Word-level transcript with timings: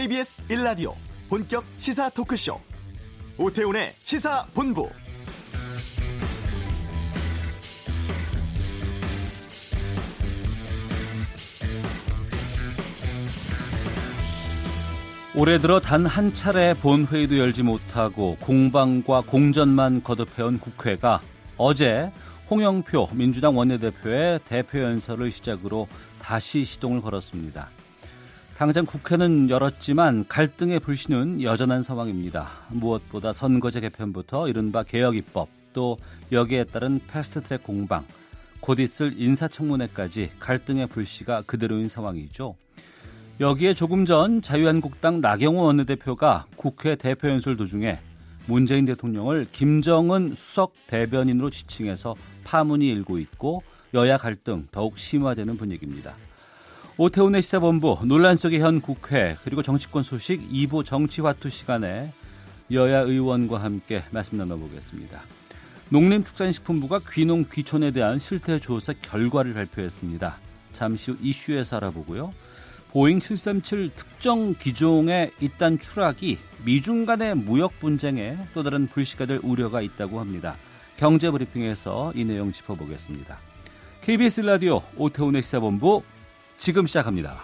KBS 0.00 0.42
1라디오 0.48 0.94
본격 1.28 1.62
시사 1.76 2.08
토크쇼 2.08 2.58
오태훈의 3.36 3.92
시사본부 3.98 4.88
올해 15.36 15.58
들어 15.58 15.80
단 15.80 16.06
한 16.06 16.32
차례 16.32 16.72
본회의도 16.72 17.36
열지 17.36 17.62
못하고 17.62 18.38
공방과 18.40 19.20
공전만 19.20 20.02
거듭해온 20.02 20.60
국회가 20.60 21.20
어제 21.58 22.10
홍영표 22.50 23.10
민주당 23.12 23.54
원내대표의 23.58 24.40
대표 24.46 24.80
연설을 24.80 25.30
시작으로 25.30 25.88
다시 26.22 26.64
시동을 26.64 27.02
걸었습니다. 27.02 27.68
당장 28.60 28.84
국회는 28.84 29.48
열었지만 29.48 30.26
갈등의 30.28 30.80
불씨는 30.80 31.42
여전한 31.42 31.82
상황입니다. 31.82 32.46
무엇보다 32.68 33.32
선거제 33.32 33.80
개편부터 33.80 34.50
이른바 34.50 34.82
개혁 34.82 35.16
입법 35.16 35.48
또 35.72 35.96
여기에 36.30 36.64
따른 36.64 37.00
패스트트랙 37.08 37.62
공방 37.62 38.04
곧 38.60 38.78
있을 38.78 39.14
인사청문회까지 39.16 40.32
갈등의 40.38 40.88
불씨가 40.88 41.44
그대로인 41.46 41.88
상황이죠. 41.88 42.54
여기에 43.40 43.72
조금 43.72 44.04
전 44.04 44.42
자유한국당 44.42 45.22
나경원 45.22 45.64
원내대표가 45.64 46.44
국회 46.56 46.96
대표 46.96 47.30
연설 47.30 47.56
도중에 47.56 47.98
문재인 48.44 48.84
대통령을 48.84 49.46
김정은 49.52 50.34
수석 50.34 50.74
대변인으로 50.86 51.48
지칭해서 51.48 52.14
파문이 52.44 52.86
일고 52.88 53.18
있고 53.20 53.62
여야 53.94 54.18
갈등 54.18 54.66
더욱 54.70 54.98
심화되는 54.98 55.56
분위기입니다. 55.56 56.12
오태훈의 57.02 57.40
시사본부 57.40 58.00
논란 58.04 58.36
속의 58.36 58.60
현 58.60 58.82
국회 58.82 59.34
그리고 59.42 59.62
정치권 59.62 60.02
소식 60.02 60.46
2부 60.50 60.84
정치화투 60.84 61.48
시간에 61.48 62.12
여야 62.70 62.98
의원과 62.98 63.56
함께 63.62 64.02
말씀 64.10 64.36
나눠보겠습니다. 64.36 65.22
농림축산식품부가 65.88 67.00
귀농 67.10 67.46
귀촌에 67.50 67.90
대한 67.92 68.18
실태 68.18 68.58
조사 68.58 68.92
결과를 68.92 69.54
발표했습니다. 69.54 70.36
잠시 70.74 71.12
후 71.12 71.16
이슈에서 71.22 71.78
알아보고요. 71.78 72.34
보잉 72.90 73.18
737 73.18 73.92
특정 73.96 74.52
기종의 74.52 75.30
잇단 75.40 75.78
추락이 75.78 76.36
미중 76.66 77.06
간의 77.06 77.34
무역 77.34 77.80
분쟁에 77.80 78.36
또 78.52 78.62
다른 78.62 78.86
불씨가 78.86 79.24
될 79.24 79.40
우려가 79.42 79.80
있다고 79.80 80.20
합니다. 80.20 80.56
경제브리핑에서 80.98 82.12
이 82.14 82.26
내용 82.26 82.52
짚어보겠습니다. 82.52 83.38
KBS 84.02 84.42
라디오 84.42 84.82
오태훈의 84.98 85.42
시사본부 85.42 86.02
지금 86.60 86.86
시작합니다. 86.86 87.38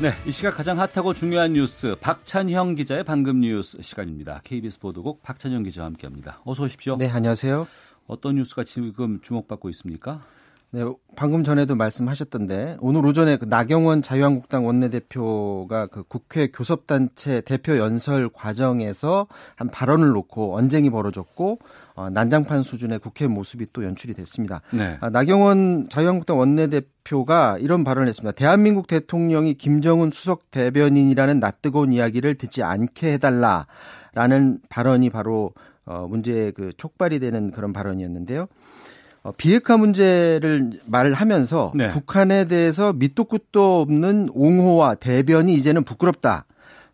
네, 0.00 0.12
이 0.24 0.30
시각 0.30 0.56
가장 0.56 0.78
핫하고 0.78 1.12
중요한 1.12 1.54
뉴스 1.54 1.96
박찬형 2.00 2.76
기자의 2.76 3.02
방금 3.02 3.40
뉴스 3.40 3.82
시간입니다. 3.82 4.42
KBS 4.44 4.78
보도국 4.78 5.24
박찬형 5.24 5.64
기자와 5.64 5.86
함께합니다. 5.86 6.40
어서 6.44 6.62
오십시오. 6.62 6.96
네, 6.98 7.08
안녕하세요. 7.08 7.66
어떤 8.06 8.36
뉴스가 8.36 8.62
지금 8.62 9.20
주목받고 9.20 9.68
있습니까? 9.70 10.22
네, 10.70 10.84
방금 11.16 11.44
전에도 11.44 11.74
말씀하셨던데 11.74 12.76
오늘 12.80 13.06
오전에 13.06 13.38
그 13.38 13.46
나경원 13.46 14.02
자유한국당 14.02 14.66
원내대표가 14.66 15.86
그 15.86 16.02
국회 16.02 16.48
교섭단체 16.48 17.40
대표 17.40 17.78
연설 17.78 18.28
과정에서 18.28 19.28
한 19.56 19.70
발언을 19.70 20.08
놓고 20.08 20.54
언쟁이 20.56 20.90
벌어졌고 20.90 21.58
어, 21.94 22.10
난장판 22.10 22.62
수준의 22.62 22.98
국회 22.98 23.26
모습이 23.26 23.68
또 23.72 23.82
연출이 23.82 24.12
됐습니다. 24.12 24.60
네. 24.70 24.98
아, 25.00 25.08
나경원 25.08 25.88
자유한국당 25.88 26.38
원내대표가 26.38 27.56
이런 27.58 27.82
발언을 27.82 28.06
했습니다. 28.06 28.36
대한민국 28.36 28.86
대통령이 28.88 29.54
김정은 29.54 30.10
수석 30.10 30.50
대변인이라는 30.50 31.40
낯뜨거운 31.40 31.94
이야기를 31.94 32.34
듣지 32.34 32.62
않게 32.62 33.14
해달라라는 33.14 34.60
발언이 34.68 35.08
바로 35.08 35.52
어, 35.86 36.06
문제의 36.06 36.52
그 36.52 36.74
촉발이 36.76 37.20
되는 37.20 37.52
그런 37.52 37.72
발언이었는데요. 37.72 38.48
어, 39.22 39.32
비핵화 39.32 39.76
문제를 39.76 40.70
말하면서 40.86 41.72
네. 41.74 41.88
북한에 41.88 42.44
대해서 42.46 42.92
밑도 42.92 43.24
끝도 43.24 43.80
없는 43.80 44.30
옹호와 44.32 44.94
대변이 44.96 45.54
이제는 45.54 45.84
부끄럽다. 45.84 46.44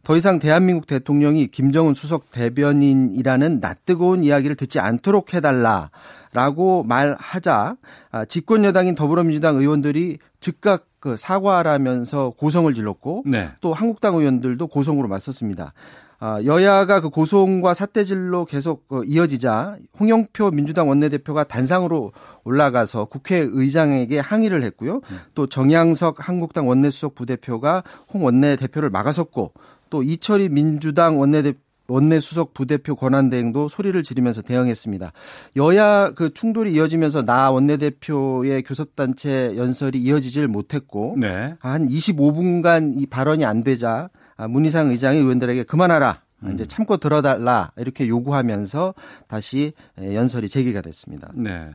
더 0.04 0.16
이상 0.16 0.38
대한민국 0.38 0.86
대통령이 0.86 1.46
김정은 1.46 1.94
수석 1.94 2.30
대변인이라는 2.30 3.60
낯뜨거운 3.60 4.22
이야기를 4.22 4.54
듣지 4.54 4.78
않도록 4.78 5.32
해달라라고 5.32 6.84
말하자 6.84 7.76
아, 8.12 8.24
집권 8.26 8.64
여당인 8.64 8.94
더불어민주당 8.94 9.56
의원들이 9.56 10.18
즉각 10.40 10.86
그 11.00 11.16
사과하라면서 11.16 12.30
고성을 12.36 12.72
질렀고 12.74 13.24
네. 13.26 13.50
또 13.60 13.72
한국당 13.72 14.14
의원들도 14.14 14.66
고성으로 14.66 15.08
맞섰습니다. 15.08 15.72
아, 16.18 16.40
여야가 16.44 17.00
그 17.00 17.10
고소홍과 17.10 17.74
사태질로 17.74 18.44
계속 18.44 18.88
그 18.88 19.04
이어지자 19.06 19.76
홍영표 19.98 20.50
민주당 20.52 20.88
원내대표가 20.88 21.44
단상으로 21.44 22.12
올라가서 22.44 23.06
국회의장에게 23.06 24.18
항의를 24.18 24.62
했고요. 24.64 25.00
또 25.34 25.46
정양석 25.46 26.26
한국당 26.28 26.68
원내수석 26.68 27.14
부대표가 27.14 27.82
홍 28.12 28.24
원내대표를 28.24 28.90
막아섰고 28.90 29.52
또 29.90 30.02
이철희 30.02 30.48
민주당 30.48 31.18
원내대표 31.18 31.58
원내 31.86 32.20
수석 32.20 32.54
부대표 32.54 32.94
권한 32.94 33.28
대행도 33.28 33.68
소리를 33.68 34.02
지르면서 34.02 34.40
대응했습니다. 34.42 35.12
여야 35.56 36.12
그 36.12 36.32
충돌이 36.32 36.72
이어지면서 36.72 37.22
나 37.22 37.50
원내대표의 37.50 38.62
교섭단체 38.62 39.54
연설이 39.56 39.98
이어지질 39.98 40.48
못했고 40.48 41.16
네. 41.18 41.54
한 41.58 41.88
25분간 41.88 42.94
이 42.96 43.06
발언이 43.06 43.44
안 43.44 43.62
되자 43.62 44.08
아, 44.12 44.23
문희상 44.36 44.90
의장이 44.90 45.18
의원들에게 45.18 45.64
그만하라. 45.64 46.22
음. 46.44 46.52
이제 46.54 46.66
참고 46.66 46.96
들어달라 46.96 47.72
이렇게 47.76 48.08
요구하면서 48.08 48.94
다시 49.28 49.72
연설이 49.98 50.48
재개가 50.48 50.80
됐습니다. 50.82 51.30
네. 51.34 51.70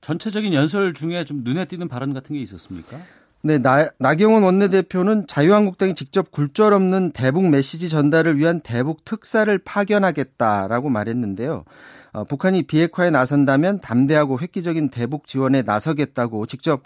전체적인 0.00 0.54
연설 0.54 0.94
중에 0.94 1.24
좀 1.24 1.42
눈에 1.44 1.66
띄는 1.66 1.88
발언 1.88 2.14
같은 2.14 2.34
게 2.34 2.40
있었습니까? 2.40 2.98
네, 3.42 3.56
나, 3.58 3.88
나경원 3.98 4.42
원내대표는 4.42 5.26
자유한국당이 5.26 5.94
직접 5.94 6.30
굴절 6.30 6.74
없는 6.74 7.12
대북 7.12 7.48
메시지 7.48 7.88
전달을 7.88 8.36
위한 8.36 8.60
대북 8.60 9.04
특사를 9.04 9.56
파견하겠다라고 9.58 10.90
말했는데요. 10.90 11.64
어, 12.12 12.24
북한이 12.24 12.64
비핵화에 12.64 13.10
나선다면 13.10 13.80
담대하고 13.80 14.40
획기적인 14.40 14.90
대북 14.90 15.26
지원에 15.26 15.62
나서겠다고 15.62 16.46
직접 16.46 16.82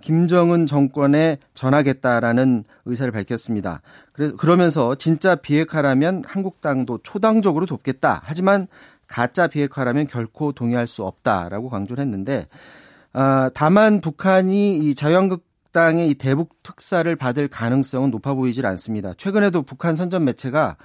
김정은 0.00 0.66
정권에 0.66 1.38
전하겠다라는 1.54 2.64
의사를 2.84 3.10
밝혔습니다. 3.12 3.82
그러면서 4.12 4.94
진짜 4.94 5.34
비핵화라면 5.34 6.22
한국당도 6.26 7.00
초당적으로 7.02 7.66
돕겠다. 7.66 8.22
하지만 8.24 8.66
가짜 9.06 9.46
비핵화라면 9.46 10.06
결코 10.06 10.52
동의할 10.52 10.86
수 10.86 11.04
없다라고 11.04 11.70
강조를 11.70 12.02
했는데 12.02 12.46
아, 13.12 13.50
다만 13.54 14.00
북한이 14.00 14.78
이 14.78 14.94
자유한국당의 14.94 16.10
이 16.10 16.14
대북 16.14 16.62
특사를 16.62 17.14
받을 17.16 17.48
가능성은 17.48 18.10
높아 18.10 18.34
보이질 18.34 18.66
않습니다. 18.66 19.14
최근에도 19.16 19.62
북한 19.62 19.96
선전 19.96 20.24
매체가 20.24 20.76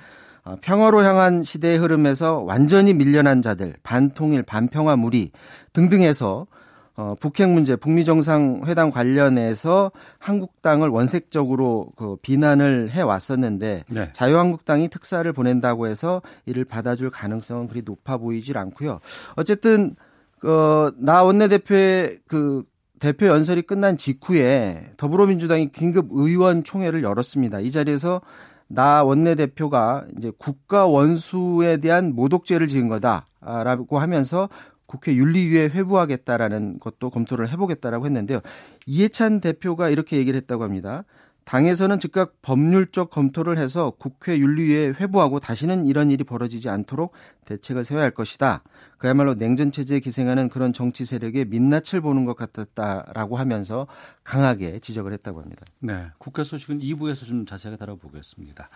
아, 0.46 0.58
평화로 0.62 1.04
향한 1.04 1.44
시대의 1.44 1.78
흐름에서 1.78 2.40
완전히 2.40 2.94
밀려난 2.94 3.42
자들, 3.42 3.76
반통일, 3.84 4.44
반평화 4.44 4.96
무리 4.96 5.32
등등해서 5.74 6.48
어, 6.96 7.16
북핵 7.20 7.50
문제, 7.50 7.76
북미 7.76 8.06
정상회담 8.06 8.92
관련해서 8.92 9.92
한국당을 10.20 10.90
원색적으로 10.90 11.92
그 11.96 12.18
비난을 12.18 12.92
해 12.92 13.02
왔었는데 13.02 13.86
네. 13.88 14.10
자유한국당이 14.14 14.90
특사를 14.90 15.32
보낸다고 15.34 15.88
해서 15.88 16.22
이를 16.46 16.66
받아줄 16.66 17.10
가능성은 17.10 17.68
그리 17.68 17.82
높아 17.84 18.18
보이질 18.18 18.58
않고요. 18.58 19.00
어쨌든 19.36 19.96
어, 20.44 20.92
나 20.98 21.24
원내대표의 21.24 22.20
그 22.28 22.64
대표 23.00 23.26
연설이 23.26 23.64
끝난 23.64 23.98
직후에 23.98 24.92
더불어민주당이 24.98 25.70
긴급 25.70 26.10
의원 26.12 26.64
총회를 26.64 27.04
열었습니다. 27.04 27.60
이 27.60 27.72
자리에서 27.72 28.22
나 28.68 29.04
원내대표가 29.04 30.06
이제 30.18 30.32
국가 30.38 30.88
원수에 30.88 31.78
대한 31.78 32.14
모독죄를 32.16 32.68
지은 32.68 32.88
거다라고 32.88 34.00
하면서 34.00 34.48
국회 34.94 35.16
윤리위에 35.16 35.70
회부하겠다라는 35.70 36.80
것도 36.80 37.10
검토를 37.10 37.50
해보겠다라고 37.50 38.06
했는데요. 38.06 38.42
이해찬 38.86 39.42
대표가 39.42 39.90
이렇게 39.90 40.18
얘기를 40.18 40.38
했다고 40.38 40.64
합니다. 40.64 41.04
당에서는 41.46 42.00
즉각 42.00 42.44
법률적 42.44 43.10
검토를 43.10 43.58
해서 43.58 43.92
국회 43.98 44.38
윤리위에 44.38 44.94
회부하고 45.00 45.40
다시는 45.40 45.88
이런 45.88 46.12
일이 46.12 46.24
벌어지지 46.24 46.70
않도록 46.70 47.14
대책을 47.46 47.84
세워야 47.84 48.04
할 48.04 48.12
것이다. 48.12 48.62
그야말로 49.00 49.34
냉전 49.34 49.72
체제에 49.72 50.00
기생하는 50.00 50.48
그런 50.48 50.74
정치 50.74 51.06
세력의 51.06 51.46
민낯을 51.46 52.00
보는 52.02 52.26
것 52.26 52.38
같았다라고 52.38 53.38
하면서 53.38 53.88
강하게 54.24 54.78
지적을 54.78 55.12
했다고 55.14 55.42
합니다. 55.42 55.66
네, 55.80 56.06
국회 56.20 56.44
소식은 56.44 56.82
2부에서 56.82 57.26
좀 57.26 57.48
자세하게 57.48 57.78
다뤄보겠습니다. 57.78 58.70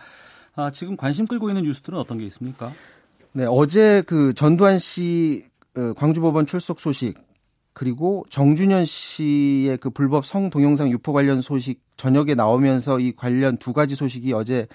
아, 0.56 0.72
지금 0.72 0.96
관심 0.96 1.28
끌고 1.28 1.48
있는 1.48 1.62
뉴스들은 1.62 1.96
어떤 1.96 2.18
게 2.18 2.26
있습니까? 2.26 2.72
네, 3.32 3.46
어제 3.48 4.02
그 4.04 4.34
전두환 4.34 4.80
씨 4.80 5.44
어, 5.44 5.57
광주법원 5.96 6.46
출석 6.46 6.80
소식 6.80 7.18
그리고 7.72 8.24
정준현 8.28 8.84
씨의 8.84 9.78
그 9.78 9.90
불법 9.90 10.26
성 10.26 10.50
동영상 10.50 10.90
유포 10.90 11.12
관련 11.12 11.40
소식 11.40 11.80
저녁에 11.96 12.34
나오면서 12.34 12.98
이 12.98 13.12
관련 13.12 13.56
두 13.56 13.72
가지 13.72 13.94
소식이 13.94 14.32
어제 14.32 14.66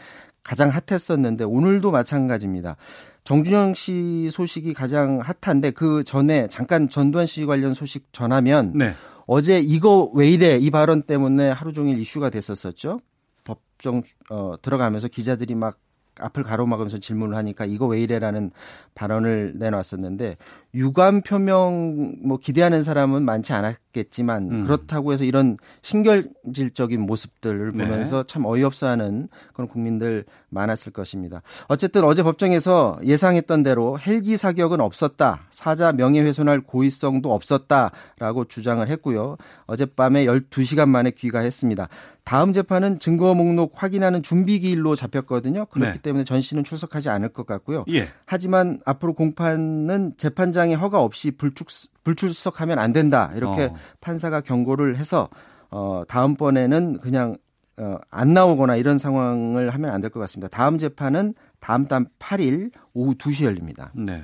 가장 0.42 0.70
핫했었는데 0.70 1.44
오늘도 1.44 1.92
마찬가지입니다. 1.92 2.78
정준영 3.24 3.74
씨 3.74 4.30
소식이 4.32 4.74
가장 4.74 5.22
핫한데 5.22 5.72
그 5.72 6.04
전에 6.04 6.48
잠깐 6.48 6.90
전두환 6.90 7.26
씨 7.26 7.46
관련 7.46 7.74
소식 7.74 8.08
전하면 8.12 8.74
네. 8.74 8.94
어제 9.26 9.60
이거 9.60 10.10
왜 10.14 10.30
이래 10.30 10.58
이 10.58 10.70
발언 10.70 11.02
때문에 11.02 11.50
하루 11.50 11.74
종일 11.74 11.98
이슈가 12.00 12.30
됐었었죠. 12.30 13.00
법정 13.44 14.04
어, 14.30 14.54
들어가면서 14.62 15.08
기자들이 15.08 15.56
막 15.56 15.78
앞을 16.20 16.44
가로막으면서 16.44 17.00
질문을 17.00 17.36
하니까 17.38 17.66
이거 17.66 17.88
왜 17.88 18.02
이래라는 18.02 18.52
발언을 18.96 19.54
내놨었는데 19.56 20.38
유감 20.76 21.22
표명 21.22 22.16
뭐 22.24 22.38
기대하는 22.38 22.82
사람은 22.82 23.24
많지 23.24 23.54
않았겠지만 23.54 24.52
음. 24.52 24.64
그렇다고 24.66 25.14
해서 25.14 25.24
이런 25.24 25.58
신결질적인 25.84 27.00
모습들을 27.02 27.74
네. 27.76 27.86
보면서 27.86 28.24
네. 28.24 28.28
참 28.28 28.46
어이없어하는 28.46 29.28
그런 29.54 29.68
국민들 29.68 30.26
많았을 30.50 30.92
것입니다. 30.92 31.42
어쨌든 31.68 32.04
어제 32.04 32.24
법정에서 32.24 33.00
예상했던 33.04 33.64
대로 33.64 34.00
헬기 34.00 34.36
사격은 34.36 34.82
없었다. 34.82 35.42
사자 35.50 35.92
명예훼손할 35.92 36.62
고의성도 36.62 37.34
없었다라고 37.34 38.46
주장을 38.46 38.88
했고요. 38.88 39.38
어젯밤에 39.68 40.26
12시간 40.26 40.90
만에 40.90 41.12
귀가했습니다. 41.12 41.88
다음 42.24 42.54
재판은 42.54 43.00
증거 43.00 43.36
목록 43.36 43.74
확인하는 43.76 44.24
준비 44.24 44.60
기일로 44.60 44.96
잡혔거든요. 44.96 45.66
그렇기 45.66 45.98
네. 45.98 46.02
때문에 46.02 46.24
전 46.24 46.42
씨는 46.42 46.64
출석하지 46.64 47.10
않을 47.10 47.30
것 47.30 47.46
같고요. 47.46 47.84
예. 47.90 48.08
하지만 48.26 48.80
앞으로 48.86 49.14
공판은 49.14 50.14
재판장의 50.18 50.76
허가 50.76 51.02
없이 51.02 51.32
불출, 51.32 51.66
불출석하면 52.04 52.80
안 52.80 52.92
된다. 52.92 53.32
이렇게 53.36 53.66
어. 53.66 53.76
판사가 54.02 54.42
경고를 54.42 54.98
해서 54.98 55.30
어 55.70 56.04
다음번에는 56.08 57.00
그냥 57.00 57.38
어, 57.78 57.98
안 58.12 58.34
나오거나 58.34 58.76
이런 58.76 58.98
상황을 59.00 59.70
하면 59.74 59.90
안 59.92 60.02
될 60.02 60.10
것 60.12 60.20
같습니다. 60.20 60.56
다음 60.56 60.78
재판은 60.78 61.34
다음 61.60 61.86
달 61.88 62.06
8일 62.20 62.72
오후 62.94 63.16
2시 63.16 63.46
열립니다. 63.46 63.92
네. 63.96 64.24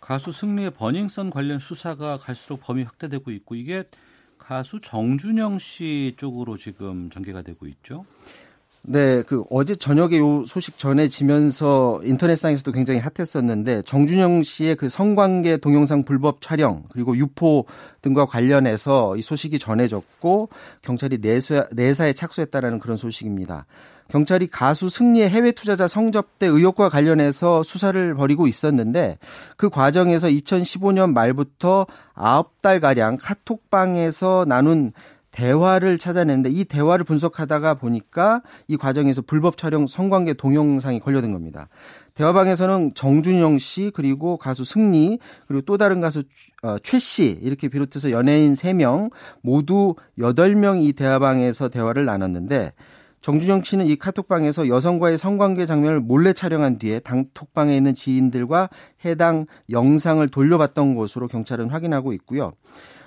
가수 0.00 0.32
승리의 0.32 0.72
버닝썬 0.72 1.30
관련 1.30 1.58
수사가 1.58 2.18
갈수록 2.18 2.60
범위 2.60 2.82
확대되고 2.82 3.30
있고 3.30 3.54
이게 3.54 3.84
가수 4.36 4.80
정준영 4.82 5.58
씨 5.60 6.14
쪽으로 6.18 6.56
지금 6.56 7.08
전개가 7.08 7.42
되고 7.42 7.66
있죠. 7.68 8.04
네, 8.84 9.22
그 9.22 9.44
어제 9.48 9.76
저녁에 9.76 10.18
요 10.18 10.44
소식 10.44 10.76
전해지면서 10.76 12.00
인터넷상에서도 12.02 12.72
굉장히 12.72 12.98
핫했었는데 12.98 13.82
정준영 13.82 14.42
씨의 14.42 14.74
그 14.74 14.88
성관계 14.88 15.58
동영상 15.58 16.02
불법 16.02 16.40
촬영 16.40 16.82
그리고 16.90 17.16
유포 17.16 17.66
등과 18.02 18.26
관련해서 18.26 19.16
이 19.16 19.22
소식이 19.22 19.60
전해졌고 19.60 20.48
경찰이 20.82 21.18
내사, 21.20 21.68
내사에 21.70 22.12
착수했다라는 22.12 22.80
그런 22.80 22.96
소식입니다. 22.96 23.66
경찰이 24.08 24.48
가수 24.48 24.90
승리의 24.90 25.30
해외 25.30 25.52
투자자 25.52 25.86
성접대 25.86 26.46
의혹과 26.46 26.88
관련해서 26.88 27.62
수사를 27.62 28.14
벌이고 28.14 28.48
있었는데 28.48 29.18
그 29.56 29.70
과정에서 29.70 30.26
2015년 30.28 31.12
말부터 31.12 31.86
9달 32.14 32.80
가량 32.80 33.16
카톡방에서 33.16 34.44
나눈 34.46 34.92
대화를 35.32 35.98
찾아냈는데 35.98 36.50
이 36.50 36.64
대화를 36.64 37.04
분석하다가 37.04 37.74
보니까 37.74 38.42
이 38.68 38.76
과정에서 38.76 39.22
불법 39.22 39.56
촬영 39.56 39.86
성관계 39.86 40.34
동영상이 40.34 41.00
걸려든 41.00 41.32
겁니다. 41.32 41.68
대화방에서는 42.14 42.92
정준영 42.94 43.58
씨 43.58 43.90
그리고 43.94 44.36
가수 44.36 44.62
승리 44.62 45.18
그리고 45.48 45.62
또 45.62 45.78
다른 45.78 46.00
가수 46.00 46.22
어, 46.62 46.76
최씨 46.82 47.38
이렇게 47.42 47.68
비롯해서 47.68 48.10
연예인 48.10 48.52
3명 48.52 49.10
모두 49.40 49.94
8명 50.18 50.84
이 50.84 50.92
대화방에서 50.92 51.70
대화를 51.70 52.04
나눴는데 52.04 52.72
정준영 53.22 53.62
씨는 53.62 53.86
이 53.86 53.96
카톡방에서 53.96 54.68
여성과의 54.68 55.16
성관계 55.16 55.64
장면을 55.64 56.00
몰래 56.00 56.32
촬영한 56.32 56.78
뒤에 56.78 56.98
당톡방에 56.98 57.74
있는 57.74 57.94
지인들과 57.94 58.68
해당 59.04 59.46
영상을 59.70 60.26
돌려봤던 60.28 60.96
것으로 60.96 61.28
경찰은 61.28 61.70
확인하고 61.70 62.12
있고요. 62.14 62.52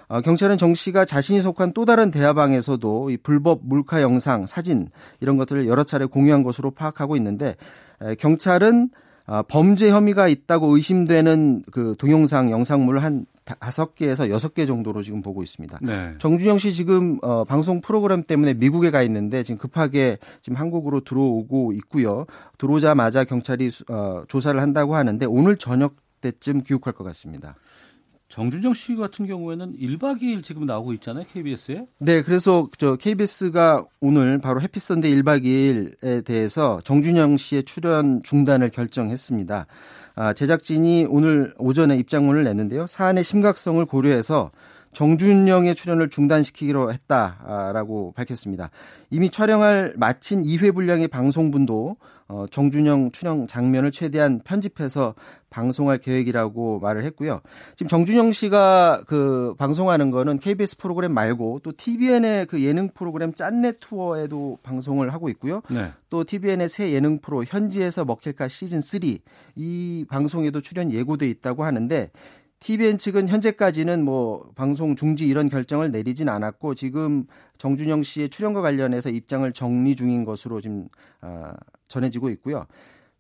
어, 0.07 0.21
경찰은 0.21 0.57
정 0.57 0.75
씨가 0.75 1.05
자신이 1.05 1.41
속한 1.41 1.73
또 1.73 1.85
다른 1.85 2.11
대화방에서도 2.11 3.09
이 3.09 3.17
불법 3.17 3.61
몰카 3.63 4.01
영상, 4.01 4.45
사진 4.47 4.89
이런 5.19 5.37
것들을 5.37 5.67
여러 5.67 5.83
차례 5.83 6.05
공유한 6.05 6.43
것으로 6.43 6.71
파악하고 6.71 7.15
있는데 7.17 7.55
에, 8.01 8.15
경찰은 8.15 8.89
어, 9.27 9.41
범죄 9.47 9.89
혐의가 9.89 10.27
있다고 10.27 10.75
의심되는 10.75 11.63
그 11.71 11.95
동영상 11.97 12.51
영상물을 12.51 13.01
한 13.01 13.25
다섯 13.59 13.93
개에서 13.95 14.29
여섯 14.29 14.53
개 14.53 14.65
정도로 14.65 15.03
지금 15.03 15.21
보고 15.21 15.43
있습니다. 15.43 15.79
네. 15.81 16.13
정준영 16.19 16.57
씨 16.57 16.73
지금 16.73 17.19
어, 17.21 17.43
방송 17.43 17.79
프로그램 17.81 18.23
때문에 18.23 18.53
미국에 18.53 18.91
가 18.91 19.03
있는데 19.03 19.43
지금 19.43 19.57
급하게 19.57 20.17
지금 20.41 20.57
한국으로 20.57 21.01
들어오고 21.01 21.73
있고요. 21.73 22.25
들어오자마자 22.57 23.23
경찰이 23.23 23.69
어, 23.89 24.23
조사를 24.27 24.59
한다고 24.59 24.95
하는데 24.95 25.25
오늘 25.25 25.57
저녁 25.57 25.95
때쯤 26.21 26.63
귀국할 26.63 26.93
것 26.93 27.03
같습니다. 27.03 27.55
정준영 28.35 28.73
씨 28.73 28.97
같은 28.97 29.27
경우에는 29.27 29.77
1박 29.79 30.21
2일 30.21 30.43
지금 30.43 30.65
나오고 30.65 30.91
있잖아요, 30.95 31.23
KBS에. 31.31 31.87
네, 31.99 32.21
그래서 32.21 32.67
저 32.77 32.97
KBS가 32.97 33.85
오늘 34.01 34.39
바로 34.39 34.59
해피선데 34.59 35.09
1박 35.09 35.45
2일에 35.45 36.25
대해서 36.25 36.81
정준영 36.83 37.37
씨의 37.37 37.63
출연 37.63 38.21
중단을 38.23 38.71
결정했습니다. 38.71 39.67
아, 40.15 40.33
제작진이 40.33 41.07
오늘 41.09 41.53
오전에 41.57 41.95
입장문을 41.95 42.43
냈는데요. 42.43 42.87
사안의 42.87 43.23
심각성을 43.23 43.85
고려해서 43.85 44.51
정준영의 44.91 45.73
출연을 45.73 46.09
중단시키기로 46.09 46.91
했다라고 46.91 48.11
밝혔습니다. 48.17 48.69
이미 49.11 49.29
촬영을 49.29 49.93
마친 49.95 50.41
2회 50.41 50.75
분량의 50.75 51.07
방송분도 51.07 51.95
어, 52.27 52.45
정준영 52.50 53.12
출연 53.12 53.45
장면을 53.45 53.92
최대한 53.92 54.42
편집해서 54.44 55.13
방송할 55.51 56.00
계획이라고 56.00 56.80
말을 56.80 57.04
했고요. 57.04 57.42
지금 57.75 57.88
정준영 57.88 58.31
씨가 58.31 59.04
그 59.06 59.54
방송하는 59.57 60.10
거는 60.10 60.39
KBS 60.39 60.77
프로그램 60.77 61.13
말고 61.13 61.60
또 61.63 61.72
TVN의 61.75 62.48
그 62.48 62.63
예능 62.63 62.89
프로그램 62.89 63.33
짠내 63.33 63.74
투어에도 63.74 64.57
방송을 64.63 65.13
하고 65.13 65.30
있고요. 65.30 65.62
네. 65.69 65.92
또 66.10 66.24
TVN의 66.24 66.68
새 66.68 66.92
예능 66.94 67.19
프로 67.19 67.44
현지에서 67.44 68.06
먹힐까 68.06 68.48
시즌 68.48 68.81
3 68.81 69.01
이 69.56 70.06
방송에도 70.10 70.62
출연 70.62 70.92
예고돼 70.92 71.27
있다고 71.30 71.63
하는데 71.63 72.10
TVN 72.60 72.98
측은 72.98 73.27
현재까지는 73.27 74.03
뭐 74.03 74.50
방송 74.55 74.96
중지 74.96 75.27
이런 75.27 75.50
결정을 75.50 75.91
내리진 75.91 76.29
않았고 76.29 76.74
지금 76.74 77.25
정준영 77.60 78.01
씨의 78.01 78.29
출연과 78.29 78.62
관련해서 78.62 79.12
입장을 79.12 79.51
정리 79.53 79.96
중인 79.96 80.25
것으로 80.25 80.62
지금 80.62 80.88
아, 81.22 81.53
전해지고 81.88 82.30
있고요. 82.32 82.65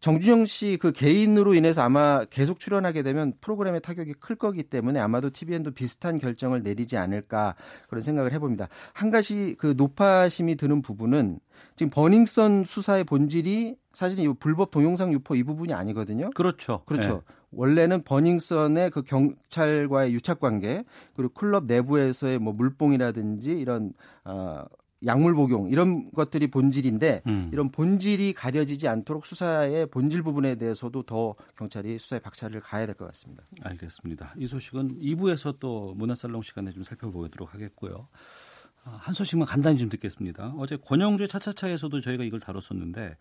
정준영 0.01 0.45
씨 0.45 0.77
그 0.79 0.91
개인으로 0.91 1.55
인해서 1.55 1.81
아마 1.81 2.25
계속 2.25 2.59
출연하게 2.59 3.01
되면 3.01 3.33
프로그램의 3.41 3.81
타격이 3.81 4.13
클 4.19 4.35
거기 4.35 4.61
때문에 4.61 4.99
아마도 4.99 5.31
TVN도 5.31 5.71
비슷한 5.71 6.19
결정을 6.19 6.61
내리지 6.61 6.95
않을까 6.95 7.55
그런 7.89 8.01
생각을 8.01 8.31
해봅니다. 8.31 8.67
한 8.93 9.09
가지 9.09 9.55
그 9.57 9.73
높아심이 9.75 10.57
드는 10.57 10.83
부분은 10.83 11.39
지금 11.75 11.89
버닝썬 11.89 12.65
수사의 12.65 13.05
본질이 13.05 13.77
사실 13.93 14.19
이 14.19 14.31
불법 14.39 14.69
동영상 14.69 15.11
유포 15.11 15.35
이 15.35 15.43
부분이 15.43 15.73
아니거든요. 15.73 16.29
그렇죠. 16.35 16.83
그렇죠. 16.85 17.23
네. 17.27 17.33
원래는 17.51 18.03
버닝썬의 18.03 18.91
그 18.91 19.01
경찰과의 19.01 20.13
유착 20.13 20.39
관계 20.39 20.83
그리고 21.15 21.33
클럽 21.33 21.65
내부에서의 21.65 22.37
뭐 22.37 22.53
물뽕이라든지 22.53 23.53
이런 23.53 23.93
어 24.25 24.65
약물 25.05 25.35
복용 25.35 25.69
이런 25.69 26.09
것들이 26.11 26.47
본질인데 26.47 27.23
음. 27.27 27.49
이런 27.51 27.69
본질이 27.71 28.33
가려지지 28.33 28.87
않도록 28.87 29.25
수사의 29.25 29.87
본질 29.87 30.23
부분에 30.23 30.55
대해서도 30.55 31.03
더 31.03 31.35
경찰이 31.57 31.97
수사에 31.99 32.19
박차를 32.19 32.61
가야 32.61 32.85
될 32.85 32.95
것 32.95 33.05
같습니다. 33.07 33.43
알겠습니다. 33.61 34.33
이 34.37 34.47
소식은 34.47 34.99
2부에서 34.99 35.59
또 35.59 35.93
문화살롱 35.95 36.41
시간에 36.43 36.71
좀 36.71 36.83
살펴보도록 36.83 37.53
하겠고요. 37.53 38.07
아, 38.85 38.97
한 39.01 39.13
소식만 39.13 39.47
간단히 39.47 39.77
좀 39.77 39.89
듣겠습니다. 39.89 40.53
어제 40.57 40.77
권영주의 40.77 41.27
차차차에서도 41.27 41.99
저희가 42.01 42.23
이걸 42.23 42.39
다뤘었는데 42.39 43.17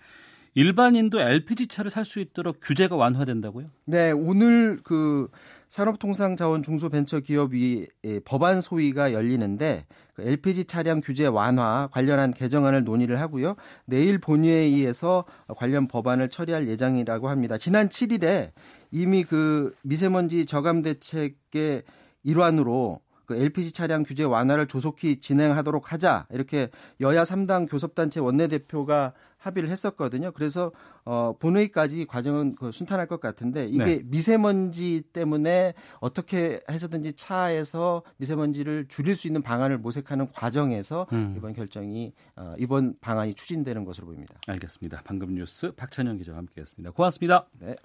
일반인도 0.55 1.21
LPG 1.21 1.67
차를 1.67 1.91
살 1.91 2.05
수 2.05 2.21
있도록 2.21 2.59
규제가 2.63 2.97
완화된다고요? 2.97 3.67
네, 3.87 4.13
오늘 4.13 4.79
그 4.85 5.29
산업통상자원 5.69 6.63
중소벤처기업위 6.63 7.89
법안 8.25 8.61
소위가 8.61 9.13
열리는데 9.13 9.87
그 10.15 10.23
LPG 10.23 10.67
차량 10.67 11.01
규제 11.01 11.27
완화 11.27 11.89
관련한 11.91 12.33
개정안을 12.33 12.85
논의를 12.85 13.19
하고요. 13.21 13.57
내일 13.85 14.19
본회의에서 14.19 15.25
관련 15.57 15.89
법안을 15.89 16.29
처리할 16.29 16.69
예정이라고 16.69 17.29
합니다. 17.29 17.59
지난 17.59 17.89
7일에 17.89 18.53
이미 18.93 19.25
그 19.25 19.75
미세먼지 19.83 20.47
저감 20.47 20.83
대책의 20.83 21.83
일환으로 22.23 23.01
그 23.27 23.35
LPG 23.35 23.73
차량 23.73 24.03
규제 24.03 24.23
완화를 24.23 24.69
조속히 24.69 25.19
진행하도록 25.19 25.93
하자 25.93 26.27
이렇게 26.31 26.69
여야 27.01 27.25
3당 27.25 27.69
교섭단체 27.69 28.21
원내대표가 28.21 29.15
합의를 29.47 29.69
했었거든요. 29.71 30.33
그래서 30.33 30.73
어, 31.05 31.35
본회의까지 31.39 32.07
과정은 32.07 32.55
그 32.57 32.73
순탄할 32.73 33.07
것 33.07 33.21
같은데 33.21 33.67
이게 33.67 33.85
네. 33.85 34.03
미세먼지 34.05 35.03
때문에 35.13 35.75
어떻게 36.01 36.61
해서든지 36.71 37.15
차에서 37.15 38.03
미세먼지를 38.17 38.87
줄일 38.89 39.15
수 39.17 39.27
있는 39.27 39.43
방안을 39.43 39.79
모색하는 39.79 40.33
과정에서 40.33 41.07
음. 41.13 41.35
이번 41.37 41.53
결정이 41.53 42.13
어, 42.37 42.55
이번 42.59 42.95
방안이 43.01 43.35
추진되는 43.35 43.85
것으로 43.85 44.07
보입니다. 44.07 44.35
알겠습니다. 44.47 45.03
방금 45.05 45.35
뉴스 45.35 45.73
박찬영 45.73 46.19
기자와 46.19 46.39
함께했습니다. 46.39 46.93
고맙습니다. 46.93 47.47
네. 47.61 47.77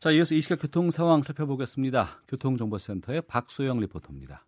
자, 0.00 0.10
이어서 0.10 0.34
이 0.34 0.40
시각 0.40 0.60
교통 0.60 0.90
상황 0.90 1.22
살펴보겠습니다. 1.22 2.20
교통정보센터의 2.28 3.22
박소영 3.22 3.80
리포터입니다. 3.80 4.44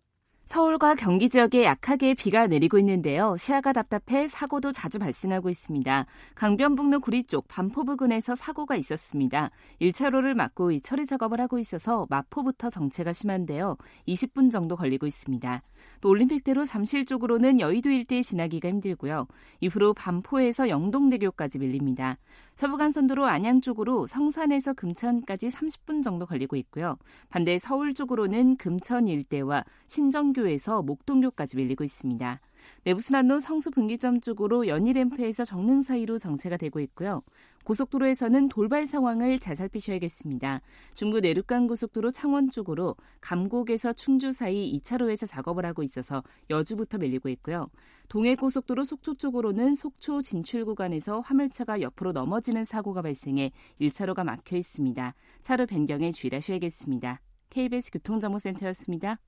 서울과 0.47 0.95
경기 0.95 1.27
지역에 1.27 1.65
약하게 1.65 2.13
비가 2.13 2.47
내리고 2.47 2.79
있는데요. 2.79 3.35
시야가 3.35 3.73
답답해 3.73 4.29
사고도 4.29 4.71
자주 4.71 4.97
발생하고 4.97 5.49
있습니다. 5.49 6.05
강변북로 6.35 7.01
구리 7.01 7.25
쪽 7.25 7.49
반포 7.49 7.83
부근에서 7.83 8.33
사고가 8.33 8.77
있었습니다. 8.77 9.51
1차로를 9.81 10.35
막고 10.35 10.79
처리 10.79 11.05
작업을 11.05 11.41
하고 11.41 11.59
있어서 11.59 12.07
마포부터 12.09 12.69
정체가 12.69 13.11
심한데요. 13.11 13.75
20분 14.07 14.49
정도 14.49 14.77
걸리고 14.77 15.05
있습니다. 15.05 15.61
또 16.01 16.09
올림픽대로 16.09 16.65
잠실 16.65 17.05
쪽으로는 17.05 17.59
여의도 17.59 17.89
일대에 17.89 18.21
지나기가 18.21 18.69
힘들고요. 18.69 19.27
이후로 19.61 19.93
반포에서 19.93 20.69
영동대교까지 20.69 21.59
밀립니다. 21.59 22.17
서부간선도로 22.55 23.25
안양 23.25 23.61
쪽으로 23.61 24.07
성산에서 24.07 24.73
금천까지 24.73 25.47
30분 25.47 26.03
정도 26.03 26.25
걸리고 26.25 26.55
있고요. 26.55 26.97
반대 27.29 27.57
서울 27.57 27.93
쪽으로는 27.93 28.57
금천 28.57 29.07
일대와 29.07 29.63
신정교에서 29.85 30.81
목동교까지 30.81 31.57
밀리고 31.57 31.83
있습니다. 31.83 32.39
내부순환로 32.83 33.39
성수 33.39 33.71
분기점 33.71 34.21
쪽으로 34.21 34.67
연희램프에서 34.67 35.45
정릉 35.45 35.81
사이로 35.81 36.17
정체가 36.17 36.57
되고 36.57 36.79
있고요. 36.79 37.21
고속도로에서는 37.67 38.47
돌발 38.47 38.87
상황을 38.87 39.39
잘 39.39 39.57
살피셔야겠습니다. 39.57 40.61
중부 40.93 41.19
내륙간 41.19 41.67
고속도로 41.67 42.11
창원 42.11 42.49
쪽으로 42.49 42.95
감곡에서 43.19 43.91
충주 43.91 44.31
사이 44.31 44.79
2차로에서 44.79 45.27
작업을 45.27 45.65
하고 45.65 45.83
있어서 45.83 46.23
여주부터 46.49 46.97
밀리고 46.97 47.27
있고요. 47.29 47.67
동해 48.07 48.35
고속도로 48.35 48.85
속초 48.85 49.15
쪽으로는 49.15 49.75
속초 49.75 50.21
진출 50.21 50.63
구간에서 50.63 51.19
화물차가 51.19 51.81
옆으로 51.81 52.13
넘어지는 52.13 52.63
사고가 52.63 53.01
발생해 53.01 53.51
1차로가 53.81 54.23
막혀 54.23 54.55
있습니다. 54.55 55.13
차로 55.41 55.65
변경에 55.65 56.11
주의하셔야겠습니다. 56.13 57.19
KBS 57.49 57.91
교통정보센터였습니다. 57.91 59.19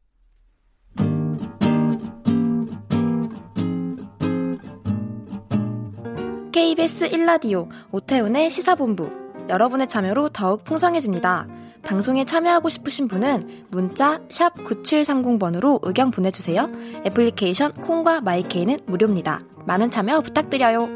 KBS 6.59 7.09
1라디오 7.11 7.69
오태훈의 7.93 8.51
시사본부 8.51 9.09
여러분의 9.47 9.87
참여로 9.87 10.27
더욱 10.27 10.65
풍성해집니다. 10.65 11.47
방송에 11.83 12.25
참여하고 12.25 12.67
싶으신 12.67 13.07
분은 13.07 13.67
문자 13.71 14.19
9730번으로 14.27 15.79
의견 15.83 16.11
보내주세요. 16.11 16.67
애플리케이션 17.05 17.71
콩과 17.75 18.19
마이케이는 18.19 18.81
무료입니다. 18.87 19.39
많은 19.65 19.89
참여 19.89 20.19
부탁드려요. 20.19 20.89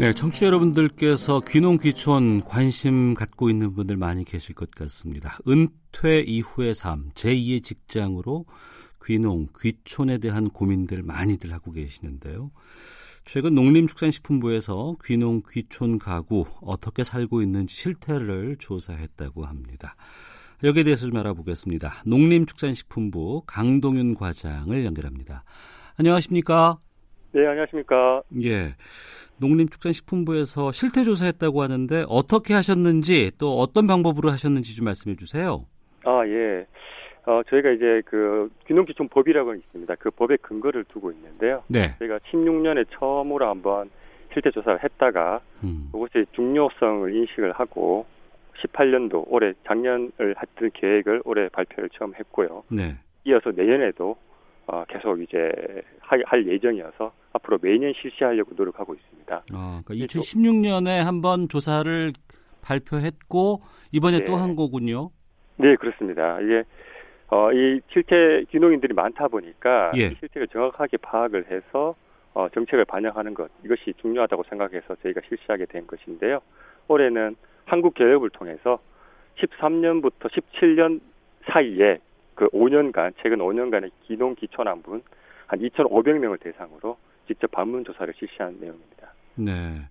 네, 0.00 0.12
청취자 0.12 0.46
여러분들께서 0.46 1.42
귀농 1.46 1.78
귀촌 1.78 2.42
관심 2.42 3.14
갖고 3.14 3.50
있는 3.50 3.72
분들 3.72 3.96
많이 3.96 4.24
계실 4.24 4.56
것 4.56 4.72
같습니다. 4.72 5.38
은퇴 5.46 6.18
이후의 6.22 6.74
삶, 6.74 7.10
제2의 7.14 7.62
직장으로 7.62 8.46
귀농, 9.04 9.46
귀촌에 9.60 10.18
대한 10.18 10.48
고민들 10.48 11.04
많이들 11.04 11.52
하고 11.52 11.70
계시는데요. 11.70 12.50
최근 13.24 13.54
농림축산식품부에서 13.54 14.96
귀농 15.02 15.42
귀촌 15.50 15.98
가구 15.98 16.44
어떻게 16.60 17.02
살고 17.02 17.40
있는지 17.40 17.74
실태를 17.74 18.56
조사했다고 18.58 19.46
합니다. 19.46 19.96
여기에 20.62 20.84
대해서 20.84 21.06
좀 21.06 21.16
알아보겠습니다. 21.16 22.02
농림축산식품부 22.06 23.42
강동윤 23.46 24.14
과장을 24.14 24.84
연결합니다. 24.84 25.42
안녕하십니까? 25.96 26.78
네, 27.32 27.46
안녕하십니까? 27.46 28.22
예. 28.42 28.74
농림축산식품부에서 29.38 30.70
실태 30.72 31.02
조사했다고 31.02 31.62
하는데 31.62 32.04
어떻게 32.08 32.54
하셨는지 32.54 33.32
또 33.38 33.58
어떤 33.58 33.86
방법으로 33.86 34.30
하셨는지 34.30 34.76
좀 34.76 34.84
말씀해 34.84 35.16
주세요. 35.16 35.66
아, 36.04 36.22
예. 36.26 36.66
어, 37.26 37.42
저희가 37.48 37.70
이제 37.70 38.02
그 38.04 38.50
귀농귀촌법이라고 38.66 39.54
있습니다. 39.54 39.94
그 39.96 40.10
법의 40.10 40.38
근거를 40.42 40.84
두고 40.84 41.10
있는데요. 41.12 41.62
네. 41.68 41.94
저희가 41.98 42.18
16년에 42.18 42.86
처음으로 42.90 43.48
한번 43.48 43.90
실태 44.32 44.50
조사를 44.50 44.82
했다가 44.82 45.40
음. 45.62 45.88
그것의 45.92 46.26
중요성을 46.32 47.14
인식을 47.14 47.52
하고 47.52 48.04
18년도 48.62 49.24
올해 49.28 49.52
작년을 49.66 50.34
했던 50.40 50.70
계획을 50.74 51.22
올해 51.24 51.48
발표를 51.48 51.88
처음 51.90 52.14
했고요. 52.14 52.64
네. 52.68 52.96
이어서 53.24 53.50
내년에도 53.52 54.16
어, 54.66 54.84
계속 54.88 55.20
이제 55.20 55.50
할, 56.00 56.22
할 56.26 56.46
예정이어서 56.46 57.12
앞으로 57.32 57.58
매년 57.60 57.92
실시하려고 58.00 58.52
노력하고 58.54 58.94
있습니다. 58.94 59.44
아, 59.52 59.82
그러니까 59.84 60.06
2016년에 60.06 61.02
한번 61.02 61.48
조사를 61.48 62.12
발표했고 62.62 63.60
이번에 63.92 64.20
네. 64.20 64.24
또한 64.24 64.56
거군요. 64.56 65.10
네, 65.56 65.76
그렇습니다. 65.76 66.40
이게 66.40 66.64
어, 67.28 67.52
이 67.52 67.80
실태 67.90 68.44
귀농인들이 68.50 68.94
많다 68.94 69.28
보니까 69.28 69.92
예. 69.96 70.06
이 70.06 70.14
실태를 70.20 70.48
정확하게 70.48 70.98
파악을 70.98 71.46
해서 71.50 71.94
어, 72.34 72.48
정책을 72.48 72.84
반영하는 72.84 73.34
것 73.34 73.50
이것이 73.64 73.94
중요하다고 74.00 74.44
생각해서 74.48 74.96
저희가 75.02 75.20
실시하게 75.28 75.66
된 75.66 75.86
것인데요. 75.86 76.40
올해는 76.88 77.36
한국 77.64 77.94
교육을 77.94 78.30
통해서 78.30 78.78
13년부터 79.38 80.30
17년 80.30 81.00
사이에 81.46 81.98
그 82.34 82.48
5년간 82.48 83.14
최근 83.22 83.38
5년간의 83.38 83.90
귀농 84.06 84.34
기촌한 84.34 84.82
분한 84.82 85.02
2,500명을 85.52 86.40
대상으로 86.40 86.96
직접 87.26 87.50
방문 87.50 87.84
조사를 87.84 88.12
실시한 88.16 88.58
내용입니다. 88.60 89.12
네. 89.36 89.88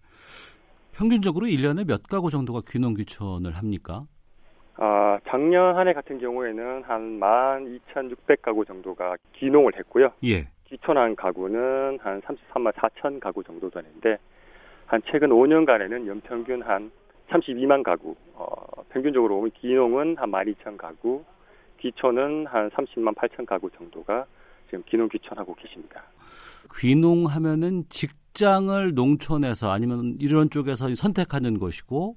평균적으로 0.93 1.47
1년에 1.47 1.87
몇 1.87 2.03
가구 2.03 2.29
정도가 2.29 2.61
귀농 2.67 2.93
귀촌을 2.93 3.53
합니까? 3.53 4.05
아, 4.77 5.19
작년 5.27 5.75
한 5.75 5.87
해 5.87 5.93
같은 5.93 6.17
경우에는 6.19 6.83
한 6.83 7.19
12,600가구 7.19 8.65
정도가 8.65 9.15
귀농을 9.33 9.77
했고요. 9.77 10.11
예. 10.25 10.47
귀촌한 10.65 11.15
가구는 11.15 11.99
한 12.01 12.21
33만 12.21 12.71
4천 12.73 13.19
가구 13.19 13.43
정도 13.43 13.69
되는데 13.69 14.17
한 14.87 15.01
최근 15.11 15.29
5년간에는 15.29 16.07
연평균 16.07 16.61
한 16.63 16.91
32만 17.29 17.83
가구, 17.83 18.15
어, 18.33 18.55
평균적으로 18.89 19.35
보면 19.35 19.51
귀농은 19.59 20.17
한 20.17 20.31
12,000 20.31 20.77
가구, 20.77 21.23
귀촌은 21.79 22.47
한 22.47 22.69
30만 22.71 23.15
8천 23.15 23.45
가구 23.45 23.69
정도가 23.71 24.25
지금 24.67 24.83
귀농 24.87 25.07
귀촌하고 25.09 25.53
계십니다. 25.55 26.03
귀농하면은 26.79 27.83
직장을 27.89 28.93
농촌에서 28.95 29.69
아니면 29.69 30.15
이런 30.19 30.49
쪽에서 30.49 30.93
선택하는 30.95 31.59
것이고 31.59 32.15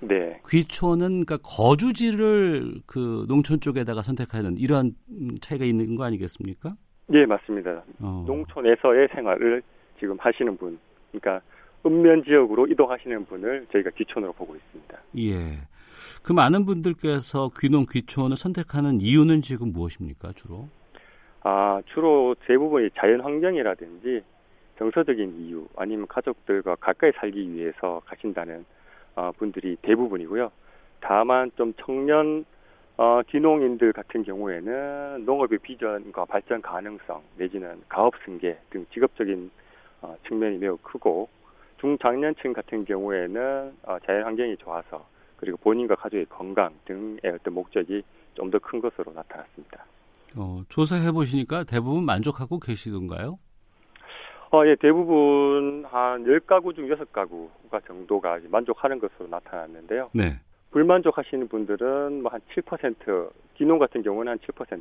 네. 0.00 0.40
귀촌은 0.48 1.24
그러니까 1.24 1.38
거주지를 1.42 2.82
그 2.86 3.24
농촌 3.28 3.60
쪽에다가 3.60 4.02
선택하는 4.02 4.56
이러한 4.58 4.92
차이가 5.40 5.64
있는 5.64 5.94
거 5.94 6.04
아니겠습니까? 6.04 6.74
네, 7.06 7.26
맞습니다. 7.26 7.82
어. 8.00 8.24
농촌에서의 8.26 9.08
생활을 9.14 9.62
지금 9.98 10.16
하시는 10.18 10.56
분, 10.56 10.78
그러니까 11.10 11.40
읍면 11.86 12.24
지역으로 12.24 12.66
이동하시는 12.66 13.26
분을 13.26 13.66
저희가 13.72 13.90
귀촌으로 13.90 14.32
보고 14.32 14.54
있습니다. 14.56 14.98
예. 15.18 15.60
그 16.22 16.32
많은 16.32 16.64
분들께서 16.64 17.50
귀농 17.58 17.84
귀촌을 17.90 18.36
선택하는 18.36 19.00
이유는 19.00 19.42
지금 19.42 19.72
무엇입니까, 19.72 20.32
주로? 20.32 20.68
아, 21.42 21.80
주로 21.92 22.34
대부분이 22.46 22.90
자연 22.98 23.20
환경이라든지 23.20 24.22
정서적인 24.78 25.40
이유 25.40 25.66
아니면 25.76 26.06
가족들과 26.08 26.74
가까이 26.76 27.12
살기 27.12 27.52
위해서 27.52 28.00
가신다는 28.06 28.64
어, 29.16 29.32
분들이 29.38 29.76
대부분이고요. 29.82 30.50
다만 31.00 31.50
좀 31.56 31.72
청년 31.80 32.44
어, 32.96 33.20
귀농인들 33.28 33.92
같은 33.92 34.22
경우에는 34.22 35.24
농업의 35.24 35.58
비전과 35.58 36.24
발전 36.26 36.62
가능성 36.62 37.22
내지는 37.36 37.82
가업 37.88 38.14
승계 38.24 38.56
등 38.70 38.86
직업적인 38.92 39.50
어, 40.02 40.16
측면이 40.28 40.58
매우 40.58 40.76
크고 40.78 41.28
중장년층 41.80 42.52
같은 42.52 42.84
경우에는 42.84 43.72
어, 43.82 43.98
자연 44.06 44.24
환경이 44.24 44.56
좋아서 44.58 45.06
그리고 45.36 45.56
본인과 45.58 45.96
가족의 45.96 46.26
건강 46.26 46.72
등의 46.84 47.18
어떤 47.34 47.54
목적이 47.54 48.02
좀 48.34 48.50
더 48.50 48.58
큰 48.58 48.80
것으로 48.80 49.12
나타났습니다. 49.12 49.84
어, 50.36 50.62
조사해 50.68 51.12
보시니까 51.12 51.64
대부분 51.64 52.04
만족하고 52.04 52.58
계시던가요? 52.58 53.36
어, 54.54 54.64
예, 54.68 54.76
대부분 54.76 55.84
한 55.90 56.22
10가구 56.22 56.76
중 56.76 56.86
6가구가 56.88 57.84
정도가 57.88 58.38
만족하는 58.50 59.00
것으로 59.00 59.26
나타났는데요. 59.28 60.10
네. 60.12 60.38
불만족하시는 60.70 61.48
분들은 61.48 62.22
뭐 62.22 62.30
한 62.32 62.40
7%, 62.54 63.30
기농 63.56 63.80
같은 63.80 64.02
경우는 64.04 64.30
한 64.30 64.38
7%, 64.38 64.80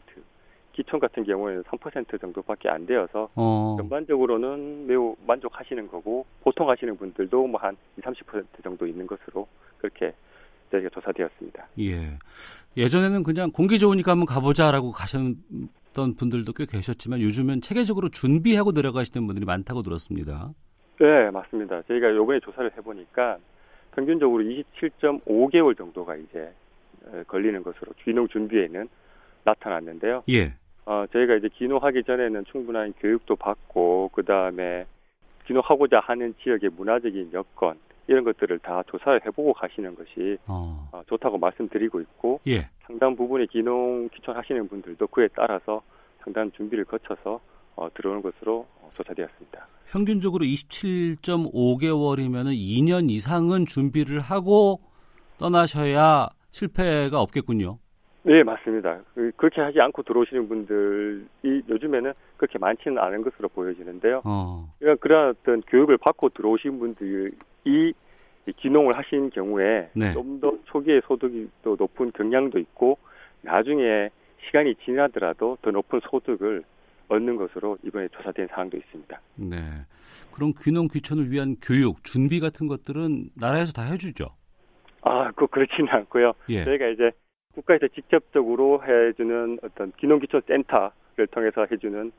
기촌 0.74 1.00
같은 1.00 1.24
경우에는 1.24 1.64
3% 1.64 2.22
정도밖에 2.22 2.70
안 2.70 2.86
되어서 2.86 3.30
어. 3.34 3.76
전반적으로는 3.80 4.86
매우 4.86 5.16
만족하시는 5.26 5.88
거고 5.88 6.28
보통 6.44 6.70
하시는 6.70 6.96
분들도 6.96 7.48
뭐 7.48 7.60
한 7.60 7.76
20, 7.98 8.28
30% 8.28 8.64
정도 8.64 8.86
있는 8.86 9.08
것으로 9.08 9.48
그렇게 9.80 10.14
저희가 10.72 10.90
조사되었습니다. 10.90 11.68
예. 11.80 12.20
예전에는 12.78 13.24
그냥 13.24 13.52
공기 13.52 13.80
좋으니까 13.80 14.12
한번 14.12 14.28
가보자라고 14.28 14.92
가셨 14.92 15.20
던 15.94 16.16
분들도 16.16 16.54
꽤 16.54 16.66
계셨지만 16.66 17.22
요즘은 17.22 17.62
체계적으로 17.62 18.10
준비하고 18.10 18.72
들어가시는 18.72 19.26
분들이 19.26 19.46
많다고 19.46 19.82
들었습니다. 19.82 20.52
네, 21.00 21.32
맞습니다. 21.32 21.82
저희가 21.84 22.10
이번에 22.10 22.40
조사를 22.40 22.72
해보니까 22.78 23.38
평균적으로 23.96 24.44
27.5개월 24.44 25.78
정도가 25.78 26.16
이제 26.16 26.52
걸리는 27.28 27.64
것으로 27.64 27.92
귀농 28.04 28.28
준비에는 28.28 28.88
나타났는데요. 29.44 30.24
예. 30.30 30.54
어, 30.86 31.06
저희가 31.12 31.36
이제 31.36 31.50
귀농하기 31.54 32.04
전에는 32.04 32.46
충분한 32.46 32.94
교육도 33.00 33.36
받고 33.36 34.12
그 34.14 34.24
다음에 34.24 34.86
귀농하고자 35.48 36.00
하는 36.00 36.34
지역의 36.42 36.72
문화적인 36.76 37.32
여건 37.34 37.78
이런 38.08 38.24
것들을 38.24 38.60
다 38.60 38.84
조사를 38.88 39.22
해보고 39.26 39.54
가시는 39.54 39.96
것이 39.96 40.38
어. 40.48 40.90
어, 40.92 41.02
좋다고 41.08 41.38
말씀드리고 41.38 42.02
있고 42.02 42.40
예. 42.48 42.70
상당 42.86 43.16
부분의 43.16 43.48
귀농 43.48 44.10
귀촌하시는 44.14 44.68
분들도 44.68 45.08
그에 45.08 45.28
따라서 45.36 45.82
상당한 46.24 46.52
준비를 46.56 46.86
거쳐서 46.86 47.40
어, 47.76 47.88
들어오는 47.94 48.22
것으로 48.22 48.68
어, 48.82 48.90
조사되었습니다. 48.94 49.68
평균적으로 49.88 50.46
27.5개월이면 50.46 52.56
2년 52.56 53.10
이상은 53.10 53.66
준비를 53.66 54.20
하고 54.20 54.80
떠나셔야 55.38 56.30
실패가 56.52 57.20
없겠군요. 57.20 57.80
네, 58.26 58.42
맞습니다. 58.44 59.02
그- 59.14 59.32
그렇게 59.36 59.60
하지 59.62 59.82
않고 59.82 60.04
들어오시는 60.04 60.48
분들이 60.48 61.26
요즘에는 61.68 62.14
그렇게 62.38 62.58
많지는 62.58 62.98
않은 62.98 63.22
것으로 63.22 63.50
보여지는데요. 63.50 64.22
어. 64.24 64.70
그러니까 64.80 65.02
그런 65.02 65.30
어떤 65.30 65.62
교육을 65.64 65.98
받고 65.98 66.30
들어오신 66.30 66.80
분들이 66.80 67.32
이 67.66 67.94
기농을 68.58 68.98
하신 68.98 69.30
경우에 69.30 69.90
네. 69.94 70.14
좀더 70.14 70.58
초기에 70.66 71.02
소득이 71.06 71.50
또 71.64 71.76
높은 71.78 72.12
경향도 72.12 72.60
있고 72.60 72.98
나중에 73.42 74.10
시간이 74.46 74.76
지나더라도 74.86 75.58
더 75.62 75.72
높은 75.72 76.00
소득을 76.10 76.64
얻는 77.10 77.36
것으로 77.36 77.78
이번에 77.84 78.08
조사된 78.10 78.48
사항도 78.48 78.78
있습니다. 78.78 79.22
네. 79.36 79.58
그럼 80.34 80.54
귀농 80.62 80.88
귀촌을 80.92 81.30
위한 81.32 81.56
교육, 81.62 82.04
준비 82.04 82.40
같은 82.40 82.68
것들은 82.68 83.30
나라에서 83.36 83.74
다 83.74 83.84
해주죠. 83.84 84.28
아, 85.02 85.30
그 85.32 85.46
그렇지는 85.48 85.90
않고요. 85.90 86.32
예. 86.50 86.64
저희가 86.64 86.88
이제 86.88 87.12
국가에서 87.56 87.88
직접적으로 87.90 88.82
해주는 88.84 89.60
어떤 89.64 89.92
기농기촌 89.98 90.42
센터를 90.48 91.28
통해서 91.32 91.66
해주는 91.72 92.12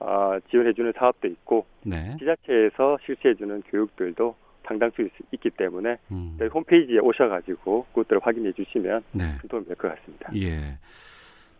아, 0.00 0.38
지원해주는 0.50 0.92
사업도 0.96 1.28
있고 1.28 1.64
네. 1.84 2.16
지자체에서 2.18 2.98
실시해주는 3.06 3.62
교육들도 3.62 4.34
상당수 4.66 5.02
있, 5.02 5.10
있기 5.32 5.50
때문에 5.50 5.96
음. 6.10 6.36
저희 6.38 6.48
홈페이지에 6.48 6.98
오셔가지고 6.98 7.86
그것들을 7.90 8.20
확인해 8.22 8.52
주시면 8.52 9.02
네. 9.12 9.36
큰 9.40 9.48
도움이 9.48 9.66
될 9.66 9.76
것 9.76 9.94
같습니다. 9.96 10.30
예. 10.36 10.78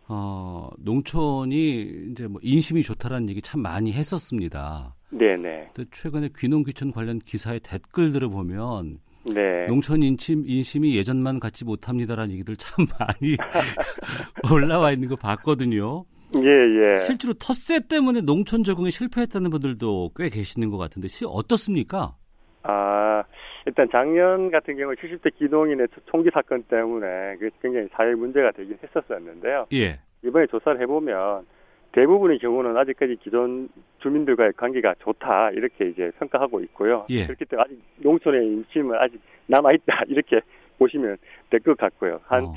어, 0.08 0.68
농촌이 0.78 2.10
이제 2.10 2.26
뭐 2.26 2.40
인심이 2.42 2.82
좋다라는 2.82 3.28
얘기 3.30 3.40
참 3.40 3.62
많이 3.62 3.92
했었습니다. 3.92 4.94
네네. 5.10 5.70
근데 5.74 5.88
최근에 5.92 6.30
귀농 6.36 6.64
귀촌 6.64 6.90
관련 6.90 7.18
기사의 7.18 7.60
댓글들을 7.60 8.28
보면 8.28 8.98
네. 9.24 9.66
농촌 9.66 10.02
인심, 10.02 10.42
인심이 10.46 10.96
예전만 10.96 11.40
같지 11.40 11.64
못합니다라는 11.64 12.32
얘기들 12.32 12.56
참 12.56 12.86
많이 12.98 13.36
올라와 14.52 14.92
있는 14.92 15.08
거 15.08 15.16
봤거든요. 15.16 16.04
예, 16.36 16.48
예. 16.48 16.96
실제로 16.96 17.34
텃세 17.34 17.80
때문에 17.88 18.22
농촌 18.22 18.64
적응에 18.64 18.90
실패했다는 18.90 19.50
분들도 19.50 20.12
꽤 20.16 20.28
계시는 20.28 20.70
것 20.70 20.78
같은데 20.78 21.08
시 21.08 21.24
어떻습니까? 21.26 22.14
아, 22.62 23.22
일단 23.66 23.88
작년 23.92 24.50
같은 24.50 24.76
경우 24.76 24.94
70대 24.94 25.36
기농인의 25.36 25.88
총기 26.06 26.30
사건 26.32 26.62
때문에 26.64 27.36
그 27.38 27.50
굉장히 27.60 27.88
사회 27.92 28.14
문제가 28.14 28.50
되긴 28.52 28.78
했었었는데요. 28.82 29.66
예. 29.74 30.00
이번에 30.24 30.46
조사를 30.46 30.80
해보면 30.80 31.44
대부분의 31.92 32.38
경우는 32.38 32.76
아직까지 32.76 33.16
기존 33.22 33.68
주민들과의 33.98 34.52
관계가 34.56 34.94
좋다 35.00 35.50
이렇게 35.50 35.88
이제 35.88 36.10
평가하고 36.18 36.60
있고요. 36.60 37.06
예. 37.10 37.24
그렇기 37.26 37.44
때문에 37.44 37.64
아직 37.64 37.82
농촌의 37.98 38.46
인심은 38.46 38.96
아직 38.98 39.20
남아 39.46 39.70
있다 39.74 40.04
이렇게 40.08 40.40
보시면 40.78 41.16
될 41.50 41.60
것 41.60 41.76
같고요. 41.76 42.20
한 42.24 42.44
어, 42.44 42.54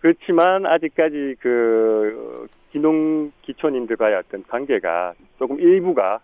그렇지만 0.00 0.66
아직까지 0.66 1.36
그 1.38 2.46
기농 2.72 3.30
기촌인들과의 3.42 4.16
어떤 4.16 4.42
관계가 4.44 5.14
조금 5.38 5.60
일부가 5.60 6.20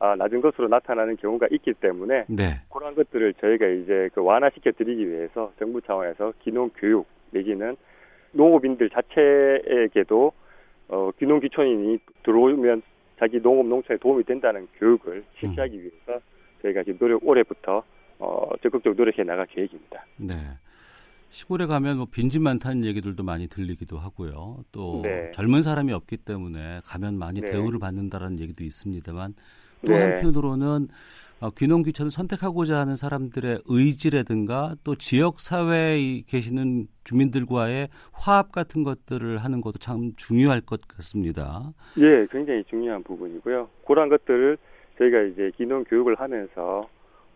아, 0.00 0.16
낮은 0.16 0.40
것으로 0.40 0.66
나타나는 0.68 1.16
경우가 1.18 1.46
있기 1.50 1.74
때문에 1.74 2.24
네. 2.28 2.54
그런 2.72 2.94
것들을 2.94 3.34
저희가 3.34 3.66
이제 3.66 4.08
그 4.14 4.22
완화시켜 4.22 4.72
드리기 4.72 5.08
위해서 5.08 5.52
정부 5.58 5.80
차원에서 5.82 6.32
기농 6.42 6.70
교육 6.76 7.06
내지는 7.30 7.76
농업인들 8.32 8.88
자체에게도 8.90 10.32
어, 10.90 11.10
귀농 11.18 11.40
귀촌인이 11.40 11.98
들어오면 12.24 12.82
자기 13.18 13.40
농업 13.40 13.66
농촌에 13.66 13.98
도움이 13.98 14.24
된다는 14.24 14.66
교육을 14.78 15.24
실시하기 15.38 15.78
위해서 15.78 16.20
저희가 16.62 16.82
지금 16.82 16.98
노력 16.98 17.26
올해부터 17.26 17.82
어, 18.18 18.50
적극적으로 18.62 18.94
노력해 18.96 19.22
나갈 19.22 19.46
계획입니다. 19.46 20.04
네. 20.16 20.34
시골에 21.30 21.66
가면 21.66 21.98
뭐 21.98 22.06
빈집 22.10 22.42
많다는 22.42 22.84
얘기들도 22.84 23.22
많이 23.22 23.46
들리기도 23.46 23.98
하고요. 23.98 24.64
또 24.72 25.02
네. 25.04 25.30
젊은 25.32 25.62
사람이 25.62 25.92
없기 25.92 26.16
때문에 26.18 26.80
가면 26.84 27.18
많이 27.18 27.40
네. 27.40 27.50
대우를 27.52 27.78
받는다라는 27.78 28.40
얘기도 28.40 28.64
있습니다만 28.64 29.34
또 29.86 29.92
네. 29.92 30.02
한편으로는 30.02 30.88
어, 31.40 31.48
귀농 31.56 31.82
귀촌을 31.84 32.10
선택하고자 32.10 32.78
하는 32.78 32.96
사람들의 32.96 33.62
의지라든가 33.64 34.74
또 34.84 34.94
지역 34.94 35.40
사회에 35.40 36.22
계시는 36.26 36.86
주민들과의 37.04 37.88
화합 38.12 38.52
같은 38.52 38.84
것들을 38.84 39.38
하는 39.38 39.62
것도 39.62 39.78
참 39.78 40.12
중요할 40.16 40.60
것 40.60 40.82
같습니다. 40.86 41.72
예, 41.98 42.26
굉장히 42.30 42.62
중요한 42.64 43.02
부분이고요. 43.02 43.70
그런 43.86 44.10
것들을 44.10 44.58
저희가 44.98 45.22
이제 45.22 45.50
기농 45.56 45.84
교육을 45.84 46.16
하면서 46.20 46.86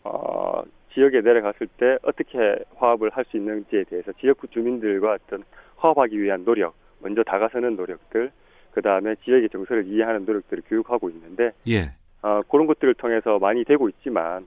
어, 0.03 0.63
지역에 0.93 1.23
내려갔을 1.23 1.67
때 1.79 1.97
어떻게 2.03 2.39
화합을 2.77 3.11
할 3.11 3.25
수 3.31 3.39
있는지에 3.39 3.85
대해서 3.85 4.13
지역 4.21 4.39
주민들과 4.51 5.15
어떤 5.15 5.43
화합하기 5.77 6.21
위한 6.21 6.45
노력, 6.45 6.75
먼저 7.01 7.23
다가서는 7.23 7.77
노력들, 7.77 8.31
그 8.73 8.83
다음에 8.83 9.15
지역의 9.25 9.49
정서를 9.49 9.87
이해하는 9.87 10.27
노력들을 10.27 10.65
교육하고 10.69 11.09
있는데 11.09 11.53
예. 11.69 11.93
어, 12.25 12.41
그런 12.51 12.67
것들을 12.67 12.95
통해서 12.95 13.39
많이 13.39 13.65
되고 13.65 13.87
있지만 13.91 14.47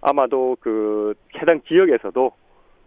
아마도 0.00 0.56
그 0.60 1.14
해당 1.40 1.60
지역에서도 1.62 2.32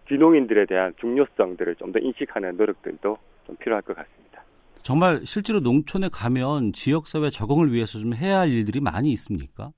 귀농인들에 0.10 0.66
대한 0.66 0.94
중요성들을 1.00 1.76
좀 1.76 1.94
더 1.94 2.00
인식하는 2.00 2.58
노력들도 2.58 3.18
좀 3.48 3.56
필요할 3.56 3.82
것 3.84 3.96
같습니다. 3.96 4.44
정말 4.84 5.20
실제로 5.26 5.62
농촌에 5.62 6.10
가면 6.12 6.74
지역사회 6.74 7.30
적응을 7.30 7.72
위해서 7.72 7.98
좀 7.98 8.14
해야 8.14 8.40
할 8.40 8.50
일들이 8.50 8.82
많이 8.82 9.12
있습니까? 9.14 9.72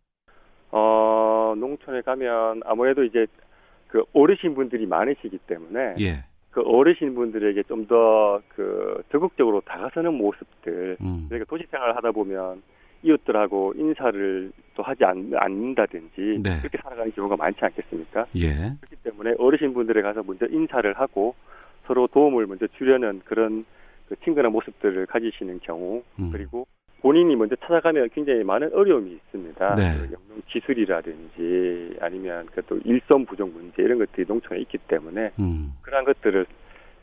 어, 0.71 1.53
농촌에 1.55 2.01
가면 2.01 2.61
아무래도 2.65 3.03
이제 3.03 3.27
그 3.87 4.03
어르신 4.13 4.55
분들이 4.55 4.85
많으시기 4.87 5.37
때문에 5.45 5.93
예. 5.99 6.25
그 6.51 6.61
어르신 6.61 7.13
분들에게 7.13 7.61
좀 7.63 7.85
더 7.87 8.41
그 8.49 9.03
적극적으로 9.11 9.61
다가서는 9.61 10.13
모습들 10.15 10.97
음. 11.01 11.27
저희가 11.29 11.45
도시 11.45 11.63
생활을 11.69 11.95
하다 11.95 12.11
보면 12.11 12.63
이웃들하고 13.07 13.73
인사를 13.77 14.51
또 14.75 14.83
하지 14.83 15.03
않, 15.05 15.31
않는다든지 15.35 16.39
네. 16.43 16.59
그렇게 16.59 16.77
살아가는 16.77 17.11
경우가 17.13 17.35
많지 17.37 17.59
않겠습니까? 17.63 18.25
예. 18.37 18.53
그렇기 18.81 18.95
때문에 19.03 19.33
어르신 19.37 19.73
분들에 19.73 20.01
가서 20.01 20.23
먼저 20.23 20.45
인사를 20.47 20.91
하고 20.93 21.35
서로 21.85 22.07
도움을 22.07 22.45
먼저 22.47 22.67
주려는 22.77 23.21
그런 23.25 23.65
그 24.07 24.15
친근한 24.23 24.51
모습들을 24.51 25.05
가지시는 25.07 25.59
경우 25.63 26.03
음. 26.19 26.29
그리고 26.31 26.67
본인이 27.01 27.35
먼저 27.35 27.55
찾아가면 27.57 28.09
굉장히 28.13 28.43
많은 28.43 28.73
어려움이 28.73 29.11
있습니다. 29.11 29.75
네. 29.75 29.93
그 29.97 30.03
영농 30.13 30.41
기술이라든지 30.47 31.97
아니면 32.01 32.45
그 32.47 32.61
또 32.67 32.77
일선 32.83 33.25
부족 33.25 33.49
문제 33.51 33.81
이런 33.83 33.99
것들이 33.99 34.25
농촌에 34.27 34.59
있기 34.61 34.77
때문에 34.89 35.31
음. 35.39 35.71
그러한 35.81 36.05
것들을 36.05 36.45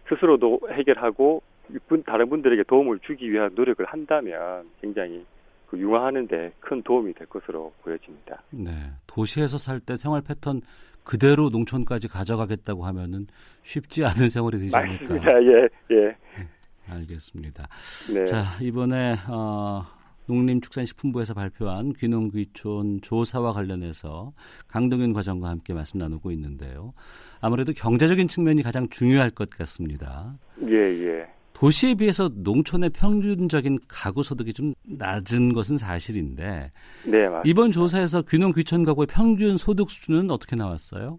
스스로도 0.09 0.61
해결하고 0.71 1.43
분- 1.89 2.03
다른 2.03 2.29
분들에게 2.29 2.65
도움을 2.65 2.99
주기 3.01 3.33
위한 3.33 3.51
노력을 3.55 3.83
한다면 3.87 4.65
굉장히 4.83 5.25
그 5.67 5.79
융화하는데 5.79 6.53
큰 6.61 6.83
도움이 6.83 7.15
될 7.15 7.27
것으로 7.29 7.73
보여집니다. 7.83 8.43
네. 8.51 8.71
도시에서 9.07 9.59
살 9.59 9.81
때 9.81 9.97
생활 9.97 10.23
패턴 10.23 10.61
그대로 11.03 11.51
농촌까지 11.51 12.09
가져가겠다고 12.09 12.87
하면은 12.87 13.27
쉽지 13.63 14.05
않은 14.05 14.29
생활이 14.31 14.59
되지 14.59 14.77
않을까. 14.77 15.03
맞습니다. 15.15 15.29
예, 15.43 15.97
예. 15.97 16.17
알겠습니다. 16.89 17.69
네. 18.15 18.25
자, 18.25 18.45
이번에 18.63 19.15
어, 19.29 19.85
농림축산식품부에서 20.27 21.35
발표한 21.35 21.93
귀농귀촌 21.93 23.01
조사와 23.03 23.53
관련해서 23.53 24.33
강동윤 24.69 25.13
과장과 25.13 25.49
함께 25.49 25.75
말씀 25.75 25.99
나누고 25.99 26.31
있는데요. 26.33 26.95
아무래도 27.41 27.73
경제적인 27.75 28.29
측면이 28.29 28.63
가장 28.63 28.89
중요할 28.89 29.31
것 29.31 29.51
같습니다. 29.51 30.35
예, 30.67 30.75
예. 30.77 31.34
도시에 31.55 31.95
비해서 31.95 32.29
농촌의 32.35 32.91
평균적인 32.91 33.79
가구 33.89 34.23
소득이 34.23 34.53
좀 34.53 34.75
낮은 34.87 35.55
것은 35.55 35.77
사실인데 35.77 36.73
네, 37.07 37.29
맞습니다. 37.29 37.43
이번 37.45 37.71
조사에서 37.71 38.23
귀농 38.23 38.53
귀촌 38.53 38.85
가구의 38.85 39.07
평균 39.11 39.57
소득 39.57 39.91
수준은 39.91 40.31
어떻게 40.31 40.57
나왔어요? 40.57 41.19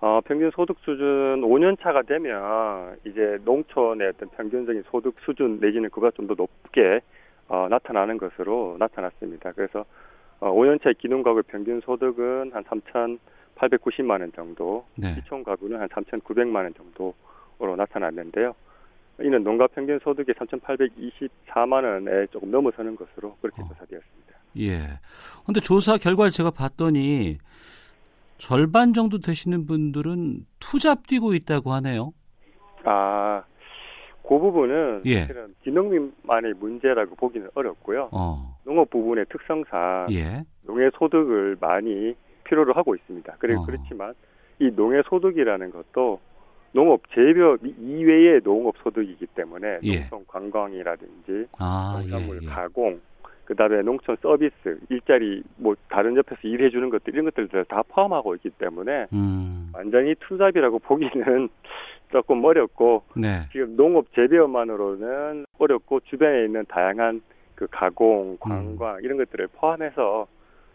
어, 0.00 0.20
평균 0.26 0.50
소득 0.50 0.76
수준 0.80 1.40
5년 1.42 1.80
차가 1.80 2.02
되면 2.02 2.96
이제 3.06 3.38
농촌의 3.44 4.08
어떤 4.08 4.28
평균적인 4.30 4.82
소득 4.90 5.14
수준 5.24 5.58
내지는 5.60 5.88
그보다 5.90 6.10
좀 6.16 6.26
더 6.26 6.34
높게 6.34 7.00
어, 7.48 7.68
나타나는 7.70 8.18
것으로 8.18 8.76
나타났습니다. 8.78 9.52
그래서 9.52 9.84
어, 10.40 10.50
5년 10.52 10.82
차 10.82 10.90
기농 10.98 11.22
가구의 11.22 11.44
평균 11.46 11.80
소득은 11.82 12.50
한 12.52 12.64
3,890만 12.64 14.20
원 14.20 14.32
정도, 14.32 14.84
네. 14.98 15.14
시촌 15.14 15.44
가구는 15.44 15.80
한 15.80 15.88
3,900만 15.88 16.56
원 16.56 16.74
정도로 16.74 17.76
나타났는데요. 17.76 18.54
이는 19.20 19.44
농가 19.44 19.66
평균 19.68 19.98
소득의 20.00 20.34
3,824만 20.34 21.84
원에 21.84 22.26
조금 22.32 22.50
넘어서는 22.50 22.96
것으로 22.96 23.36
그렇게 23.40 23.62
어. 23.62 23.68
조사되었습니다. 23.68 24.34
예. 24.58 25.00
근데 25.46 25.60
조사 25.60 25.96
결과를 25.96 26.30
제가 26.30 26.50
봤더니 26.50 27.38
절반 28.38 28.92
정도 28.92 29.18
되시는 29.18 29.66
분들은 29.66 30.46
투잡 30.60 31.06
뛰고 31.06 31.34
있다고 31.34 31.72
하네요. 31.74 32.12
아, 32.84 33.42
그 34.22 34.38
부분은 34.38 35.02
예. 35.06 35.20
사실은 35.20 35.54
기농민만의 35.62 36.54
문제라고 36.54 37.14
보기는 37.14 37.48
어렵고요. 37.54 38.08
어. 38.12 38.56
농업 38.64 38.90
부분의 38.90 39.26
특성상 39.30 40.08
예. 40.12 40.44
농해 40.62 40.90
소득을 40.98 41.56
많이 41.60 42.14
필요로 42.44 42.72
하고 42.72 42.94
있습니다. 42.94 43.36
그래 43.38 43.54
어. 43.54 43.64
그렇지만 43.64 44.14
이 44.58 44.70
농해 44.74 45.02
소득이라는 45.08 45.70
것도 45.70 46.20
농업 46.74 47.02
재배 47.14 47.40
이외의 47.78 48.40
농업 48.40 48.76
소득이기 48.82 49.26
때문에 49.26 49.78
예. 49.84 50.00
농촌 50.00 50.26
관광이라든지 50.26 51.46
아, 51.60 52.00
농산물 52.00 52.40
예, 52.42 52.46
예. 52.46 52.50
가공 52.50 53.00
그다음에 53.44 53.82
농촌 53.82 54.16
서비스 54.20 54.80
일자리 54.88 55.42
뭐 55.56 55.76
다른 55.88 56.16
옆에서 56.16 56.40
일해 56.42 56.70
주는 56.70 56.90
것들 56.90 57.14
이런 57.14 57.26
것들을 57.26 57.64
다 57.66 57.82
포함하고 57.88 58.34
있기 58.36 58.50
때문에 58.50 59.06
음. 59.12 59.70
완전히 59.72 60.16
투잡이라고 60.16 60.80
보기는 60.80 61.48
조금 62.10 62.44
어렵고 62.44 63.04
네. 63.16 63.42
지금 63.52 63.76
농업 63.76 64.12
재배업만으로는 64.14 65.46
어렵고 65.58 66.00
주변에 66.00 66.44
있는 66.44 66.64
다양한 66.68 67.22
그 67.54 67.68
가공, 67.70 68.36
관광 68.40 68.98
이런 69.02 69.16
것들을 69.18 69.46
포함해서 69.54 70.26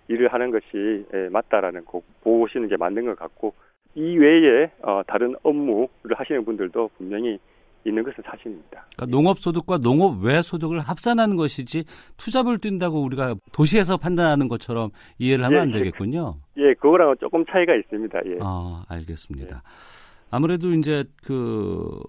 일을 0.08 0.32
하는 0.32 0.52
것이 0.52 1.06
예, 1.14 1.28
맞다라는 1.30 1.84
거 1.84 2.02
보시는 2.22 2.70
게 2.70 2.78
맞는 2.78 3.06
것 3.06 3.20
같고 3.20 3.54
이 3.96 4.18
외에 4.18 4.72
어, 4.82 5.02
다른 5.08 5.36
업무를 5.44 6.16
하시는 6.16 6.44
분들도 6.46 6.90
분명히 6.98 7.40
있는 7.86 8.04
것은 8.04 8.24
사실입니다. 8.26 8.86
그러니까 8.96 9.06
농업 9.08 9.40
소득과 9.40 9.78
농업 9.78 10.22
외 10.22 10.42
소득을 10.42 10.80
합산하는 10.80 11.38
것이지 11.38 11.86
투잡을 12.18 12.60
뛴다고 12.60 13.02
우리가 13.02 13.36
도시에서 13.52 13.98
판단하는 13.98 14.48
것처럼 14.48 14.92
이해를 15.18 15.46
하면 15.46 15.58
예, 15.58 15.62
안 15.62 15.70
예. 15.70 15.72
되겠군요. 15.80 16.36
예, 16.58 16.74
그거랑은 16.74 17.16
조금 17.20 17.46
차이가 17.46 17.74
있습니다. 17.76 18.20
예. 18.26 18.38
아, 18.42 18.84
알겠습니다. 18.90 19.64
아무래도 20.30 20.72
이제 20.74 21.06
그 21.26 22.00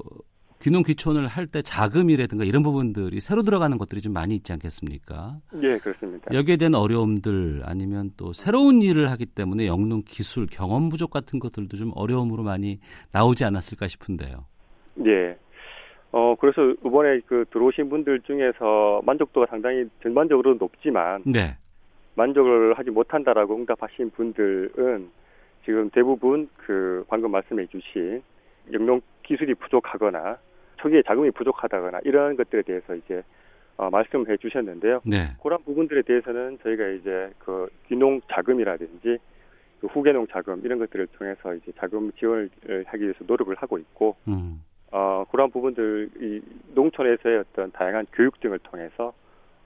귀농 0.61 0.83
귀촌을 0.83 1.27
할 1.27 1.47
때 1.47 1.63
자금이라든가 1.63 2.45
이런 2.45 2.63
부분들이 2.63 3.19
새로 3.19 3.43
들어가는 3.43 3.77
것들이 3.79 4.01
좀 4.03 4.13
많이 4.13 4.35
있지 4.37 4.53
않겠습니까? 4.53 5.39
예, 5.63 5.79
그렇습니다. 5.79 6.33
여기에 6.33 6.59
대한 6.59 6.75
어려움들 6.75 7.63
아니면 7.65 8.11
또 8.17 8.33
새로운 8.33 8.83
일을 8.83 9.11
하기 9.11 9.27
때문에 9.27 9.67
영농 9.67 10.03
기술 10.07 10.47
경험 10.47 10.91
부족 10.91 11.11
같은 11.11 11.39
것들도 11.41 11.77
좀 11.77 11.91
어려움으로 11.95 12.43
많이 12.43 12.79
나오지 13.13 13.45
않았을까 13.45 13.89
싶은데요. 13.89 14.45
예. 15.07 15.37
어, 16.13 16.37
그래서 16.37 16.63
이번에 16.85 17.21
그 17.27 17.45
들어오신 17.51 17.89
분들 17.89 18.21
중에서 18.21 19.01
만족도가 19.05 19.47
상당히 19.49 19.87
전반적으로 20.03 20.55
높지만 20.55 21.23
네. 21.25 21.57
만족을 22.17 22.75
하지 22.75 22.91
못한다라고 22.91 23.57
응답하신 23.57 24.11
분들은 24.11 25.09
지금 25.65 25.91
대부분 25.91 26.49
그 26.57 27.05
방금 27.09 27.31
말씀해 27.31 27.67
주신 27.67 28.23
영농 28.73 29.01
기술이 29.23 29.55
부족하거나 29.55 30.37
초기에 30.81 31.03
자금이 31.03 31.31
부족하다거나 31.33 32.01
이런 32.05 32.37
것들에 32.37 32.63
대해서 32.63 32.95
이제 32.95 33.23
어, 33.77 33.89
말씀해 33.91 34.37
주셨는데요. 34.37 35.01
네. 35.05 35.29
그런 35.43 35.63
부분들에 35.65 36.03
대해서는 36.03 36.59
저희가 36.63 36.87
이제 36.89 37.31
그 37.39 37.69
귀농 37.89 38.21
자금이라든지 38.31 39.19
그 39.81 39.87
후계농 39.87 40.27
자금 40.31 40.61
이런 40.65 40.79
것들을 40.79 41.07
통해서 41.09 41.55
이제 41.55 41.73
자금 41.79 42.13
지원을 42.13 42.51
하기 42.87 43.03
위해서 43.03 43.19
노력을 43.27 43.55
하고 43.57 43.79
있고 43.79 44.17
음. 44.29 44.63
어, 44.93 45.25
그러한 45.31 45.51
부분들, 45.51 46.11
이 46.21 46.41
농촌에서의 46.75 47.39
어떤 47.39 47.71
다양한 47.73 48.07
교육 48.13 48.41
등을 48.41 48.59
통해서 48.59 49.15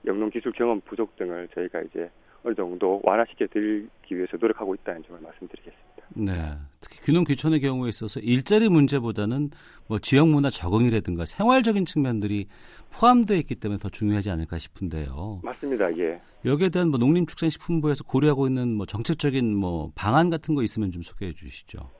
영농 0.07 0.31
기술 0.31 0.53
경험 0.53 0.81
부족 0.83 1.17
등을 1.17 1.49
저희가 1.55 1.81
이제 1.81 2.11
어느 2.45 2.55
정도 2.55 3.01
완화시켜 3.03 3.47
드리기 3.47 4.17
위해서 4.17 4.37
노력하고 4.39 4.75
있다는 4.75 5.03
점을 5.05 5.19
말씀드리겠습니다. 5.21 5.94
네. 6.15 6.33
특히 6.81 7.01
귀농 7.05 7.25
귀촌의 7.25 7.61
경우에 7.61 7.89
있어서 7.89 8.21
일자리 8.21 8.69
문제보다는 8.69 9.51
뭐 9.89 9.99
지역 9.99 10.29
문화 10.29 10.51
적응이라든가 10.51 11.25
생활적인 11.25 11.85
측면들이 11.85 12.47
포함되어 12.93 13.37
있기 13.39 13.57
때문에 13.57 13.79
더 13.79 13.89
중요하지 13.89 14.31
않을까 14.31 14.59
싶은데요. 14.59 15.41
맞습니다. 15.43 15.97
예. 15.99 16.21
여기에 16.45 16.69
대한 16.69 16.89
뭐 16.91 16.99
농림축산식품부에서 16.99 18.05
고려하고 18.05 18.47
있는 18.47 18.75
뭐 18.75 18.87
정책적인 18.87 19.55
뭐 19.55 19.91
방안 19.95 20.31
같은 20.31 20.55
거 20.55 20.63
있으면 20.63 20.91
좀 20.91 21.03
소개해 21.03 21.33
주시죠. 21.33 21.91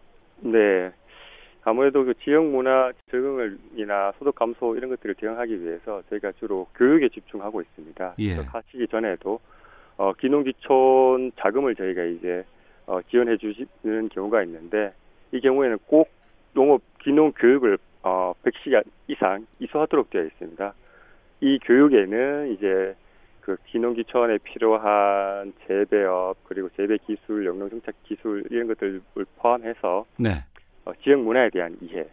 네. 0.41 0.93
아무래도 1.65 2.05
그 2.05 2.13
지역 2.23 2.45
문화 2.45 2.93
적응을이나 3.11 4.13
소득 4.19 4.35
감소 4.35 4.77
이런 4.77 4.91
것들을 4.91 5.15
대응하기 5.15 5.63
위해서 5.63 6.03
저희가 6.11 6.33
주로 6.39 6.67
교육에 6.75 7.09
집중하고 7.09 7.63
있습니다. 7.63 8.15
예. 8.19 8.35
하시기 8.35 8.87
전에도 8.89 9.41
어, 9.97 10.13
기농기촌 10.13 11.33
자금을 11.41 11.75
저희가 11.75 12.05
이제 12.05 12.45
어, 12.87 13.01
지원해 13.11 13.37
주시는 13.37 14.09
경우가 14.11 14.43
있는데 14.45 14.93
이 15.33 15.41
경우에는 15.41 15.79
꼭 15.87 16.11
농업 16.53 16.83
기농 17.01 17.33
교육을 17.33 17.79
어, 18.03 18.35
100시간 18.45 18.85
이상 19.09 19.47
이수하도록 19.61 20.11
되어 20.11 20.25
있습니다. 20.25 20.75
이 21.41 21.59
교육에는 21.65 22.53
이제 22.53 22.95
그 23.41 23.57
기농기촌에 23.67 24.39
필요한 24.39 25.53
재배업 25.67 26.37
그리고 26.45 26.69
재배 26.77 26.97
기술, 26.99 27.45
영농 27.45 27.69
정책 27.69 27.95
기술 28.05 28.45
이런 28.51 28.69
것들을 28.69 29.01
포함해서 29.37 30.07
네. 30.19 30.45
어, 30.85 30.93
지역 31.03 31.21
문화에 31.21 31.51
대한 31.51 31.77
이해 31.81 32.07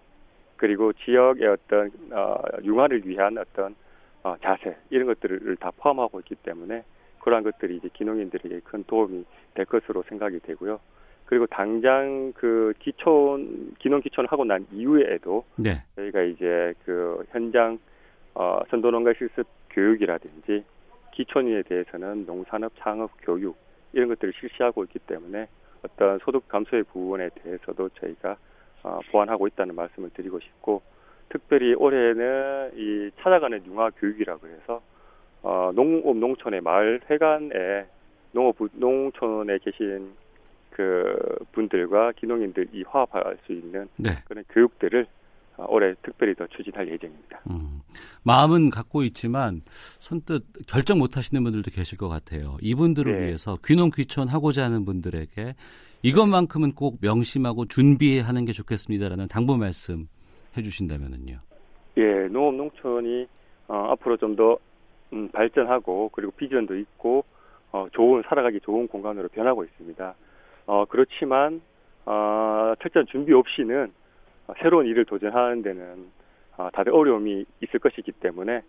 그리고 0.57 0.93
지역의 0.93 1.47
어떤 1.47 1.91
어, 2.11 2.37
융화를 2.63 3.07
위한 3.07 3.37
어떤 3.37 3.75
어, 4.23 4.35
자세 4.41 4.75
이런 4.89 5.07
것들을 5.07 5.55
다 5.57 5.71
포함하고 5.77 6.19
있기 6.19 6.35
때문에 6.35 6.83
그러한 7.21 7.43
것들이 7.43 7.77
이제 7.77 7.89
기농인들에게 7.93 8.61
큰 8.63 8.83
도움이 8.85 9.25
될 9.53 9.65
것으로 9.65 10.03
생각이 10.07 10.39
되고요. 10.39 10.79
그리고 11.25 11.47
당장 11.47 12.33
그 12.35 12.73
기촌 12.79 13.73
기농 13.79 14.01
기촌을 14.01 14.29
하고 14.29 14.43
난 14.43 14.67
이후에도 14.71 15.45
네. 15.55 15.81
저희가 15.95 16.23
이제 16.23 16.73
그 16.83 17.23
현장 17.31 17.79
어, 18.33 18.59
선도농가 18.69 19.13
실습 19.17 19.47
교육이라든지 19.69 20.65
기촌인에 21.13 21.63
대해서는 21.63 22.25
농산업 22.25 22.73
창업 22.79 23.11
교육 23.21 23.55
이런 23.93 24.09
것들을 24.09 24.33
실시하고 24.39 24.83
있기 24.85 24.99
때문에 24.99 25.47
어떤 25.83 26.19
소득 26.19 26.47
감소의 26.47 26.83
부분에 26.83 27.29
대해서도 27.29 27.89
저희가 27.89 28.37
어, 28.83 28.99
보완하고 29.11 29.47
있다는 29.47 29.75
말씀을 29.75 30.09
드리고 30.09 30.39
싶고 30.39 30.81
특별히 31.29 31.73
올해는 31.75 32.71
이 32.75 33.11
찾아가는 33.21 33.65
융화 33.65 33.89
교육이라고 33.91 34.47
해서 34.47 34.81
어, 35.43 35.71
농업 35.73 36.15
농촌의 36.17 36.61
마을 36.61 37.01
회관에 37.09 37.85
농업 38.31 38.57
부- 38.57 38.69
농촌에 38.73 39.57
계신 39.59 40.11
그 40.69 41.15
분들과 41.51 42.13
기농인들이 42.13 42.83
화합할 42.87 43.37
수 43.45 43.51
있는 43.51 43.87
네. 43.97 44.11
그런 44.25 44.43
교육들을 44.49 45.05
어, 45.57 45.65
올해 45.67 45.93
특별히 46.01 46.33
더 46.35 46.47
추진할 46.47 46.87
예정입니다. 46.89 47.41
음, 47.49 47.79
마음은 48.23 48.69
갖고 48.69 49.03
있지만 49.03 49.61
선뜻 49.99 50.43
결정 50.67 50.99
못 50.99 51.17
하시는 51.17 51.43
분들도 51.43 51.71
계실 51.71 51.97
것 51.97 52.07
같아요. 52.07 52.57
이분들을 52.61 53.11
네. 53.19 53.25
위해서 53.27 53.57
귀농 53.65 53.89
귀촌 53.93 54.27
하고자 54.29 54.63
하는 54.63 54.85
분들에게 54.85 55.55
이것만큼은 56.03 56.71
꼭 56.73 56.97
명심하고 57.01 57.65
준비하는 57.65 58.45
게 58.45 58.53
좋겠습니다라는 58.53 59.27
당부 59.27 59.57
말씀 59.57 60.07
해주신다면은요. 60.57 61.37
예, 61.97 62.03
농업 62.31 62.55
농촌이 62.55 63.27
어, 63.67 63.87
앞으로 63.91 64.17
좀 64.17 64.35
더 64.35 64.57
음, 65.13 65.29
발전하고 65.29 66.09
그리고 66.13 66.31
비전도 66.31 66.77
있고 66.77 67.25
어, 67.71 67.87
좋은 67.91 68.23
살아가기 68.27 68.61
좋은 68.61 68.87
공간으로 68.87 69.29
변하고 69.29 69.63
있습니다. 69.63 70.13
어, 70.67 70.85
그렇지만 70.85 71.61
어, 72.05 72.73
철저한 72.81 73.07
준비 73.07 73.33
없이는 73.33 73.91
어, 74.47 74.53
새로운 74.61 74.85
일을 74.87 75.05
도전하는 75.05 75.61
데는 75.61 76.07
어, 76.57 76.69
다들 76.73 76.93
어려움이 76.93 77.45
있을 77.61 77.79
것이기 77.79 78.11
때문에 78.13 78.61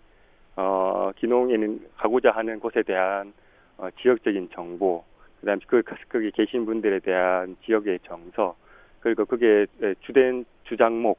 어, 0.57 1.11
기농에는 1.17 1.89
가고자 1.97 2.31
하는 2.31 2.61
곳에 2.61 2.83
대한 2.83 3.33
어, 3.79 3.89
지역적인 4.01 4.51
정보, 4.53 5.05
그다음에 5.41 5.61
그 5.67 5.83
거기 6.09 6.31
계신 6.31 6.67
분들에 6.67 7.01
대한 7.01 7.57
지역의 7.65 8.01
정서, 8.05 8.55
그리고 9.01 9.25
그게 9.25 9.67
주된 10.03 10.45
주장목 10.65 11.19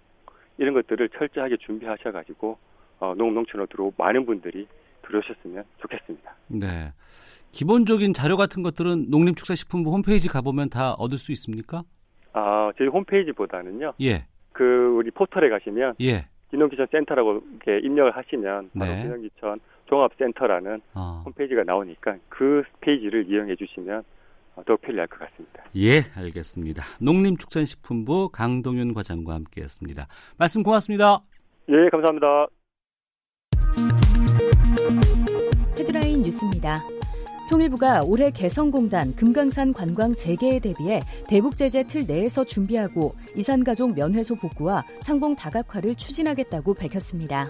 이런 0.58 0.74
것들을 0.74 1.10
철저하게 1.10 1.58
준비하셔가지고 1.58 2.58
어, 3.00 3.14
농업 3.18 3.34
농촌으로 3.34 3.66
들어오 3.68 3.92
많은 3.98 4.26
분들이 4.26 4.68
들어오셨으면 5.04 5.64
좋겠습니다. 5.82 6.36
네. 6.48 6.92
기본적인 7.52 8.14
자료 8.14 8.36
같은 8.36 8.64
것들은 8.64 9.10
농림축산식품부 9.10 9.92
홈페이지 9.92 10.28
가보면 10.28 10.70
다 10.70 10.94
얻을 10.94 11.18
수 11.18 11.32
있습니까? 11.34 11.84
아, 12.34 12.72
저희 12.78 12.88
홈페이지보다는요. 12.88 13.94
예. 14.02 14.26
그 14.52 14.64
우리 14.98 15.12
포털에 15.12 15.50
가시면 15.50 15.96
예. 16.02 16.28
기농기천 16.50 16.88
센터라고 16.92 17.42
이렇게 17.52 17.86
입력을 17.86 18.16
하시면 18.16 18.72
바로 18.78 18.92
네. 18.92 19.04
기농기천 19.04 19.60
종합센터라는 19.86 20.82
아. 20.94 21.24
홈페이지가 21.26 21.64
나오니까 21.64 22.18
그 22.30 22.64
페이지를 22.82 23.30
이용해 23.30 23.56
주시면 23.56 24.04
어, 24.56 24.64
더욱 24.66 24.82
편리할 24.82 25.08
것 25.08 25.20
같습니다. 25.20 25.64
예, 25.76 26.02
알겠습니다. 26.16 26.84
농림축산식품부 27.02 28.30
강동윤 28.32 28.94
과장과 28.94 29.34
함께했습니다. 29.34 30.08
말씀 30.38 30.62
고맙습니다. 30.64 31.22
예, 31.70 31.90
감사합니다. 31.90 32.48
뉴스입니다. 36.34 36.84
통일부가 37.50 38.02
올해 38.04 38.32
개성공단 38.32 39.16
금강산 39.16 39.74
관광 39.74 40.16
재개에 40.16 40.60
대비해 40.60 41.02
대북 41.28 41.58
제재 41.58 41.86
틀 41.86 42.04
내에서 42.08 42.44
준비하고 42.44 43.16
이산가족 43.36 43.94
면회소 43.94 44.36
복구와 44.36 44.84
상봉 45.02 45.36
다각화를 45.36 45.96
추진하겠다고 45.96 46.74
밝혔습니다. 46.74 47.50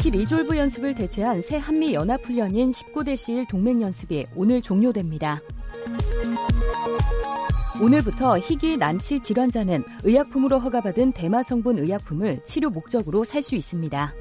키 0.00 0.10
리졸브 0.10 0.56
연습을 0.56 0.94
대체한 0.94 1.40
새 1.40 1.58
한미 1.58 1.94
연합 1.94 2.24
훈련인 2.24 2.70
19 2.70 3.16
다시 3.16 3.40
1 3.40 3.46
동맹 3.46 3.82
연습이 3.82 4.24
오늘 4.34 4.62
종료됩니다. 4.62 5.40
오늘부터 7.80 8.38
희귀 8.38 8.76
난치 8.78 9.20
질환자는 9.20 9.82
의약품으로 10.04 10.60
허가받은 10.60 11.12
대마 11.12 11.42
성분 11.42 11.78
의약품을 11.78 12.44
치료 12.44 12.70
목적으로 12.70 13.24
살 13.24 13.42
수 13.42 13.56
있습니다. 13.56 14.14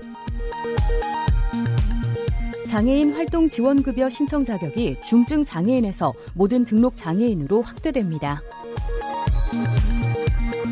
장애인 2.71 3.11
활동 3.11 3.49
지원급여 3.49 4.09
신청 4.09 4.45
자격이 4.45 5.01
중증 5.03 5.43
장애인에서 5.43 6.13
모든 6.33 6.63
등록 6.63 6.95
장애인으로 6.95 7.61
확대됩니다. 7.61 8.41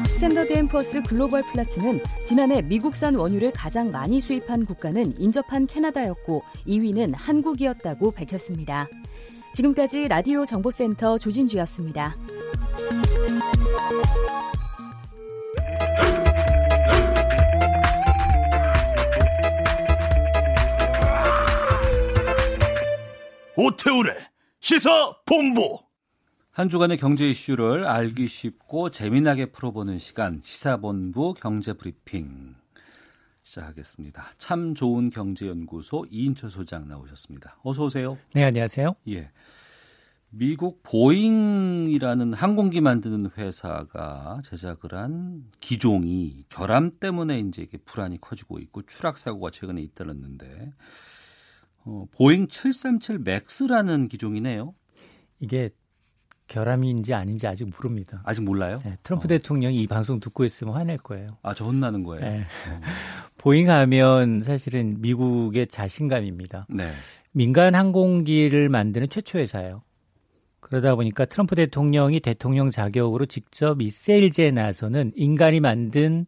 스탠더드 0.08 0.54
앤 0.54 0.69
푸어스 0.69 1.04
글로벌 1.04 1.42
플래츠는 1.42 2.00
지난해 2.26 2.62
미국산 2.62 3.16
원유를 3.16 3.52
가장 3.52 3.92
많이 3.92 4.22
수입한 4.22 4.66
국가는 4.66 5.14
인접한 5.20 5.68
캐나다였고 5.68 6.42
2위는 6.66 7.12
한국이었다고 7.18 8.12
밝혔습니다. 8.12 8.88
지금까지 9.54 10.08
라디오 10.08 10.46
정보센터 10.46 11.18
조진주였습니다. 11.18 12.16
오태우래 23.62 24.16
시사 24.62 25.18
본부. 25.26 25.80
한 26.50 26.70
주간의 26.70 26.96
경제 26.96 27.30
이슈를 27.30 27.86
알기 27.86 28.30
쉽고 28.30 28.90
재미나게 28.90 29.48
풀어보는 29.48 30.00
시간 30.00 30.40
시사본부 30.46 31.34
경제 31.34 31.74
브리핑 31.74 32.56
시작하겠습니다. 33.44 34.32
참 34.38 34.76
좋은 34.76 35.10
경제연구소 35.10 36.06
이인철 36.10 36.52
소장 36.52 36.88
나오셨습니다. 36.88 37.58
어서 37.62 37.84
오세요. 37.84 38.18
네, 38.34 38.46
안녕하세요. 38.46 38.96
예. 39.10 39.30
미국 40.30 40.82
보잉이라는 40.82 42.34
항공기 42.34 42.80
만드는 42.80 43.32
회사가 43.38 44.40
제작을 44.46 44.94
한 44.94 45.44
기종이 45.60 46.46
결함 46.48 46.94
때문에 46.94 47.40
이제 47.40 47.64
이게 47.64 47.78
불안이 47.78 48.22
커지고 48.22 48.60
있고 48.60 48.84
추락 48.84 49.18
사고가 49.18 49.52
최근에 49.52 49.82
잇따랐는데 49.82 50.72
어, 51.86 52.06
보잉 52.12 52.48
737 52.48 53.20
맥스라는 53.20 54.08
기종이네요. 54.08 54.74
이게 55.40 55.70
결함인지 56.48 57.14
아닌지 57.14 57.48
아직 57.48 57.70
모릅니다. 57.70 58.22
아직 58.26 58.44
몰라요? 58.44 58.80
네, 58.84 58.98
트럼프 59.04 59.26
어. 59.26 59.28
대통령이 59.28 59.82
이 59.82 59.88
방송 59.88 60.20
듣고 60.20 60.44
있으면 60.44 60.74
화낼 60.74 60.98
거예요. 60.98 61.28
아, 61.44 61.54
저 61.54 61.64
혼나는 61.66 62.04
거예요. 62.04 62.26
네. 62.26 62.40
어. 62.42 62.82
보잉 63.38 63.70
하면 63.70 64.44
사실은 64.44 65.00
미국의 65.00 65.68
자신감입니다. 65.68 66.68
네. 66.70 66.84
민간 67.32 67.76
항공기를 67.76 68.68
만드는 68.68 69.10
최초 69.10 69.38
회사예요. 69.38 69.84
그러다 70.60 70.96
보니까 70.96 71.26
트럼프 71.26 71.56
대통령이 71.56 72.20
대통령 72.20 72.70
자격으로 72.70 73.26
직접 73.26 73.82
이 73.82 73.90
세일즈에 73.90 74.52
나서는 74.52 75.14
인간이 75.16 75.60
만든 75.60 76.26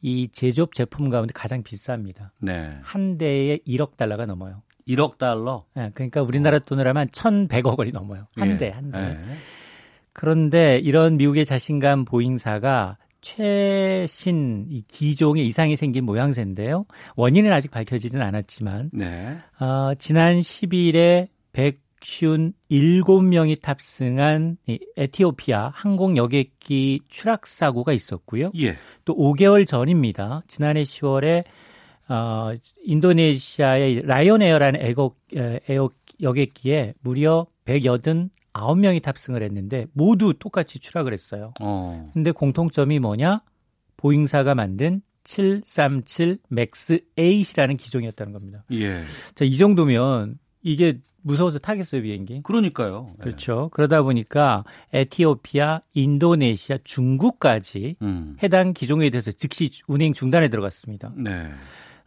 이 0.00 0.28
제조업 0.28 0.74
제품 0.74 1.10
가운데 1.10 1.32
가장 1.34 1.62
비쌉니다. 1.62 2.30
네. 2.40 2.78
한 2.82 3.18
대에 3.18 3.58
1억 3.66 3.96
달러가 3.96 4.24
넘어요. 4.24 4.62
1억 4.88 5.18
달러. 5.18 5.64
예, 5.76 5.90
그러니까 5.94 6.22
우리나라 6.22 6.58
돈으로 6.58 6.88
하면 6.88 7.06
1,100억 7.08 7.78
원이 7.78 7.92
넘어요. 7.92 8.26
한 8.36 8.52
예. 8.52 8.56
대, 8.56 8.70
한 8.70 8.90
대. 8.90 8.98
예. 8.98 9.18
그런데 10.12 10.78
이런 10.78 11.16
미국의 11.16 11.44
자신감 11.44 12.04
보잉사가 12.04 12.96
최신 13.20 14.66
이 14.68 14.82
기종의 14.88 15.46
이상이 15.46 15.76
생긴 15.76 16.04
모양새인데요. 16.04 16.86
원인은 17.16 17.52
아직 17.52 17.70
밝혀지진 17.70 18.20
않았지만 18.20 18.90
네. 18.92 19.38
어, 19.60 19.92
지난 19.98 20.38
10일에 20.38 21.28
157명이 21.52 23.60
탑승한 23.60 24.56
이 24.66 24.78
에티오피아 24.96 25.72
항공 25.74 26.16
여객기 26.16 27.00
추락 27.08 27.46
사고가 27.46 27.92
있었고요. 27.92 28.50
예. 28.58 28.76
또 29.04 29.16
5개월 29.16 29.66
전입니다. 29.66 30.42
지난해 30.48 30.84
10월에 30.84 31.44
어, 32.08 32.52
인도네시아의 32.84 34.02
라이온 34.06 34.42
에어라는 34.42 34.80
에어, 34.80 35.10
에어 35.68 35.90
여객기에 36.22 36.94
무려 37.00 37.46
189명이 37.66 39.02
탑승을 39.02 39.42
했는데 39.42 39.86
모두 39.92 40.34
똑같이 40.38 40.78
추락을 40.78 41.12
했어요. 41.12 41.52
어. 41.60 42.10
근데 42.14 42.32
공통점이 42.32 42.98
뭐냐? 42.98 43.42
보잉사가 43.96 44.54
만든 44.54 45.02
737 45.24 46.38
맥스 46.48 47.00
8이라는 47.16 47.76
기종이었다는 47.76 48.32
겁니다. 48.32 48.64
예. 48.72 49.02
자, 49.34 49.44
이 49.44 49.58
정도면 49.58 50.38
이게 50.62 50.98
무서워서 51.20 51.58
타겠어요, 51.58 52.02
비행기? 52.02 52.42
그러니까요. 52.42 53.08
예. 53.18 53.22
그렇죠. 53.22 53.68
그러다 53.72 54.02
보니까 54.02 54.64
에티오피아, 54.94 55.82
인도네시아, 55.92 56.78
중국까지 56.84 57.96
음. 58.00 58.36
해당 58.42 58.72
기종에 58.72 59.10
대해서 59.10 59.30
즉시 59.32 59.70
운행 59.86 60.14
중단에 60.14 60.48
들어갔습니다. 60.48 61.12
네. 61.16 61.50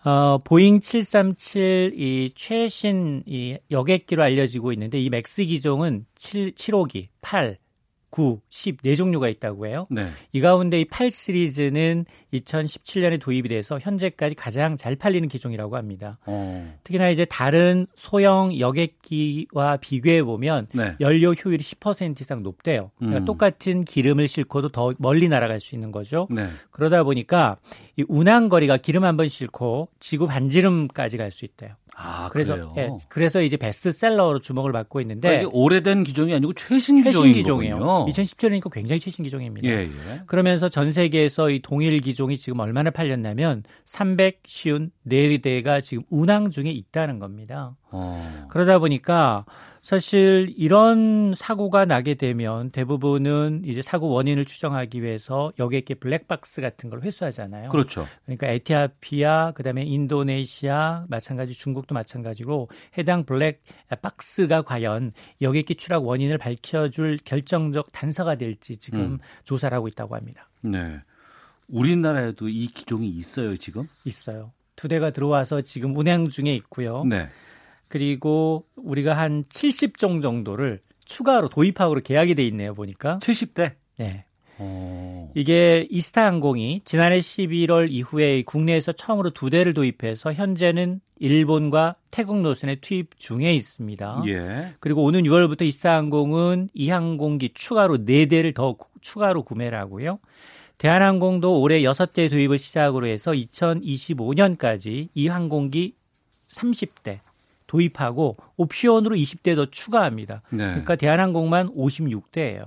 어, 0.03 0.39
보잉 0.43 0.79
737 0.79 1.93
이 1.95 2.31
최신 2.33 3.23
이 3.27 3.57
여객기로 3.69 4.23
알려지고 4.23 4.73
있는데 4.73 4.97
이 4.97 5.09
맥스 5.09 5.43
기종은 5.45 6.05
7, 6.15 6.53
7호기, 6.53 7.09
8, 7.21 7.57
9, 8.11 8.39
10 8.49 8.77
네 8.83 8.95
종류가 8.95 9.27
있다고 9.29 9.65
해요. 9.67 9.87
네. 9.89 10.07
이 10.33 10.41
가운데 10.41 10.79
이 10.79 10.85
8 10.85 11.09
시리즈는 11.09 12.05
2017년에 12.33 13.19
도입이 13.19 13.49
돼서 13.49 13.79
현재까지 13.79 14.35
가장 14.35 14.77
잘 14.77 14.95
팔리는 14.95 15.27
기종이라고 15.27 15.75
합니다. 15.77 16.17
어. 16.25 16.73
특히나 16.83 17.09
이제 17.09 17.25
다른 17.25 17.87
소형 17.95 18.57
여객기와 18.59 19.77
비교해 19.77 20.23
보면 20.23 20.67
네. 20.73 20.95
연료 20.99 21.33
효율이 21.33 21.63
10% 21.63 22.19
이상 22.21 22.43
높대요. 22.43 22.91
그러니까 22.97 23.19
음. 23.21 23.25
똑같은 23.25 23.83
기름을 23.85 24.27
싣고도 24.27 24.69
더 24.69 24.93
멀리 24.97 25.27
날아갈 25.29 25.59
수 25.59 25.75
있는 25.75 25.91
거죠. 25.91 26.27
네. 26.29 26.47
그러다 26.71 27.03
보니까 27.03 27.57
이 27.97 28.03
운항 28.07 28.49
거리가 28.49 28.77
기름 28.77 29.03
한 29.03 29.17
번 29.17 29.27
싣고 29.27 29.89
지구 29.99 30.27
반지름까지 30.27 31.17
갈 31.17 31.31
수 31.31 31.45
있대요. 31.45 31.71
아, 31.95 32.29
그래서. 32.29 32.73
예, 32.77 32.89
그래서 33.09 33.41
이제 33.41 33.57
베스트셀러로 33.57 34.39
주목을 34.39 34.71
받고 34.71 35.01
있는데 35.01 35.37
이게 35.37 35.49
오래된 35.51 36.03
기종이 36.03 36.33
아니고 36.33 36.53
최신, 36.53 37.03
최신 37.03 37.33
기종이에요. 37.33 37.79
거군요. 37.79 38.05
2017년이니까 38.11 38.71
굉장히 38.71 38.99
최신 38.99 39.23
기종입니다. 39.23 39.67
예, 39.67 39.83
예. 39.83 39.91
그러면서 40.25 40.69
전 40.69 40.91
세계에서 40.93 41.49
이 41.49 41.61
동일 41.61 41.99
기종이 42.01 42.37
지금 42.37 42.59
얼마나 42.59 42.91
팔렸냐면 42.91 43.63
354대가 43.85 45.83
지금 45.83 46.03
운항 46.09 46.49
중에 46.51 46.69
있다는 46.71 47.19
겁니다. 47.19 47.75
어. 47.91 48.47
그러다 48.49 48.79
보니까 48.79 49.45
사실 49.81 50.53
이런 50.57 51.33
사고가 51.33 51.85
나게 51.85 52.13
되면 52.13 52.69
대부분은 52.69 53.63
이제 53.65 53.81
사고 53.81 54.09
원인을 54.09 54.45
추정하기 54.45 55.01
위해서 55.01 55.51
여객기 55.57 55.95
블랙박스 55.95 56.61
같은 56.61 56.89
걸 56.89 57.01
회수하잖아요. 57.01 57.69
그렇죠. 57.69 58.07
그러니까 58.25 58.47
에티오피아, 58.47 59.53
그다음에 59.53 59.83
인도네시아, 59.83 61.05
마찬가지 61.09 61.53
중국도 61.53 61.95
마찬가지로 61.95 62.69
해당 62.97 63.25
블랙박스가 63.25 64.61
과연 64.61 65.13
여객기 65.41 65.75
추락 65.75 66.05
원인을 66.05 66.37
밝혀줄 66.37 67.19
결정적 67.23 67.91
단서가 67.91 68.35
될지 68.35 68.77
지금 68.77 68.99
음. 68.99 69.19
조사를 69.45 69.75
하고 69.75 69.87
있다고 69.87 70.15
합니다. 70.15 70.47
네. 70.61 70.99
우리나라에도 71.67 72.49
이 72.49 72.67
기종이 72.67 73.09
있어요, 73.09 73.57
지금? 73.57 73.87
있어요. 74.05 74.51
두 74.75 74.87
대가 74.87 75.09
들어와서 75.09 75.61
지금 75.61 75.95
운행 75.95 76.29
중에 76.29 76.53
있고요. 76.55 77.03
네. 77.05 77.29
그리고 77.91 78.63
우리가 78.77 79.17
한 79.17 79.43
70종 79.49 80.21
정도를 80.21 80.79
추가로 81.03 81.49
도입하기로 81.49 81.99
계약이 82.05 82.35
돼 82.35 82.43
있네요, 82.47 82.73
보니까. 82.73 83.19
70대? 83.21 83.73
네. 83.97 84.23
어. 84.59 85.29
이게 85.35 85.85
이스타 85.89 86.25
항공이 86.25 86.83
지난해 86.85 87.19
11월 87.19 87.91
이후에 87.91 88.43
국내에서 88.43 88.93
처음으로 88.93 89.31
두 89.31 89.49
대를 89.49 89.73
도입해서 89.73 90.31
현재는 90.31 91.01
일본과 91.19 91.95
태국 92.11 92.39
노선에 92.41 92.75
투입 92.75 93.19
중에 93.19 93.53
있습니다. 93.53 94.23
예. 94.27 94.73
그리고 94.79 95.03
오는 95.03 95.23
6월부터 95.23 95.63
이스타 95.63 95.93
항공은 95.97 96.69
이 96.73 96.89
항공기 96.89 97.49
추가로 97.53 98.05
4대를 98.05 98.55
더 98.55 98.77
추가로 99.01 99.43
구매를 99.43 99.77
하고요. 99.77 100.19
대한항공도 100.77 101.59
올해 101.59 101.81
6대 101.81 102.29
도입을 102.29 102.57
시작으로 102.57 103.05
해서 103.07 103.31
2025년까지 103.31 105.09
이 105.13 105.27
항공기 105.27 105.95
30대 106.47 107.19
도입하고 107.71 108.35
옵션으로 108.57 109.15
20대 109.15 109.55
더 109.55 109.65
추가합니다. 109.65 110.41
네. 110.49 110.65
그러니까 110.65 110.97
대한항공만 110.97 111.73
56대예요. 111.73 112.65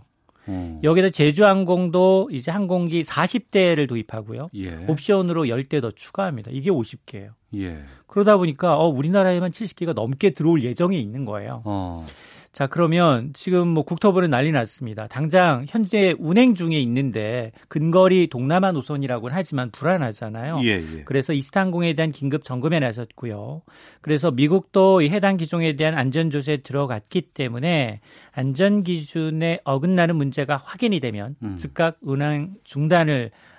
음. 0.48 0.80
여기다 0.82 1.10
제주항공도 1.10 2.30
이제 2.32 2.50
항공기 2.50 3.02
40대를 3.02 3.86
도입하고요. 3.86 4.48
예. 4.54 4.84
옵션으로 4.88 5.44
10대 5.44 5.82
더 5.82 5.90
추가합니다. 5.90 6.50
이게 6.54 6.70
50개예요. 6.70 7.32
예. 7.56 7.84
그러다 8.06 8.38
보니까 8.38 8.78
어, 8.78 8.88
우리나라에만 8.88 9.50
70개가 9.50 9.92
넘게 9.92 10.30
들어올 10.30 10.62
예정에 10.62 10.96
있는 10.96 11.26
거예요. 11.26 11.62
어. 11.66 12.06
자, 12.54 12.68
그러면 12.68 13.32
지금 13.34 13.66
뭐 13.66 13.82
국토부는 13.82 14.30
난리 14.30 14.52
났습니다. 14.52 15.08
당장 15.08 15.66
현재 15.68 16.14
운행 16.20 16.54
중에 16.54 16.78
있는데 16.78 17.50
근거리 17.66 18.28
동남아 18.28 18.70
노선이라고는 18.70 19.36
하지만 19.36 19.72
불안하잖아요. 19.72 20.60
예, 20.62 20.68
예. 20.68 21.02
그래서 21.04 21.32
이스탄공에 21.32 21.94
대한 21.94 22.12
긴급 22.12 22.44
점검에 22.44 22.78
나섰고요. 22.78 23.62
그래서 24.00 24.30
미국도 24.30 25.02
해당 25.02 25.36
기종에 25.36 25.72
대한 25.72 25.98
안전 25.98 26.30
조사에 26.30 26.58
들어갔기 26.58 27.22
때문에 27.34 28.00
안전 28.30 28.84
기준에 28.84 29.58
어긋나는 29.64 30.14
문제가 30.14 30.56
확인이 30.56 31.00
되면 31.00 31.34
음. 31.42 31.56
즉각 31.56 31.98
운행 32.02 32.54
중단을 32.62 33.32
아, 33.32 33.53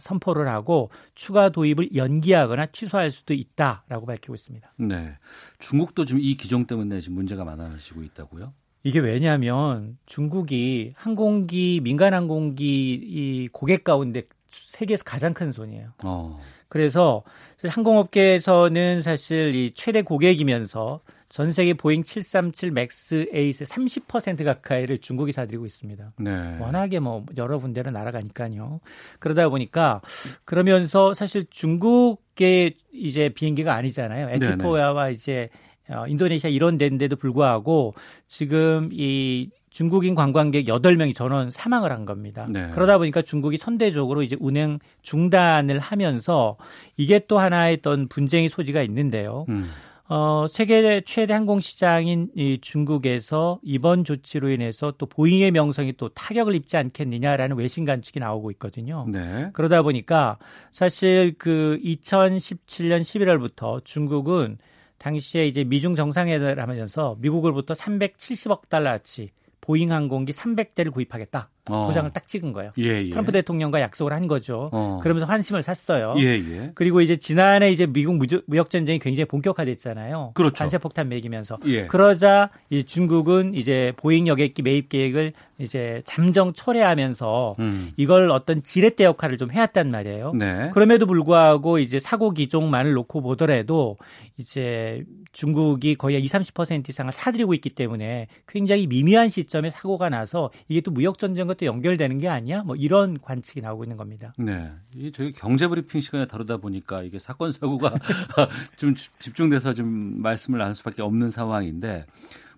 선포를 0.00 0.48
하고 0.48 0.90
추가 1.14 1.48
도입을 1.50 1.94
연기하거나 1.94 2.66
취소할 2.66 3.10
수도 3.10 3.34
있다라고 3.34 4.06
밝히고 4.06 4.34
있습니다. 4.34 4.72
네. 4.78 5.12
중국도 5.58 6.04
지금 6.04 6.20
이 6.20 6.36
기종 6.36 6.66
때문에 6.66 7.00
지금 7.00 7.16
문제가 7.16 7.44
많아지고 7.44 8.02
있다고요? 8.02 8.52
이게 8.82 8.98
왜냐하면 8.98 9.98
중국이 10.06 10.94
항공기 10.96 11.80
민간 11.82 12.14
항공기 12.14 12.94
이 12.94 13.48
고객 13.52 13.84
가운데 13.84 14.22
세계에서 14.48 15.04
가장 15.04 15.34
큰 15.34 15.52
손이에요. 15.52 15.92
어. 16.04 16.38
그래서 16.68 17.22
항공업계에서는 17.62 19.02
사실 19.02 19.54
이 19.54 19.72
최대 19.74 20.02
고객이면서 20.02 21.00
전 21.30 21.52
세계 21.52 21.74
보잉 21.74 22.02
737 22.02 22.72
맥스 22.72 23.26
8의 23.32 23.64
30% 23.64 24.44
가까이를 24.44 24.98
중국이 24.98 25.30
사들이고 25.30 25.64
있습니다. 25.64 26.12
네. 26.18 26.58
워낙에 26.58 26.98
뭐 26.98 27.24
여러 27.36 27.58
군데로 27.58 27.92
날아가니까요. 27.92 28.80
그러다 29.20 29.48
보니까 29.48 30.00
그러면서 30.44 31.14
사실 31.14 31.46
중국의 31.48 32.74
이제 32.92 33.28
비행기가 33.28 33.74
아니잖아요. 33.74 34.28
에티오피아와 34.30 35.10
이제 35.10 35.50
어, 35.88 36.06
인도네시아 36.08 36.50
이런 36.50 36.78
데인데도 36.78 37.14
불구하고 37.14 37.94
지금 38.26 38.88
이 38.92 39.50
중국인 39.70 40.16
관광객 40.16 40.66
8명이 40.66 41.14
전원 41.14 41.52
사망을 41.52 41.92
한 41.92 42.06
겁니다. 42.06 42.48
네. 42.50 42.70
그러다 42.72 42.98
보니까 42.98 43.22
중국이 43.22 43.56
선제적으로 43.56 44.24
이제 44.24 44.36
운행 44.40 44.80
중단을 45.02 45.78
하면서 45.78 46.56
이게 46.96 47.20
또 47.28 47.38
하나의 47.38 47.76
어떤 47.78 48.08
분쟁의 48.08 48.48
소지가 48.48 48.82
있는데요. 48.82 49.46
음. 49.48 49.70
어, 50.12 50.48
세계 50.48 51.00
최대 51.02 51.32
항공 51.32 51.60
시장인 51.60 52.30
이 52.34 52.58
중국에서 52.60 53.60
이번 53.62 54.02
조치로 54.02 54.50
인해서 54.50 54.92
또 54.98 55.06
보잉의 55.06 55.52
명성이 55.52 55.92
또 55.96 56.08
타격을 56.08 56.56
입지 56.56 56.76
않겠느냐라는 56.76 57.56
외신 57.56 57.84
관측이 57.84 58.18
나오고 58.18 58.50
있거든요. 58.52 59.06
네. 59.08 59.50
그러다 59.52 59.82
보니까 59.82 60.38
사실 60.72 61.36
그 61.38 61.78
2017년 61.84 63.02
11월부터 63.02 63.84
중국은 63.84 64.58
당시에 64.98 65.46
이제 65.46 65.62
미중 65.62 65.94
정상회담을 65.94 66.60
하면서 66.60 67.16
미국으로부터 67.20 67.72
370억 67.74 68.68
달러치 68.68 69.30
보잉 69.60 69.92
항공기 69.92 70.32
300대를 70.32 70.92
구입하겠다. 70.92 71.50
어. 71.68 71.86
도장을 71.86 72.10
딱 72.10 72.26
찍은 72.26 72.52
거예요. 72.52 72.72
예, 72.78 73.04
예. 73.04 73.10
트럼프 73.10 73.32
대통령과 73.32 73.80
약속을 73.80 74.12
한 74.12 74.26
거죠. 74.26 74.70
어. 74.72 74.98
그러면서 75.02 75.26
환심을 75.26 75.62
샀어요. 75.62 76.14
예, 76.18 76.26
예. 76.26 76.72
그리고 76.74 77.00
이제 77.00 77.16
지난해 77.16 77.70
이제 77.70 77.86
미국 77.86 78.18
무역 78.46 78.70
전쟁이 78.70 78.98
굉장히 78.98 79.26
본격화됐잖아요. 79.26 80.32
그렇죠. 80.34 80.54
관세 80.54 80.78
폭탄 80.78 81.08
매기면서. 81.08 81.58
예. 81.66 81.86
그러자 81.86 82.50
이 82.70 82.84
중국은 82.84 83.54
이제 83.54 83.92
보잉 83.96 84.26
여객기 84.26 84.62
매입 84.62 84.88
계획을 84.88 85.32
이제 85.58 86.00
잠정 86.04 86.52
철회하면서 86.54 87.56
음. 87.58 87.92
이걸 87.96 88.30
어떤 88.30 88.62
지렛대 88.62 89.04
역할을 89.04 89.36
좀 89.36 89.50
해왔단 89.50 89.90
말이에요. 89.90 90.32
네. 90.32 90.70
그럼에도 90.72 91.06
불구하고 91.06 91.78
이제 91.78 91.98
사고 91.98 92.30
기종만을 92.30 92.94
놓고 92.94 93.20
보더라도 93.20 93.98
이제 94.38 95.04
중국이 95.32 95.96
거의 95.96 96.20
20, 96.22 96.54
30% 96.54 96.88
이상을 96.88 97.12
사들이고 97.12 97.52
있기 97.54 97.70
때문에 97.70 98.28
굉장히 98.48 98.86
미묘한 98.86 99.28
시점에 99.28 99.70
사고가 99.70 100.08
나서 100.08 100.50
이게 100.68 100.80
또 100.80 100.90
무역 100.90 101.18
전쟁 101.18 101.49
과 101.50 101.58
또 101.58 101.66
연결되는 101.66 102.18
게 102.18 102.28
아니야? 102.28 102.62
뭐 102.62 102.76
이런 102.76 103.20
관측이 103.20 103.60
나오고 103.60 103.84
있는 103.84 103.96
겁니다. 103.96 104.32
네. 104.38 104.70
이 104.94 105.10
저희 105.12 105.32
경제 105.32 105.66
브리핑 105.66 106.00
시간에 106.00 106.26
다루다 106.26 106.58
보니까 106.58 107.02
이게 107.02 107.18
사건 107.18 107.50
사고가 107.50 107.94
좀 108.76 108.94
집중돼서 109.18 109.74
좀 109.74 110.22
말씀을 110.22 110.58
나눌 110.58 110.74
수밖에 110.74 111.02
없는 111.02 111.30
상황인데 111.30 112.06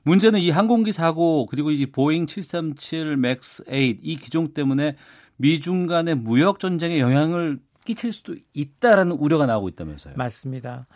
문제는 0.05 0.41
이 0.41 0.51
항공기 0.51 0.93
사고 0.93 1.47
그리고 1.47 1.71
이 1.71 1.87
보잉 1.87 2.27
737 2.27 3.17
맥스 3.17 3.65
8 3.65 3.93
이 3.93 4.21
기종 4.21 4.53
때문에 4.53 4.97
미중 5.37 5.87
간의 5.87 6.17
무역 6.17 6.59
전쟁에 6.59 7.01
영향을 7.01 7.59
끼칠 7.85 8.13
수도 8.13 8.37
있다라는 8.53 9.13
우려가 9.13 9.47
나오고 9.47 9.69
있다면서요. 9.71 10.15
맞습니다. 10.17 10.87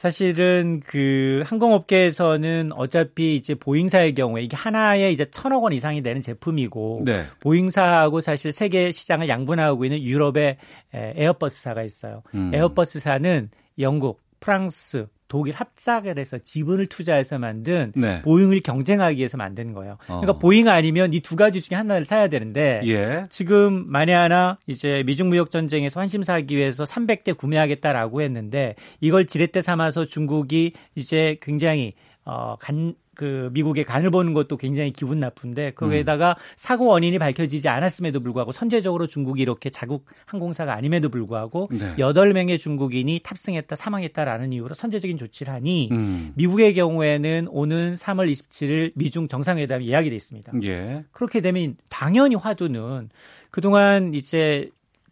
사실은 0.00 0.80
그 0.86 1.42
항공업계에서는 1.44 2.70
어차피 2.74 3.36
이제 3.36 3.54
보잉사의 3.54 4.14
경우에 4.14 4.40
이게 4.40 4.56
하나에 4.56 5.12
이제 5.12 5.26
천억 5.26 5.62
원 5.62 5.74
이상이 5.74 6.00
되는 6.00 6.22
제품이고 6.22 7.02
네. 7.04 7.24
보잉사하고 7.40 8.22
사실 8.22 8.50
세계 8.50 8.92
시장을 8.92 9.28
양분하고 9.28 9.84
있는 9.84 10.02
유럽의 10.02 10.56
에어버스사가 10.94 11.82
있어요. 11.82 12.22
음. 12.34 12.50
에어버스사는 12.54 13.50
영국, 13.78 14.22
프랑스, 14.40 15.06
독일 15.30 15.54
합작을 15.54 16.18
해서 16.18 16.36
지분을 16.36 16.86
투자해서 16.86 17.38
만든 17.38 17.92
네. 17.94 18.20
보잉을 18.20 18.60
경쟁하기 18.60 19.16
위해서 19.16 19.38
만든 19.38 19.72
거예요. 19.72 19.96
그러니까 20.04 20.32
어. 20.32 20.38
보잉 20.38 20.68
아니면 20.68 21.14
이 21.14 21.20
두 21.20 21.36
가지 21.36 21.60
중에 21.60 21.76
하나를 21.76 22.04
사야 22.04 22.26
되는데 22.26 22.80
예. 22.86 23.26
지금 23.30 23.84
만에 23.86 24.12
하나 24.12 24.58
이제 24.66 25.04
미중 25.06 25.28
무역 25.28 25.52
전쟁에서 25.52 26.00
환심 26.00 26.24
사기 26.24 26.56
위해서 26.56 26.82
300대 26.82 27.36
구매하겠다라고 27.36 28.20
했는데 28.20 28.74
이걸 29.00 29.26
지렛대 29.26 29.60
삼아서 29.60 30.06
중국이 30.06 30.72
이제 30.96 31.36
굉장히 31.40 31.92
어, 32.24 32.56
간, 32.58 32.94
그 33.20 33.50
미국의 33.52 33.84
간을 33.84 34.10
보는 34.10 34.32
것도 34.32 34.56
굉장히 34.56 34.92
기분 34.92 35.20
나쁜데 35.20 35.72
거기에다가 35.72 36.30
음. 36.30 36.42
사고 36.56 36.86
원인이 36.86 37.18
밝혀지지 37.18 37.68
않았음에도 37.68 38.20
불구하고 38.20 38.50
선제적으로 38.50 39.06
중국이 39.06 39.42
이렇게 39.42 39.68
자국 39.68 40.06
항공사가 40.24 40.72
아님에도 40.72 41.10
불구하고 41.10 41.68
네. 41.70 41.94
명의 42.32 42.58
중국인이 42.58 43.20
탑승했다 43.22 43.76
사망했다라는 43.76 44.54
이유로 44.54 44.74
선제적인 44.74 45.18
조치를 45.18 45.52
하니 45.52 45.90
음. 45.92 46.32
미국의 46.36 46.72
경우에는 46.72 47.48
오는 47.50 47.92
3월 47.92 48.32
27일 48.32 48.92
미중 48.94 49.28
정상회담이 49.28 49.86
예약이 49.86 50.08
돼 50.08 50.16
있습니다. 50.16 50.54
예. 50.64 51.04
그렇게 51.12 51.42
되면 51.42 51.76
당연히 51.90 52.36
화두는 52.36 53.10
그동안 53.50 54.14
이제 54.14 54.70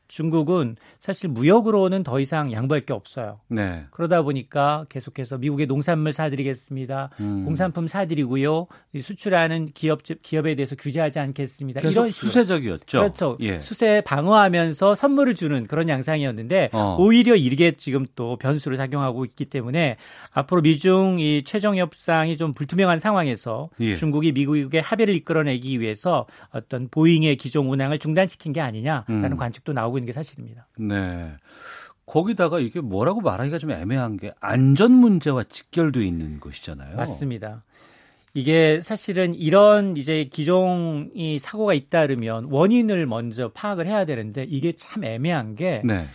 중국은 0.09 0.77
사실 0.99 1.29
무역으로는 1.29 2.03
더 2.03 2.18
이상 2.18 2.51
양보할 2.51 2.87
게 2.87 2.94
없어요. 2.94 3.40
네. 3.49 3.85
그러다 3.90 4.23
보니까 4.23 4.87
계속해서 4.88 5.37
미국의 5.38 5.66
농산물 5.66 6.14
사드리겠습니다. 6.14 7.11
음. 7.21 7.44
공산품 7.44 7.87
사드리고요. 7.87 8.66
수출하는 8.99 9.73
기업 9.75 10.03
기업에 10.03 10.55
대해서 10.55 10.75
규제하지 10.77 11.18
않겠습니다. 11.18 11.83
이런 11.83 12.09
수세적이었죠. 12.09 12.99
그렇죠. 12.99 13.37
예. 13.40 13.59
수세 13.61 14.01
방어하면서 14.01 14.94
선물을 14.94 15.35
주는 15.35 15.66
그런 15.66 15.88
양상이었는데 15.90 16.71
어. 16.73 16.97
오히려 16.99 17.37
이게 17.37 17.73
지금 17.73 18.07
또 18.16 18.37
변수를 18.37 18.79
작용하고 18.79 19.27
있기 19.27 19.44
때문에 19.44 19.99
앞으로 20.33 20.62
미중 20.62 21.18
이 21.21 21.42
최종 21.44 21.77
협상이 21.77 22.38
좀 22.38 22.55
불투명한 22.55 22.99
상황에서 22.99 23.69
예. 23.81 23.94
중국이 23.94 24.33
미국의 24.33 24.81
합의를 24.81 25.15
이끌어내기 25.15 25.81
위해서 25.81 26.27
어떤 26.50 26.88
보잉의 26.88 27.37
기종 27.37 27.71
운항을 27.71 27.98
중단시킨 27.98 28.54
게 28.54 28.63
아니냐라는 28.63 29.33
음. 29.33 29.37
관측도 29.37 29.75
나오고 29.75 29.98
있는 29.99 30.07
게 30.07 30.13
사실입니다. 30.13 30.69
네. 30.79 31.33
거기다가 32.07 32.59
이게 32.59 32.81
뭐라고 32.81 33.21
말하기가 33.21 33.59
좀 33.59 33.71
애매한 33.71 34.17
게 34.17 34.33
안전 34.40 34.92
문제와 34.92 35.44
직결돼 35.44 36.05
있는 36.07 36.40
것이잖아요. 36.40 36.96
맞습니다. 36.96 37.65
이게 38.35 38.81
사실은 38.81 39.35
이런 39.35 39.96
이제 39.96 40.25
기종이 40.25 41.38
사고가 41.38 41.75
잇따르면 41.75 42.44
원인을 42.51 43.07
먼저 43.07 43.51
파악을 43.53 43.87
해야 43.87 44.05
되는데 44.05 44.44
이게 44.49 44.73
참 44.73 45.05
애매한 45.05 45.55
게 45.55 45.83
네. 45.85 46.07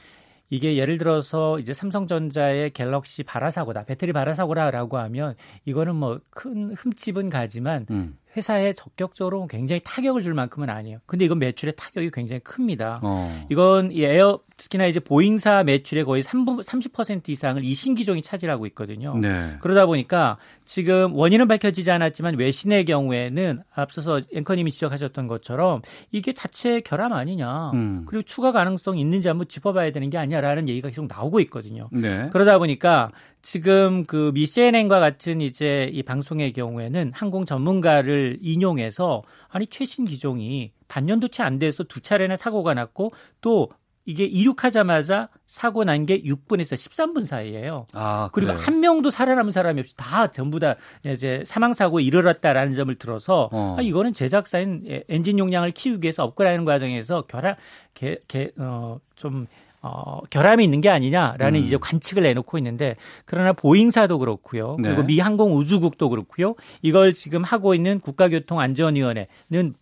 이게 0.50 0.78
예를 0.78 0.98
들어서 1.00 1.60
이제 1.60 1.74
삼성전자의 1.74 2.72
갤럭시 2.72 3.24
발화 3.24 3.50
사고다, 3.50 3.86
배터리 3.86 4.14
발화 4.14 4.34
사고라라고 4.34 4.98
하면 5.00 5.36
이거는 5.66 5.96
뭐 5.96 6.20
큰 6.30 6.74
흠집은 6.76 7.30
가지만 7.30 7.88
음. 7.90 8.18
회사에 8.36 8.74
직격적으로 8.74 9.48
굉장히 9.48 9.82
타격을 9.84 10.22
줄 10.22 10.34
만큼은 10.34 10.70
아니에요. 10.70 11.00
근데 11.06 11.26
이건 11.26 11.40
매출에 11.40 11.72
타격이 11.72 12.12
굉장히 12.12 12.40
큽니다. 12.40 13.00
어. 13.04 13.46
이건 13.50 13.92
이 13.92 14.04
에어 14.04 14.40
특히나 14.58 14.86
이제 14.86 15.00
보잉사 15.00 15.64
매출의 15.64 16.06
거의 16.06 16.24
3분, 16.24 16.64
30% 16.64 17.30
이상을 17.30 17.64
이 17.64 17.74
신기종이 17.74 18.22
차지하고 18.22 18.66
있거든요. 18.68 19.18
네. 19.18 19.58
그러다 19.62 19.86
보니까 19.86 20.38
지금 20.66 21.16
원인은 21.16 21.48
밝혀지지 21.48 21.90
않았지만 21.92 22.38
외신의 22.38 22.86
경우에는 22.86 23.64
앞서서 23.74 24.22
앵커님이 24.34 24.72
지적하셨던 24.72 25.28
것처럼 25.28 25.82
이게 26.12 26.34
자체 26.34 26.82
결함 26.82 27.14
아니냐. 27.14 27.72
음. 27.72 28.04
그리고 28.06 28.24
추가 28.24 28.52
가능성 28.52 28.98
있는지 28.98 29.28
한번 29.28 29.48
짚어봐야 29.48 29.92
되는 29.92 30.10
게 30.10 30.18
아니냐라는 30.18 30.70
얘기가 30.70 30.90
계속 30.90 31.08
나오고 31.08 31.40
있거든요. 31.42 31.90
네. 31.92 32.30
그러다 32.32 32.58
보니까 32.60 33.10
지금 33.44 34.06
그 34.06 34.32
미 34.34 34.46
CNN과 34.48 35.00
같은 35.00 35.42
이제 35.42 35.90
이 35.94 36.02
방송의 36.02 36.54
경우에는 36.54 37.12
항공 37.14 37.46
전문가를 37.46 38.38
인용해서 38.42 39.22
아니 39.50 39.68
최신 39.68 40.06
기종이 40.06 40.72
반년도 40.88 41.28
채 41.28 41.44
안 41.44 41.60
돼서 41.60 41.84
두 41.84 42.00
차례나 42.00 42.38
사고가 42.38 42.74
났고 42.74 43.12
또 43.42 43.70
이게 44.06 44.26
이륙하자마자 44.26 45.30
사고 45.48 45.84
난 45.86 46.06
게 46.06 46.22
6분에서 46.24 46.74
13분 46.74 47.26
사이예요. 47.26 47.88
아, 47.94 48.30
그리고 48.34 48.54
그래요? 48.54 48.66
한 48.66 48.80
명도 48.82 49.10
살아남은 49.12 49.52
사람이 49.54 49.80
없이 49.80 49.96
다 49.96 50.28
전부 50.32 50.60
다 50.60 50.76
이제 51.06 51.44
사망 51.46 51.74
사고에 51.74 52.04
이르렀다라는 52.04 52.74
점을 52.74 52.94
들어서 52.96 53.50
어. 53.52 53.76
아, 53.78 53.82
이거는 53.82 54.14
제작사인 54.14 55.04
엔진 55.10 55.38
용량을 55.40 55.72
키우기 55.72 56.06
위해서 56.06 56.24
업그레이드하는 56.24 56.66
과정에서 56.66 57.24
결함 57.28 57.56
개, 57.94 58.18
개, 58.28 58.52
어, 58.58 59.00
좀 59.16 59.48
어, 59.86 60.22
결함이 60.30 60.64
있는 60.64 60.80
게 60.80 60.90
아니냐라는 60.90 61.60
음. 61.60 61.66
이제 61.66 61.78
관측을 61.78 62.24
내놓고 62.24 62.58
있는데 62.58 62.96
그러나 63.26 63.52
보잉사도 63.52 64.18
그렇고요. 64.18 64.78
그리고 64.78 65.02
네. 65.02 65.08
미 65.08 65.20
항공우주국도 65.20 66.10
그렇고요. 66.10 66.56
이걸 66.82 67.12
지금 67.12 67.44
하고 67.44 67.76
있는 67.76 68.00
국가교통안전위원회는 68.00 69.28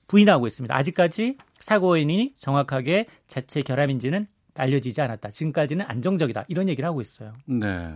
부인하고 0.08 0.48
있습니다. 0.48 0.76
아직까지 0.76 1.38
사고 1.60 1.90
원인이 1.90 2.34
정확하게 2.40 3.06
자체 3.28 3.62
결함인지는 3.62 4.26
알려지지 4.56 5.00
않았다. 5.02 5.30
지금까지는 5.30 5.86
안정적이다. 5.88 6.46
이런 6.48 6.68
얘기를 6.68 6.90
하고 6.90 7.00
있어요. 7.00 7.34
네. 7.46 7.94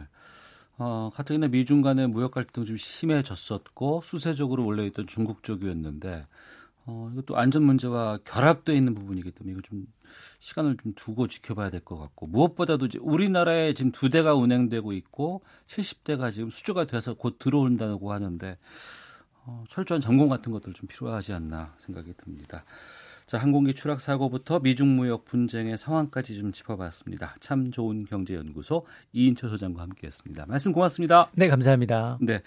어, 0.78 1.10
가뜩이나 1.12 1.48
미중 1.48 1.82
간의 1.82 2.08
무역 2.08 2.32
갈등 2.32 2.66
좀 2.66 2.78
심해졌었고 2.78 4.02
수세적으로 4.04 4.64
몰려있던 4.64 5.08
중국 5.08 5.42
쪽이었는데 5.42 6.28
어, 6.86 7.10
이것도 7.14 7.36
안전 7.36 7.64
문제와 7.64 8.20
결합되어 8.26 8.76
있는 8.76 8.94
부분이기 8.94 9.32
때문에 9.32 9.54
이거 9.54 9.62
좀 9.62 9.88
시간을 10.46 10.78
좀 10.82 10.94
두고 10.96 11.28
지켜봐야 11.28 11.72
될 11.72 11.82
것 11.82 11.98
같고 11.98 12.28
무엇보다도 12.28 12.86
이제 12.86 13.00
우리나라에 13.02 13.74
지금 13.74 13.92
두 13.92 14.10
대가 14.12 14.36
운행되고 14.36 14.94
있고 14.94 15.42
70대가 15.68 16.32
지금 16.32 16.52
수주가 16.52 16.86
돼서 16.86 17.16
곧 17.16 17.40
들어온다고 17.40 18.14
하는데 18.14 18.58
어, 19.44 19.64
철저한 19.70 20.02
점검 20.02 20.30
같은 20.30 20.52
것들 20.52 20.74
좀 20.74 20.88
필요하지 20.88 21.34
않나 21.34 21.74
생각이 21.80 22.14
듭니다. 22.18 22.64
자, 23.26 23.40
항공기 23.40 23.74
추락 23.74 24.02
사고부터 24.02 24.60
미중 24.60 24.96
무역 24.96 25.26
분쟁의 25.26 25.78
상황까지 25.78 26.38
좀 26.38 26.52
짚어봤습니다. 26.52 27.36
참 27.40 27.72
좋은 27.72 28.06
경제연구소 28.06 28.86
이인철 29.14 29.50
소장과 29.50 29.82
함께했습니다. 29.82 30.46
말씀 30.48 30.72
고맙습니다. 30.74 31.32
네, 31.34 31.48
감사합니다. 31.48 32.20
네. 32.22 32.44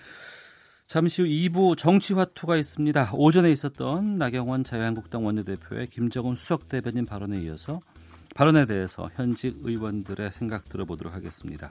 잠시 0.89 1.21
후 1.21 1.29
2부 1.29 1.77
정치화투가 1.77 2.57
있습니다. 2.57 3.11
오전에 3.13 3.53
있었던 3.53 4.17
나경원 4.17 4.65
자유한국당 4.65 5.27
원내대표의 5.27 5.89
김정은 5.89 6.35
수석 6.35 6.71
대변인 6.71 7.05
발언에 7.05 7.39
이어서 7.43 7.81
발언에 8.35 8.65
대해서 8.65 9.11
현직 9.15 9.59
의원들의 9.61 10.33
생각 10.33 10.65
들어보도록 10.65 11.13
하겠습니다. 11.13 11.69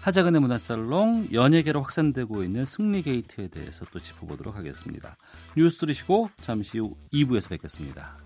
하자근의 0.00 0.40
문화살롱 0.40 1.28
연예계로 1.32 1.80
확산되고 1.80 2.42
있는 2.42 2.64
승리 2.64 3.02
게이트에 3.02 3.46
대해서 3.46 3.84
또 3.92 4.00
짚어보도록 4.00 4.56
하겠습니다. 4.56 5.16
뉴스 5.56 5.78
들으시고 5.78 6.30
잠시 6.40 6.80
후 6.80 6.96
2부에서 7.12 7.50
뵙겠습니다. 7.50 8.25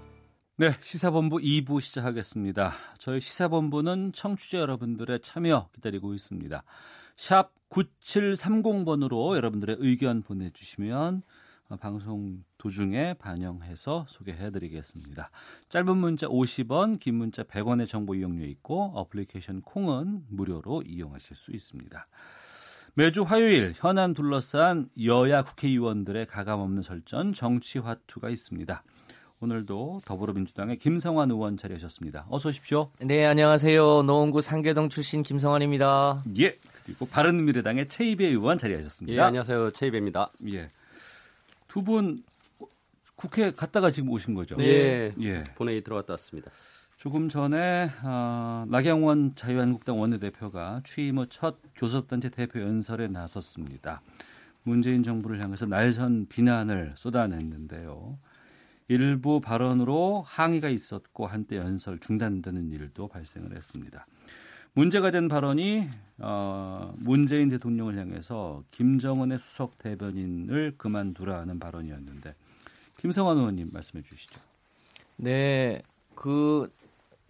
네, 0.57 0.75
시사본부 0.81 1.37
2부 1.37 1.81
시작하겠습니다. 1.81 2.73
저희 2.99 3.21
시사본부는 3.21 4.11
청취자 4.13 4.59
여러분들의 4.59 5.21
참여 5.21 5.69
기다리고 5.73 6.13
있습니다. 6.13 6.63
샵 7.15 7.51
9730번으로 7.69 9.35
여러분들의 9.37 9.77
의견 9.79 10.21
보내주시면 10.21 11.23
어, 11.69 11.75
방송 11.77 12.43
도중에 12.57 13.13
반영해서 13.13 14.05
소개해드리겠습니다. 14.09 15.31
짧은 15.69 15.97
문자 15.97 16.27
50원, 16.27 16.99
긴 16.99 17.15
문자 17.15 17.43
100원의 17.43 17.87
정보 17.87 18.13
이용료 18.13 18.45
있고 18.45 18.91
어플리케이션 18.93 19.61
콩은 19.61 20.25
무료로 20.27 20.83
이용하실 20.85 21.37
수 21.37 21.51
있습니다. 21.51 22.07
매주 22.93 23.23
화요일 23.23 23.71
현안 23.73 24.13
둘러싼 24.13 24.89
여야 25.01 25.43
국회의원들의 25.43 26.27
가감없는 26.27 26.83
설전 26.83 27.31
정치화투가 27.31 28.29
있습니다. 28.29 28.83
오늘도 29.51 30.01
더불어민주당의 30.05 30.77
김성환 30.77 31.31
의원 31.31 31.57
자리하셨습니다. 31.57 32.27
어서 32.29 32.49
오십시오. 32.49 32.91
네, 32.99 33.25
안녕하세요. 33.25 34.03
노원구 34.03 34.41
상계동 34.41 34.89
출신 34.89 35.23
김성환입니다. 35.23 36.19
예. 36.39 36.59
그리고 36.85 37.07
바른미래당의 37.07 37.87
최이배 37.89 38.25
의원 38.27 38.59
자리하셨습니다. 38.59 39.15
예, 39.17 39.19
안녕하세요. 39.25 39.71
최이배입니다. 39.71 40.29
예. 40.53 40.69
두 41.67 41.81
분 41.81 42.23
국회 43.15 43.51
갔다가 43.51 43.89
지금 43.91 44.09
오신 44.09 44.35
거죠? 44.35 44.55
네. 44.57 45.11
예. 45.21 45.43
본회의 45.55 45.83
들어갔다 45.83 46.13
왔습니다. 46.13 46.51
조금 46.97 47.27
전에 47.29 47.89
어, 48.03 48.65
나경원 48.67 49.33
자유한국당 49.35 49.99
원내대표가 49.99 50.81
취임 50.85 51.17
후 51.17 51.25
첫 51.27 51.55
교섭단체 51.75 52.29
대표 52.29 52.61
연설에 52.61 53.07
나섰습니다. 53.07 54.01
문재인 54.63 55.01
정부를 55.01 55.41
향해서 55.41 55.65
날선 55.65 56.27
비난을 56.29 56.93
쏟아냈는데요. 56.95 58.19
일부 58.91 59.39
발언으로 59.39 60.21
항의가 60.27 60.67
있었고 60.67 61.25
한때 61.25 61.55
연설 61.55 61.97
중단되는 61.97 62.71
일도 62.71 63.07
발생을 63.07 63.55
했습니다. 63.55 64.05
문제가 64.73 65.11
된 65.11 65.29
발언이 65.29 65.87
어, 66.17 66.93
문재인 66.97 67.47
대통령을 67.47 67.97
향해서 67.97 68.65
김정은의 68.71 69.39
수석 69.39 69.77
대변인을 69.77 70.73
그만두라는 70.77 71.57
발언이었는데 71.57 72.35
김성환 72.97 73.37
의원님 73.37 73.69
말씀해 73.71 74.03
주시죠. 74.03 74.41
네, 75.15 75.81
그 76.13 76.69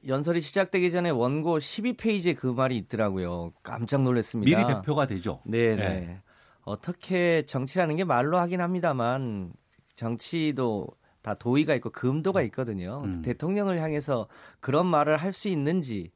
연설이 0.07 0.41
시작되기 0.41 0.89
전에 0.89 1.11
원고 1.11 1.59
12페이지에 1.59 2.35
그 2.35 2.47
말이 2.47 2.75
있더라고요. 2.77 3.53
깜짝 3.61 4.01
놀랐습니다. 4.01 4.57
미리 4.57 4.67
대표가 4.67 5.05
되죠. 5.05 5.41
네, 5.45 5.75
네. 5.75 5.99
네. 5.99 6.21
어떻게 6.63 7.43
정치라는 7.43 7.97
게 7.97 8.03
말로 8.03 8.39
하긴 8.39 8.61
합니다만 8.61 9.53
정치도 9.93 10.87
다 11.21 11.33
도의가 11.35 11.75
있고 11.75 11.89
금도가 11.91 12.41
있거든요. 12.43 13.01
음. 13.05 13.21
대통령을 13.21 13.79
향해서 13.79 14.27
그런 14.59 14.87
말을 14.87 15.17
할 15.17 15.31
수 15.33 15.47
있는지 15.47 16.11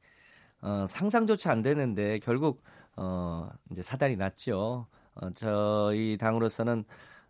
어, 0.62 0.86
상상조차 0.88 1.52
안 1.52 1.62
되는데 1.62 2.20
결국 2.20 2.64
어, 2.98 3.50
이제 3.72 3.82
사달이 3.82 4.16
났죠. 4.18 4.88
어, 5.16 5.30
저희 5.36 6.18
당으로서는 6.20 6.84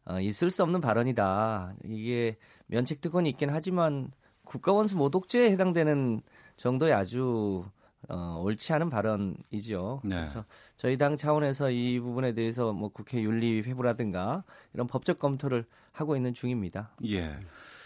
어, 0.06 0.20
있을 0.20 0.52
수 0.52 0.64
없는 0.64 0.82
발언이다. 0.82 1.74
이게 1.86 2.38
면책 2.68 3.02
특권이 3.02 3.30
있긴 3.30 3.50
하지만 3.50 4.12
국가원수 4.46 4.96
모독죄에 4.96 5.52
해당되는 5.52 6.22
정도의 6.58 6.94
아주 6.94 7.66
어, 8.10 8.42
옳지 8.44 8.74
않은 8.74 8.90
발언이죠. 8.90 10.02
네. 10.04 10.16
그래서 10.16 10.44
저희 10.76 10.98
당 10.98 11.18
차원에서 11.18 11.72
이 11.72 12.00
부분에 12.00 12.34
대해서 12.34 12.74
뭐 12.74 12.90
국회 12.90 13.22
윤리 13.22 13.62
회부라든가 13.62 14.44
이런 14.74 14.88
법적 14.88 15.20
검토를 15.20 15.66
하고 15.92 16.16
있는 16.16 16.34
중입니다. 16.34 16.92
예. 17.08 17.36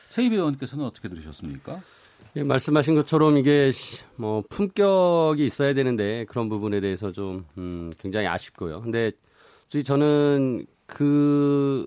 최이배 0.09 0.35
의원께서는 0.35 0.85
어떻게 0.85 1.07
들으셨습니까? 1.07 1.81
예, 2.35 2.43
말씀하신 2.43 2.95
것처럼 2.95 3.37
이게 3.37 3.71
시- 3.71 4.03
뭐 4.15 4.43
품격이 4.49 5.45
있어야 5.45 5.73
되는데 5.73 6.25
그런 6.25 6.49
부분에 6.49 6.79
대해서 6.81 7.11
좀 7.11 7.45
음, 7.57 7.91
굉장히 7.99 8.27
아쉽고요. 8.27 8.81
근데 8.81 9.11
저는 9.85 10.65
그 10.85 11.85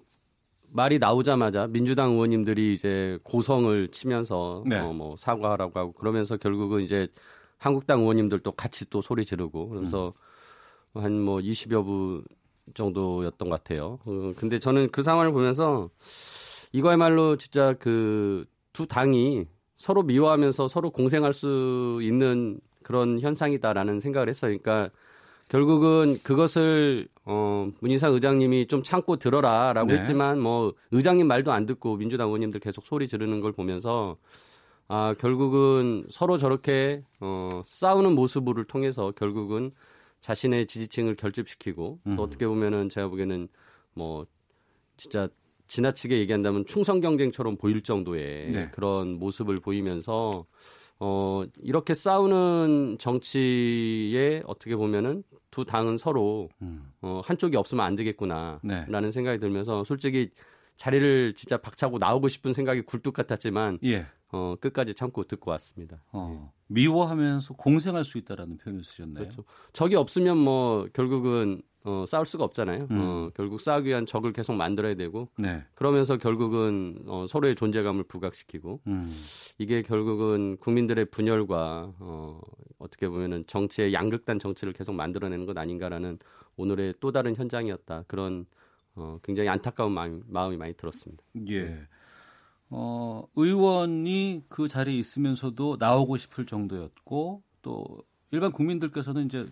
말이 0.71 0.99
나오자마자 0.99 1.67
민주당 1.67 2.13
의원님들이 2.13 2.73
이제 2.73 3.19
고성을 3.25 3.89
치면서 3.89 4.63
네. 4.67 4.79
어, 4.79 4.93
뭐 4.93 5.17
사과하라고 5.19 5.79
하고 5.79 5.93
그러면서 5.93 6.37
결국은 6.37 6.81
이제 6.83 7.09
한국당 7.63 8.01
의원님들도 8.01 8.53
같이 8.53 8.89
또 8.91 9.01
소리 9.01 9.25
지르고 9.25 9.69
그래서 9.69 10.13
한뭐 10.95 11.39
20여 11.39 11.85
분 11.85 12.25
정도였던 12.75 13.49
것 13.49 13.63
같아요. 13.63 13.99
어, 14.05 14.33
근데 14.37 14.59
저는 14.59 14.91
그 14.91 15.03
상황을 15.03 15.33
보면서 15.33 15.91
이거야말로 16.73 17.37
진짜 17.37 17.73
그 17.75 18.45
두 18.73 18.87
당이 18.87 19.47
서로 19.77 20.03
미워하면서 20.03 20.69
서로 20.69 20.91
공생할 20.91 21.33
수 21.33 22.01
있는 22.03 22.61
그런 22.83 23.21
현상이다라는 23.21 24.01
생각을 24.01 24.29
했어요. 24.29 24.57
그러니까 24.59 24.95
결국은 25.49 26.19
그것을 26.23 27.09
어 27.25 27.69
문희상 27.81 28.15
의장님이 28.15 28.67
좀 28.67 28.83
참고 28.83 29.17
들어라라고 29.17 29.93
네. 29.93 29.99
했지만 29.99 30.41
뭐 30.41 30.73
의장님 30.91 31.27
말도 31.27 31.53
안 31.53 31.67
듣고 31.67 31.97
민주당 31.97 32.29
의원님들 32.29 32.61
계속 32.61 32.85
소리 32.87 33.07
지르는 33.07 33.41
걸 33.41 33.53
보면서 33.53 34.17
아 34.89 35.15
결국은 35.19 36.05
서로 36.11 36.39
저렇게 36.39 37.03
어 37.21 37.63
싸우는 37.67 38.15
모습을 38.15 38.65
통해서 38.65 39.13
결국은 39.13 39.71
자신의 40.21 40.67
지지층을 40.67 41.17
결집시키고 41.17 42.01
음. 42.07 42.17
또 42.17 42.23
어떻게 42.23 42.47
보면은 42.47 42.89
제가 42.89 43.09
보기에는 43.09 43.49
뭐 43.95 44.27
진짜 44.97 45.29
지나치게 45.67 46.19
얘기한다면 46.19 46.67
충성 46.67 47.01
경쟁처럼 47.01 47.57
보일 47.57 47.83
정도의 47.83 48.51
네. 48.51 48.69
그런 48.73 49.19
모습을 49.19 49.61
보이면서 49.61 50.45
어 51.01 51.45
이렇게 51.61 51.95
싸우는 51.95 52.99
정치에 52.99 54.43
어떻게 54.47 54.77
보면은 54.77 55.25
두 55.51 55.65
당은 55.65 55.99
서로 55.99 56.49
음. 56.61 56.93
어 57.01 57.21
한쪽이 57.25 57.57
없으면 57.57 57.85
안 57.85 57.97
되겠구나라는 57.97 58.61
네. 58.89 59.11
생각이 59.11 59.39
들면서 59.39 59.83
솔직히 59.85 60.31
자리를 60.77 61.35
진짜 61.35 61.57
박차고 61.57 61.99
나오고 61.99 62.29
싶은 62.29 62.53
생각이 62.55 62.83
굴뚝 62.83 63.15
같았지만 63.15 63.79
예. 63.85 64.07
어 64.33 64.57
끝까지 64.61 64.95
참고 64.95 65.25
듣고 65.25 65.51
왔습니다. 65.53 66.03
어, 66.11 66.53
미워하면서 66.69 67.55
공생할 67.55 68.05
수 68.05 68.19
있다라는 68.19 68.57
표현을 68.57 68.83
쓰셨네요. 68.83 69.15
그렇죠. 69.15 69.45
적이 69.73 69.97
없으면 69.97 70.39
뭐 70.39 70.89
결국은 70.93 71.63
어, 71.85 72.05
싸울 72.07 72.27
수가 72.27 72.45
없잖아요. 72.45 72.87
음. 72.91 72.99
어, 73.01 73.31
결국 73.35 73.61
싸우기 73.61 73.89
위한 73.89 74.07
적을 74.07 74.33
계속 74.33 74.55
만들어야 74.55 74.95
되고 74.95 75.29
네. 75.37 75.65
그러면서 75.75 76.17
결국은 76.17 77.03
어, 77.07 77.27
서로의 77.29 77.57
존재감을 77.57 78.05
부각시키고 78.05 78.81
음. 78.87 79.13
이게 79.59 79.83
결국은 79.83 80.57
국민들의 80.59 81.07
분열과 81.07 81.95
어, 81.99 82.41
어떻게 82.79 83.09
보면은 83.09 83.45
정치의 83.47 83.93
양극단 83.93 84.39
정치를 84.39 84.73
계속 84.73 84.95
만들어내는 84.95 85.45
것 85.45 85.59
아닌가라는 85.59 86.19
오늘의 86.57 86.95
또 87.01 87.11
다른 87.11 87.35
현장이었다. 87.35 88.05
그런 88.07 88.47
어, 88.95 89.19
굉장히 89.23 89.49
안타까운 89.49 89.93
마음, 89.93 90.23
마음이 90.27 90.57
많이 90.57 90.75
들었습니다. 90.75 91.23
예. 91.49 91.87
어, 92.75 93.29
의원이 93.37 94.45
그 94.49 94.67
자리에 94.67 94.97
있으면서도 94.97 95.77
나오고 95.79 96.17
싶을 96.17 96.47
정도였고 96.47 97.43
또 97.61 97.87
일반 98.31 98.51
국민들께서는 98.51 99.27
이제 99.27 99.47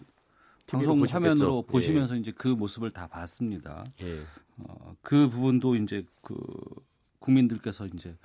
방송. 0.66 1.04
화면으로 1.04 1.64
예. 1.66 1.70
보시면서 1.70 2.16
이제 2.16 2.32
그 2.32 2.48
모습을 2.48 2.90
다 2.90 3.06
봤습니다. 3.08 3.84
예. 4.02 4.20
어, 4.56 4.94
그 5.02 5.28
부분도 5.28 5.76
이제 5.76 6.04
그 6.22 6.36
국민들께서 7.18 7.86
이제 7.86 8.16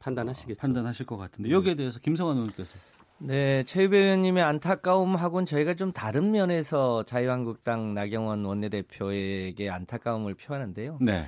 판단하시겠죠. 0.00 0.58
어, 0.58 0.60
판단하실 0.60 1.06
것 1.06 1.16
같은데 1.16 1.50
여기에 1.50 1.74
대해서 1.76 2.00
김성환 2.00 2.36
의원께서 2.36 2.76
네, 3.22 3.62
최유배 3.64 3.98
의원님의 3.98 4.42
안타까움하고는 4.42 5.44
저희가 5.44 5.74
좀 5.74 5.92
다른 5.92 6.30
면에서 6.30 7.02
자유한국당 7.04 7.92
나경원 7.92 8.44
원내대표에게 8.44 9.68
안타까움을 9.68 10.34
표하는데요. 10.34 10.98
네. 11.02 11.22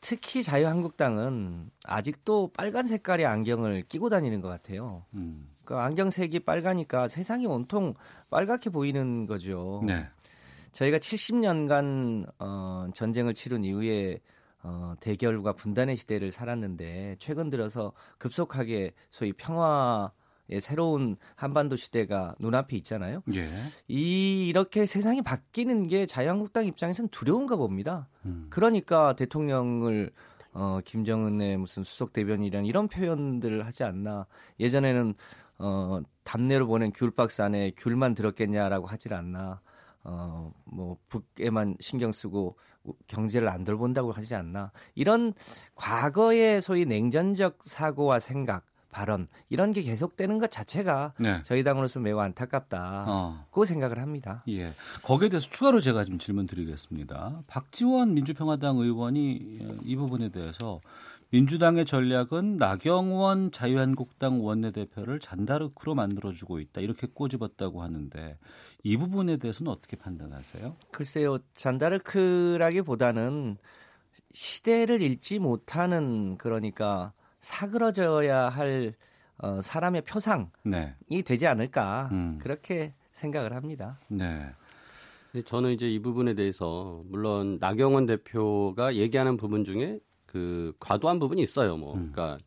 특히 0.00 0.42
자유한국당은 0.42 1.70
아직도 1.86 2.50
빨간 2.52 2.86
색깔의 2.86 3.26
안경을 3.26 3.82
끼고 3.82 4.08
다니는 4.08 4.40
것 4.40 4.48
같아요. 4.48 5.04
음. 5.14 5.48
그 5.64 5.76
안경색이 5.76 6.40
빨가니까 6.40 7.08
세상이 7.08 7.46
온통 7.46 7.94
빨갛게 8.30 8.70
보이는 8.70 9.26
거죠. 9.26 9.82
네. 9.86 10.04
저희가 10.72 10.98
70년간 10.98 12.28
어, 12.40 12.88
전쟁을 12.92 13.34
치른 13.34 13.64
이후에 13.64 14.18
어, 14.62 14.94
대결과 14.98 15.52
분단의 15.52 15.96
시대를 15.96 16.32
살았는데 16.32 17.16
최근 17.20 17.50
들어서 17.50 17.92
급속하게 18.18 18.92
소위 19.10 19.32
평화 19.32 20.10
의 20.48 20.60
새로운 20.60 21.16
한반도 21.34 21.74
시대가 21.74 22.32
눈앞에 22.38 22.76
있잖아요. 22.76 23.22
예. 23.34 23.44
이 23.88 24.46
이렇게 24.46 24.86
세상이 24.86 25.22
바뀌는 25.22 25.88
게 25.88 26.06
자유한국당 26.06 26.66
입장에서는 26.66 27.08
두려운가 27.08 27.56
봅니다. 27.56 28.08
음. 28.24 28.46
그러니까 28.48 29.14
대통령을 29.16 30.12
어, 30.52 30.80
김정은의 30.84 31.56
무슨 31.56 31.82
수석 31.82 32.12
대변이란 32.12 32.64
이런 32.64 32.88
표현들을 32.88 33.66
하지 33.66 33.82
않나. 33.82 34.26
예전에는 34.60 35.14
어, 35.58 36.00
답례로 36.24 36.66
보낸 36.66 36.92
귤박스 36.92 37.42
안에 37.42 37.72
귤만 37.76 38.14
들었겠냐라고 38.14 38.86
하질 38.86 39.14
않나. 39.14 39.60
어, 40.04 40.52
뭐, 40.64 40.96
북에만 41.08 41.76
신경 41.80 42.12
쓰고 42.12 42.56
경제를 43.08 43.48
안 43.48 43.64
돌본다고 43.64 44.12
하지 44.12 44.34
않나. 44.34 44.70
이런 44.94 45.32
과거의 45.74 46.62
소위 46.62 46.84
냉전적 46.86 47.58
사고와 47.64 48.20
생각, 48.20 48.64
발언, 48.96 49.28
이런 49.50 49.74
게 49.74 49.82
계속되는 49.82 50.38
것 50.38 50.50
자체가 50.50 51.10
네. 51.18 51.42
저희 51.44 51.62
당으로서 51.62 52.00
매우 52.00 52.18
안타깝다. 52.18 53.04
어. 53.06 53.44
고 53.50 53.66
생각을 53.66 53.98
합니다. 53.98 54.42
예. 54.48 54.72
거기에 55.02 55.28
대해서 55.28 55.50
추가로 55.50 55.82
제가 55.82 56.06
좀 56.06 56.18
질문 56.18 56.46
드리겠습니다. 56.46 57.42
박지원 57.46 58.14
민주평화당 58.14 58.78
의원이 58.78 59.58
어, 59.60 59.76
이 59.84 59.96
부분에 59.96 60.30
대해서 60.30 60.80
민주당의 61.28 61.84
전략은 61.84 62.56
나경원 62.56 63.52
자유한국당 63.52 64.42
원내대표를 64.42 65.20
잔다르크로 65.20 65.94
만들어주고 65.94 66.60
있다. 66.60 66.80
이렇게 66.80 67.06
꼬집었다고 67.06 67.82
하는데 67.82 68.38
이 68.82 68.96
부분에 68.96 69.36
대해서는 69.36 69.70
어떻게 69.70 69.98
판단하세요? 69.98 70.74
글쎄요, 70.90 71.36
잔다르크라기보다는 71.52 73.58
시대를 74.32 75.02
읽지 75.02 75.38
못하는 75.38 76.38
그러니까 76.38 77.12
사그러져야 77.46 78.48
할 78.48 78.92
어, 79.38 79.60
사람의 79.62 80.02
표상이 80.02 80.46
네. 80.64 80.94
되지 81.24 81.46
않을까 81.46 82.08
음. 82.10 82.38
그렇게 82.42 82.92
생각을 83.12 83.54
합니다. 83.54 84.00
네. 84.08 84.50
저는 85.44 85.72
이제 85.72 85.88
이 85.88 86.00
부분에 86.00 86.34
대해서 86.34 87.02
물론 87.06 87.58
나경원 87.60 88.06
대표가 88.06 88.96
얘기하는 88.96 89.36
부분 89.36 89.62
중에 89.62 90.00
그 90.24 90.74
과도한 90.80 91.20
부분이 91.20 91.40
있어요. 91.42 91.76
뭐 91.76 91.94
음. 91.94 92.10
그러니까 92.12 92.38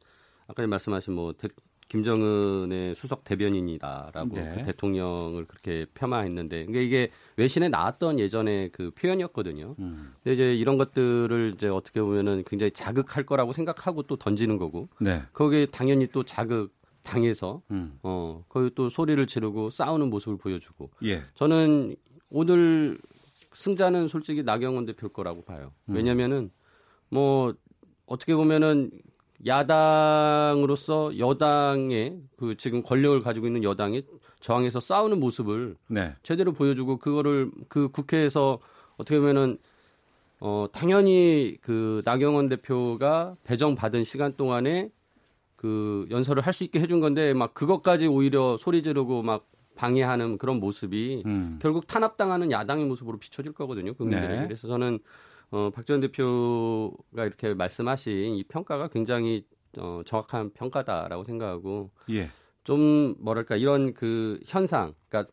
아까 0.48 0.68
말씀하신 0.68 1.14
뭐 1.14 1.32
대- 1.34 1.48
김정은의 1.90 2.96
수석 2.96 3.24
대변인이다라고 3.24 4.36
네. 4.36 4.54
그 4.56 4.64
대통령을 4.64 5.46
그렇게 5.46 5.88
폄하했는데 5.96 6.66
그러니까 6.66 6.82
이게 6.82 7.10
외신에 7.36 7.68
나왔던 7.68 8.20
예전에 8.20 8.70
그 8.70 8.92
표현이었거든요. 8.92 9.76
음. 9.80 10.14
근데 10.24 10.34
이제 10.36 10.56
이런 10.56 10.78
것들을 10.78 11.54
이제 11.56 11.68
어떻게 11.68 12.00
보면은 12.02 12.44
굉장히 12.46 12.72
자극할 12.72 13.26
거라고 13.26 13.54
생각하고 13.54 14.04
또 14.04 14.16
던지는 14.16 14.58
거고 14.58 14.88
네. 15.02 15.24
거기에 15.34 15.66
당연히 15.66 16.08
또 16.08 16.24
자극 16.24 16.74
당해서 17.02 17.64
음. 17.72 17.98
어 18.04 18.44
거기 18.48 18.70
또 18.76 18.90
소리를 18.90 19.26
지르고 19.26 19.72
싸우는 19.72 20.12
모습을 20.12 20.38
보여주고 20.38 20.92
예. 21.06 21.24
저는 21.34 21.96
오늘 22.30 23.00
승자는 23.54 24.08
솔직히 24.08 24.44
나경원 24.44 24.86
대표일 24.86 25.12
거라고 25.12 25.44
봐요. 25.44 25.74
음. 25.90 25.96
왜냐면은 25.96 26.52
뭐 27.10 27.56
어떻게 28.06 28.36
보면은 28.36 28.92
야당으로서 29.46 31.18
여당의 31.18 32.20
그 32.38 32.56
지금 32.58 32.84
권력을 32.84 33.22
가지고 33.22 33.48
있는 33.48 33.64
여당이 33.64 34.04
저항해서 34.40 34.80
싸우는 34.80 35.20
모습을 35.20 35.76
네. 35.88 36.14
제대로 36.24 36.52
보여주고 36.54 36.98
그거를 36.98 37.52
그 37.68 37.90
국회에서 37.90 38.60
어떻게 38.98 39.20
보면은 39.20 39.58
어 40.42 40.68
당연히 40.72 41.58
그 41.62 42.02
나경원 42.06 42.48
대표가 42.50 43.36
배정 43.44 43.76
받은 43.76 44.04
시간 44.04 44.34
동안에 44.36 44.90
그 45.56 46.08
연설을 46.10 46.46
할 46.46 46.54
수 46.54 46.64
있게 46.64 46.80
해준 46.80 47.02
건데 47.02 47.34
막 47.34 47.54
그것까지 47.54 48.08
오히려 48.08 48.56
소리 48.58 48.82
지르고 48.82 49.22
막 49.22 49.46
방해하는 49.76 50.38
그런 50.38 50.60
모습이 50.60 51.24
음. 51.26 51.60
결국 51.62 51.88
탄압당하는 51.88 52.52
야당의 52.52 52.86
모습으로 52.86 53.18
비춰질 53.18 53.52
거거든요 53.54 53.94
국민들에게 53.94 54.40
네. 54.42 54.44
그래서 54.44 54.68
저는 54.68 55.00
어 55.52 55.72
박지원 55.74 56.02
대표가 56.02 57.26
이렇게 57.26 57.54
말씀하신 57.54 58.36
이 58.36 58.44
평가가 58.44 58.88
굉장히 58.90 59.46
어 59.78 60.02
정확한 60.06 60.54
평가다라고 60.54 61.24
생각하고 61.24 61.92
예. 62.12 62.30
좀 62.64 63.16
뭐랄까 63.20 63.56
이런 63.56 63.94
그 63.94 64.40
현상 64.46 64.94
그러니까 65.08 65.32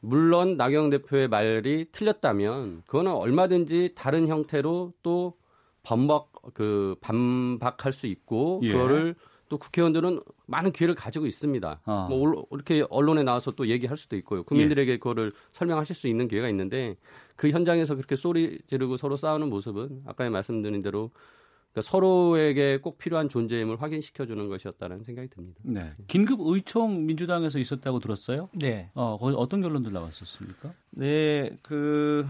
물론 0.00 0.56
나경 0.56 0.90
대표의 0.90 1.28
말이 1.28 1.86
틀렸다면 1.92 2.82
그거는 2.86 3.12
얼마든지 3.12 3.94
다른 3.94 4.26
형태로 4.26 4.94
또 5.02 5.34
반박 5.82 6.30
그 6.54 6.96
반박할 7.00 7.92
수 7.92 8.06
있고 8.06 8.60
예. 8.62 8.72
그거를 8.72 9.14
또 9.50 9.58
국회의원들은 9.58 10.20
많은 10.46 10.72
기회를 10.72 10.94
가지고 10.94 11.26
있습니다. 11.26 11.80
아. 11.84 12.06
뭐 12.08 12.18
올- 12.20 12.44
이렇게 12.52 12.84
언론에 12.88 13.24
나와서 13.24 13.50
또 13.50 13.66
얘기할 13.66 13.96
수도 13.98 14.16
있고요. 14.16 14.44
국민들에게 14.44 14.96
그거를 14.98 15.32
설명하실 15.52 15.96
수 15.96 16.06
있는 16.06 16.28
기회가 16.28 16.48
있는데 16.48 16.96
그 17.36 17.50
현장에서 17.50 17.96
그렇게 17.96 18.14
소리 18.16 18.60
지르고 18.68 18.96
서로 18.96 19.16
싸우는 19.16 19.50
모습은 19.50 20.02
아까 20.06 20.30
말씀드린 20.30 20.82
대로 20.82 21.10
그러니까 21.72 21.90
서로에게 21.90 22.78
꼭 22.78 22.96
필요한 22.98 23.28
존재임을 23.28 23.82
확인시켜 23.82 24.24
주는 24.24 24.48
것이었다는 24.48 25.02
생각이 25.02 25.28
듭니다. 25.28 25.60
네. 25.64 25.92
긴급 26.06 26.38
의총 26.42 27.04
민주당에서 27.06 27.58
있었다고 27.58 27.98
들었어요? 27.98 28.48
네. 28.52 28.90
어, 28.94 29.16
거기 29.18 29.34
어떤 29.36 29.60
결론들 29.62 29.92
나왔었습니까? 29.92 30.72
네, 30.92 31.58
그, 31.62 32.24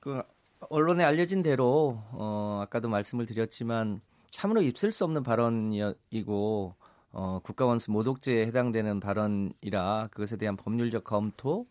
그 0.00 0.22
언론에 0.68 1.04
알려진 1.04 1.42
대로 1.42 2.02
어, 2.12 2.60
아까도 2.62 2.88
말씀을 2.90 3.24
드렸지만 3.24 4.00
참으로 4.34 4.62
있을 4.62 4.90
수 4.90 5.04
없는 5.04 5.22
발언이고 5.22 6.74
어, 7.12 7.38
국가원수 7.44 7.92
모독죄에 7.92 8.46
해당되는 8.46 8.98
발언이라 8.98 10.08
그것에 10.10 10.36
대한 10.36 10.56
법률적 10.56 11.04
검토 11.04 11.66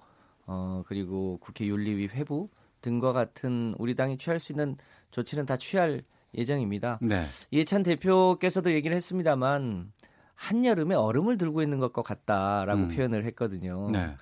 어, 0.46 0.82
그리고 0.88 1.38
국회 1.42 1.66
윤리위 1.68 2.08
회부 2.08 2.48
등과 2.80 3.12
같은 3.12 3.76
우리 3.78 3.96
당이 3.96 4.18
취할 4.18 4.40
수 4.40 4.54
있는 4.54 4.78
조치는 5.12 5.46
다 5.46 5.58
취할 5.58 6.04
예정입니다. 6.36 7.00
네. 7.02 7.24
이해찬 7.52 7.84
대표께서도 7.84 8.72
얘기를 8.72 8.96
했습니다만 8.96 9.92
한여름에 10.36 10.96
얼음을 10.96 11.38
들고 11.38 11.62
있는 11.62 11.80
것과 11.80 12.02
같다라고 12.02 12.84
음. 12.84 12.88
표현을 12.88 13.26
했거든요. 13.26 13.90
네. 13.92 14.16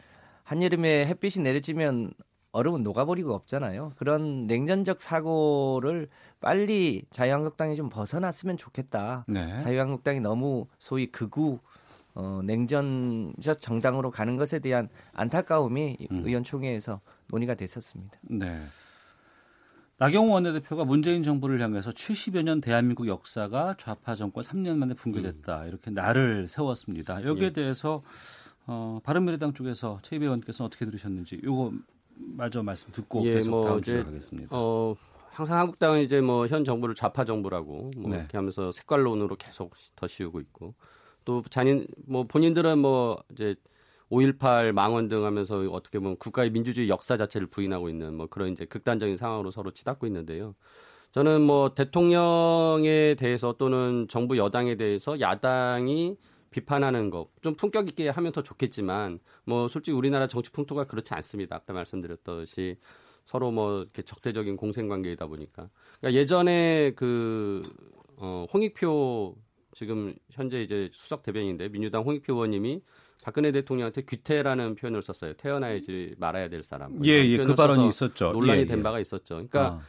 한여름에 0.46 1.06
햇빛이 1.06 1.46
내리쬐면 1.46 2.16
얼음은 2.52 2.84
녹아버리고 2.84 3.34
없잖아요. 3.34 3.94
그런 3.96 4.46
냉전적 4.46 5.02
사고를 5.02 6.10
빨리 6.40 7.04
자유한국당이 7.10 7.76
좀 7.76 7.90
벗어났으면 7.90 8.58
좋겠다. 8.58 9.26
네. 9.28 9.58
자유한국당이 9.60 10.20
너무 10.20 10.68
소위 10.80 11.08
극우 11.08 11.60
어, 12.14 12.42
냉전적 12.44 13.62
정당으로 13.62 14.10
가는 14.10 14.36
것에 14.36 14.60
대한 14.60 14.90
안타까움이 15.14 15.98
음. 16.12 16.24
의원총회에서 16.26 17.00
논의가 17.28 17.56
됐었습니다. 17.56 18.18
네. 18.24 18.64
나경원 19.98 20.32
원내대표가 20.32 20.84
문재인 20.84 21.22
정부를 21.24 21.62
향해서 21.62 21.92
70여 21.92 22.42
년 22.42 22.60
대한민국 22.60 23.08
역사가 23.08 23.76
좌파 23.78 24.16
정권 24.16 24.44
3년 24.44 24.78
만에 24.78 24.96
붕괴됐다. 24.96 25.68
이렇게 25.68 25.92
날을 25.92 26.48
세웠습니다. 26.48 27.24
여기에 27.24 27.46
예. 27.46 27.54
대해서 27.54 28.02
어, 28.66 29.00
바른미래당 29.04 29.54
쪽에서 29.54 30.00
최입 30.02 30.24
의원께서는 30.24 30.66
어떻게 30.66 30.86
들으셨는지 30.86 31.42
요거 31.44 31.74
마저 32.24 32.64
말씀 32.64 32.92
듣고 32.92 33.26
예, 33.26 33.34
계속 33.36 33.52
뭐 33.52 33.66
다음 33.66 33.82
주로 33.82 34.04
가겠습니다. 34.06 34.50
어, 34.52 34.96
항상 35.32 35.58
한국당은 35.60 36.02
이제 36.02 36.22
뭐 36.22 36.48
현 36.48 36.64
정부를 36.66 36.96
좌파 36.96 37.26
정부라고 37.26 37.92
뭐 37.98 38.12
네. 38.12 38.18
이렇게 38.18 38.38
하면서 38.38 38.72
색깔론으로 38.72 39.36
계속 39.38 39.74
더 39.96 40.08
씌우고 40.08 40.40
있고 40.42 40.74
또 41.26 41.42
잔인 41.50 41.88
뭐 42.06 42.24
본인들은 42.26 42.80
뭐 42.80 43.24
이제 43.32 43.56
5.18 44.12 44.74
망원 44.74 45.08
등 45.08 45.24
하면서 45.24 45.60
어떻게 45.72 46.00
보면 46.00 46.18
국가의 46.18 46.50
민주주의 46.52 46.90
역사 46.90 47.16
자체를 47.16 47.48
부인하고 47.48 47.88
있는 47.90 48.14
뭐 48.16 48.28
그런 48.28 48.52
이제 48.52 48.66
극단적인 48.66 49.16
상황으로 49.18 49.52
서로 49.52 49.72
치닫고 49.72 50.06
있는데요. 50.08 50.54
저는 51.14 51.42
뭐 51.42 51.74
대통령에 51.74 53.16
대해서 53.16 53.54
또는 53.58 54.08
정부 54.10 54.38
여당에 54.38 54.76
대해서 54.76 55.20
야당이 55.20 56.18
비판하는 56.52 57.10
거좀 57.10 57.56
품격 57.56 57.88
있게 57.88 58.10
하면 58.10 58.32
더 58.32 58.44
좋겠지만 58.44 59.20
뭐 59.46 59.68
솔직히 59.68 59.96
우리나라 59.98 60.28
정치 60.28 60.52
풍토가 60.52 60.86
그렇지 60.86 61.14
않습니다. 61.14 61.56
아까 61.56 61.74
말씀드렸듯이 61.74 62.78
서로 63.26 63.52
뭐 63.52 63.82
이렇게 63.82 64.02
적대적인 64.02 64.58
공생 64.58 64.88
관계이다 64.88 65.26
보니까 65.28 65.70
그러니까 66.00 66.20
예전에 66.20 66.92
그 66.96 67.62
어, 68.18 68.46
홍익표 68.54 69.36
지금 69.74 70.14
현재 70.30 70.62
이제 70.62 70.90
수석 70.92 71.24
대변인인데 71.24 71.70
민주당 71.70 72.04
홍익표 72.04 72.34
의원님이 72.34 72.82
박근혜 73.24 73.52
대통령한테 73.52 74.02
귀태라는 74.02 74.76
표현을 74.76 75.02
썼어요. 75.02 75.34
태어나야지 75.34 76.16
말아야 76.18 76.50
될 76.50 76.64
사람. 76.64 76.98
뭐 76.98 77.06
예, 77.06 77.24
예, 77.26 77.38
그 77.38 77.56
발언이 77.56 77.88
있었죠. 77.88 78.32
논란이 78.32 78.62
예, 78.62 78.66
된 78.66 78.80
예. 78.80 78.84
바가 78.84 79.00
있었죠. 79.00 79.36
그러니까 79.36 79.66
아. 79.68 79.82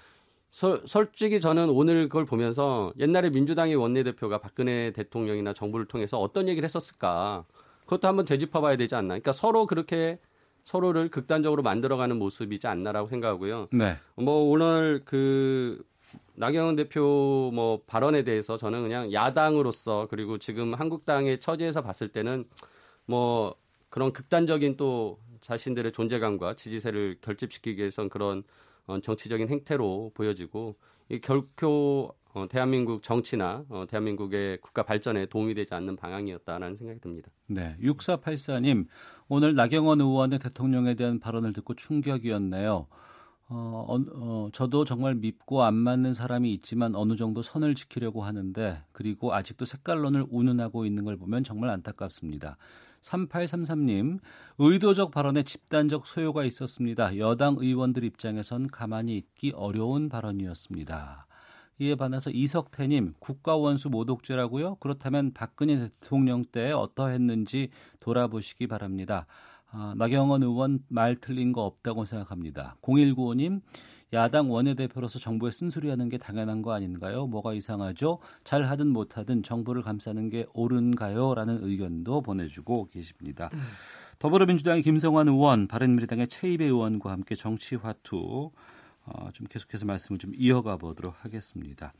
서- 0.52 0.80
솔직히 0.86 1.40
저는 1.40 1.70
오늘 1.70 2.08
그걸 2.08 2.26
보면서 2.26 2.92
옛날에 2.98 3.30
민주당의 3.30 3.74
원내대표가 3.74 4.38
박근혜 4.38 4.92
대통령이나 4.92 5.52
정부를 5.54 5.86
통해서 5.86 6.18
어떤 6.20 6.46
얘기를 6.48 6.64
했었을까 6.66 7.44
그것도 7.84 8.06
한번 8.06 8.24
되짚어 8.26 8.60
봐야 8.60 8.76
되지 8.76 8.94
않나. 8.94 9.08
그러니까 9.08 9.32
서로 9.32 9.66
그렇게 9.66 10.18
서로를 10.64 11.08
극단적으로 11.10 11.62
만들어가는 11.62 12.16
모습이지 12.18 12.66
않나라고 12.68 13.08
생각하고요. 13.08 13.68
네. 13.72 13.96
뭐 14.14 14.48
오늘 14.50 15.02
그 15.04 15.82
나경원 16.34 16.76
대표 16.76 17.50
뭐 17.52 17.80
발언에 17.86 18.22
대해서 18.22 18.56
저는 18.56 18.82
그냥 18.82 19.12
야당으로서 19.12 20.06
그리고 20.10 20.38
지금 20.38 20.74
한국당의 20.74 21.40
처지에서 21.40 21.82
봤을 21.82 22.08
때는 22.08 22.44
뭐 23.06 23.54
그런 23.88 24.12
극단적인 24.12 24.76
또 24.76 25.18
자신들의 25.40 25.92
존재감과 25.92 26.54
지지세를 26.54 27.16
결집시키기 27.22 27.80
위해선 27.80 28.08
그런 28.08 28.38
어, 28.40 28.44
정치적인 29.02 29.48
행태로 29.48 30.12
보여지고 30.14 30.76
이 31.08 31.20
결코 31.20 32.14
어, 32.34 32.46
대한민국 32.48 33.02
정치나 33.02 33.64
어, 33.68 33.84
대한민국의 33.88 34.58
국가 34.62 34.82
발전에 34.82 35.26
도움이 35.26 35.54
되지 35.54 35.74
않는 35.74 35.96
방향이었다라는 35.96 36.76
생각이 36.76 37.00
듭니다. 37.00 37.30
네, 37.46 37.76
6484님 37.80 38.86
오늘 39.28 39.54
나경원 39.54 40.00
의원의 40.00 40.38
대통령에 40.38 40.94
대한 40.94 41.20
발언을 41.20 41.52
듣고 41.52 41.74
충격이었네요. 41.74 42.86
어, 43.48 43.84
어, 43.86 43.98
어, 44.14 44.48
저도 44.52 44.86
정말 44.86 45.14
밉고 45.14 45.62
안 45.62 45.74
맞는 45.74 46.14
사람이 46.14 46.50
있지만 46.54 46.94
어느 46.94 47.16
정도 47.16 47.42
선을 47.42 47.74
지키려고 47.74 48.22
하는데 48.22 48.82
그리고 48.92 49.34
아직도 49.34 49.66
색깔론을 49.66 50.26
운운하고 50.30 50.86
있는 50.86 51.04
걸 51.04 51.18
보면 51.18 51.44
정말 51.44 51.68
안타깝습니다. 51.68 52.56
3833님 53.02 54.18
의도적 54.58 55.10
발언에 55.10 55.42
집단적 55.42 56.06
소요가 56.06 56.44
있었습니다. 56.44 57.18
여당 57.18 57.56
의원들 57.58 58.04
입장에선 58.04 58.68
가만히 58.68 59.16
있기 59.16 59.52
어려운 59.54 60.08
발언이었습니다. 60.08 61.26
이에 61.78 61.94
반해서 61.96 62.30
이석태님 62.30 63.14
국가원수 63.18 63.90
모독죄라고요? 63.90 64.76
그렇다면 64.76 65.32
박근혜 65.32 65.78
대통령 65.78 66.44
때 66.44 66.70
어떠했는지 66.70 67.70
돌아보시기 67.98 68.68
바랍니다. 68.68 69.26
아, 69.70 69.94
나경원 69.96 70.42
의원 70.42 70.80
말 70.88 71.16
틀린 71.16 71.52
거 71.52 71.62
없다고 71.62 72.04
생각합니다. 72.04 72.76
0195님 72.82 73.62
야당 74.12 74.50
원내대표로서 74.50 75.18
정부에 75.18 75.50
쓴소리하는 75.50 76.08
게 76.08 76.18
당연한 76.18 76.60
거 76.62 76.72
아닌가요? 76.72 77.26
뭐가 77.26 77.54
이상하죠? 77.54 78.18
잘 78.44 78.64
하든 78.64 78.88
못하든 78.88 79.42
정부를 79.42 79.82
감싸는 79.82 80.28
게 80.28 80.46
옳은가요? 80.52 81.34
라는 81.34 81.58
의견도 81.62 82.20
보내주고 82.20 82.88
계십니다. 82.92 83.50
더불어민주당의 84.18 84.82
김성환 84.82 85.28
의원, 85.28 85.66
바른미래당의 85.66 86.28
최입의 86.28 86.68
의원과 86.68 87.10
함께 87.10 87.34
정치 87.34 87.74
화투 87.76 88.50
어, 89.04 89.30
좀 89.32 89.46
계속해서 89.48 89.86
말씀을 89.86 90.18
좀 90.18 90.32
이어가 90.36 90.76
보도록 90.76 91.14
하겠습니다. 91.24 91.92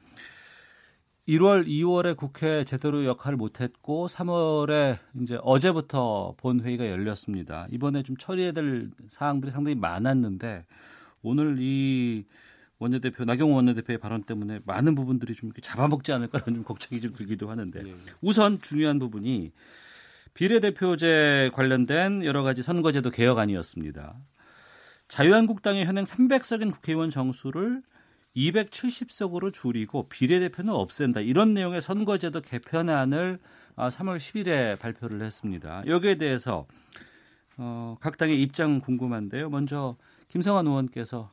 1월, 1.28 1.66
2월에 1.66 2.16
국회 2.16 2.64
제대로 2.64 3.04
역할을 3.04 3.36
못했고 3.36 4.06
3월에 4.06 4.98
이제 5.20 5.38
어제부터 5.40 6.34
본회의가 6.36 6.88
열렸습니다. 6.88 7.66
이번에 7.70 8.02
좀 8.02 8.16
처리해야 8.16 8.52
될 8.52 8.90
사항들이 9.08 9.52
상당히 9.52 9.76
많았는데 9.76 10.64
오늘 11.22 11.56
이 11.60 12.24
원내대표 12.78 13.24
나경원 13.24 13.56
원내대표의 13.56 13.98
발언 13.98 14.24
때문에 14.24 14.60
많은 14.64 14.94
부분들이 14.94 15.34
좀 15.34 15.52
잡아먹지 15.60 16.12
않을까라는 16.12 16.54
좀 16.54 16.64
걱정이 16.64 17.00
좀 17.00 17.14
들기도 17.14 17.48
하는데 17.48 17.80
우선 18.20 18.60
중요한 18.60 18.98
부분이 18.98 19.52
비례대표제 20.34 21.50
관련된 21.54 22.24
여러 22.24 22.42
가지 22.42 22.62
선거제도 22.62 23.10
개혁안이었습니다. 23.10 24.16
자유한국당의 25.08 25.84
현행 25.84 26.04
300석인 26.04 26.72
국회의원 26.72 27.10
정수를 27.10 27.82
270석으로 28.34 29.52
줄이고 29.52 30.08
비례대표는 30.08 30.72
없앤다. 30.72 31.20
이런 31.20 31.52
내용의 31.52 31.82
선거제도 31.82 32.40
개편안을 32.40 33.38
3월 33.76 34.16
10일에 34.16 34.78
발표를 34.78 35.22
했습니다. 35.22 35.82
여기에 35.86 36.16
대해서 36.16 36.66
어, 37.58 37.96
각 38.00 38.16
당의 38.16 38.40
입장 38.40 38.80
궁금한데요. 38.80 39.50
먼저 39.50 39.96
김성환 40.32 40.66
의원께서 40.66 41.30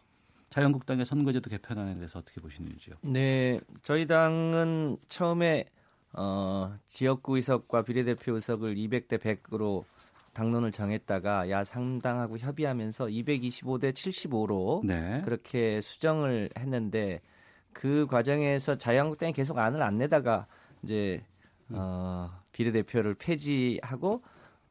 자유한국당의 0.50 1.06
선거제도 1.06 1.50
개편안에 1.50 1.96
대해서 1.96 2.20
어떻게 2.20 2.42
보시는지요? 2.42 2.98
네, 3.04 3.62
저희 3.82 4.06
당은 4.06 4.98
처음에 5.08 5.68
어, 6.12 6.76
지역구 6.86 7.38
의석과 7.38 7.84
비례대표 7.84 8.36
의석을 8.36 8.76
200대 8.76 9.18
100으로 9.18 9.86
당론을 10.34 10.74
정했다가 10.74 11.50
야 11.50 11.64
상당하고 11.64 12.40
협의하면서 12.40 13.06
225대 13.06 13.94
75로 13.94 14.86
네. 14.86 15.22
그렇게 15.24 15.80
수정을 15.80 16.50
했는데 16.60 17.22
그 17.72 18.06
과정에서 18.06 18.78
자유한국당이 18.78 19.32
계속 19.32 19.60
안을 19.60 19.82
안 19.82 19.98
내다가 19.98 20.46
이제 20.84 21.24
어, 21.70 22.30
비례대표를 22.52 23.14
폐지하고 23.14 24.20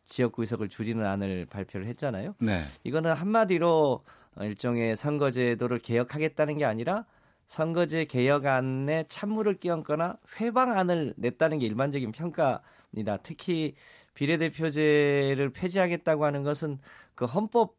지역구 0.04 0.42
의석을 0.42 0.68
줄이는 0.68 1.06
안을 1.06 1.46
발표를 1.46 1.86
했잖아요. 1.86 2.34
네. 2.40 2.60
이거는 2.84 3.14
한마디로 3.14 4.02
어, 4.04 4.17
일종의 4.44 4.96
선거제도를 4.96 5.78
개혁하겠다는 5.78 6.58
게 6.58 6.64
아니라 6.64 7.04
선거제 7.46 8.04
개혁안에 8.04 9.04
찬물을 9.08 9.58
끼얹거나 9.58 10.16
회방안을 10.38 11.14
냈다는 11.16 11.58
게 11.58 11.66
일반적인 11.66 12.12
평가입니다. 12.12 13.18
특히 13.22 13.74
비례대표제를 14.14 15.50
폐지하겠다고 15.54 16.24
하는 16.24 16.42
것은 16.42 16.78
그 17.14 17.24
헌법과 17.24 17.74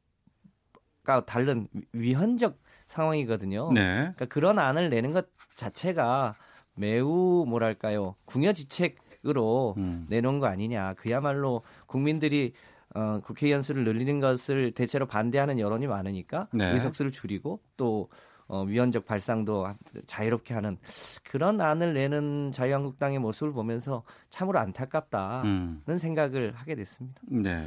다른 1.27 1.67
위헌적 1.93 2.57
상황이거든요. 2.87 3.71
네. 3.73 3.97
그러니까 3.99 4.25
그런 4.25 4.57
안을 4.57 4.89
내는 4.89 5.11
것 5.11 5.27
자체가 5.53 6.35
매우 6.75 7.45
뭐랄까요 7.47 8.15
궁여지책으로 8.25 9.75
음. 9.77 10.07
내놓은 10.09 10.39
거 10.39 10.47
아니냐. 10.47 10.95
그야말로 10.95 11.61
국민들이 11.85 12.53
어, 12.95 13.19
국회 13.23 13.51
연수를 13.51 13.83
늘리는 13.83 14.19
것을 14.19 14.71
대체로 14.71 15.05
반대하는 15.05 15.59
여론이 15.59 15.87
많으니까 15.87 16.47
네. 16.53 16.71
의석수를 16.71 17.11
줄이고 17.11 17.59
또 17.77 18.09
어, 18.47 18.63
위헌적 18.63 19.05
발상도 19.05 19.67
자유롭게 20.07 20.55
하는 20.55 20.77
그런 21.23 21.61
안을 21.61 21.93
내는 21.93 22.51
자유한국당의 22.51 23.19
모습을 23.19 23.53
보면서 23.53 24.03
참으로 24.31 24.57
안타깝다는 24.59 25.83
음. 25.87 25.97
생각을 25.97 26.53
하게 26.55 26.73
됐습니다. 26.75 27.21
네. 27.27 27.63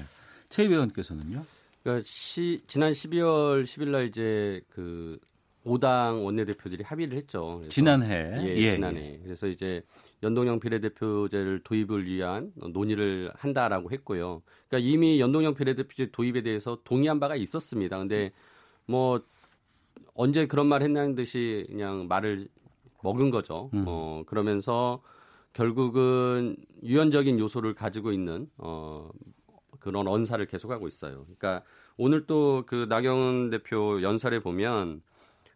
최 0.49 0.65
의원께서는요? 0.65 1.45
그러니까 1.83 2.03
시, 2.05 2.63
지난 2.67 2.91
12월 2.91 3.63
10일 3.63 3.89
날 3.91 4.07
이제 4.07 4.61
그 4.71 5.19
5당 5.65 6.25
원내대표들이 6.25 6.83
합의를 6.83 7.17
했죠. 7.17 7.61
지난해. 7.69 8.35
예, 8.41 8.57
예, 8.57 8.71
지난해. 8.73 9.21
그래서 9.23 9.47
이제 9.47 9.83
연동형 10.23 10.61
비례대표제를 10.61 11.61
도입을 11.65 12.07
위한 12.07 12.53
논의를 12.57 13.31
한다라고 13.35 13.91
했고요. 13.91 14.43
그러니까 14.69 14.89
이미 14.91 15.21
연동형 15.21 15.55
비례대표제 15.55 16.11
도입에 16.13 16.43
대해서 16.43 16.79
동의한 16.85 17.19
바가 17.21 17.37
있었습니다. 17.37 17.99
근데 17.99 18.33
뭐 18.87 19.21
언제 20.15 20.47
그런 20.47 20.67
말 20.67 20.83
했냐는 20.83 21.15
듯이 21.15 21.67
그냥 21.69 22.07
말을 22.09 22.49
먹은 23.03 23.31
거죠. 23.31 23.71
음. 23.75 23.85
어, 23.87 24.23
그러면서 24.27 25.03
결국은 25.53 26.57
유연적인 26.83 27.39
요소를 27.39 27.75
가지고 27.75 28.13
있는 28.13 28.49
어, 28.59 29.11
그런 29.81 30.07
언사를 30.07 30.45
계속하고 30.47 30.87
있어요. 30.89 31.25
그러니까 31.25 31.65
오늘 31.97 32.27
또 32.27 32.65
그 32.67 32.87
나경원 32.89 33.51
대표 33.51 34.01
연설에 34.03 34.39
보면 34.41 35.03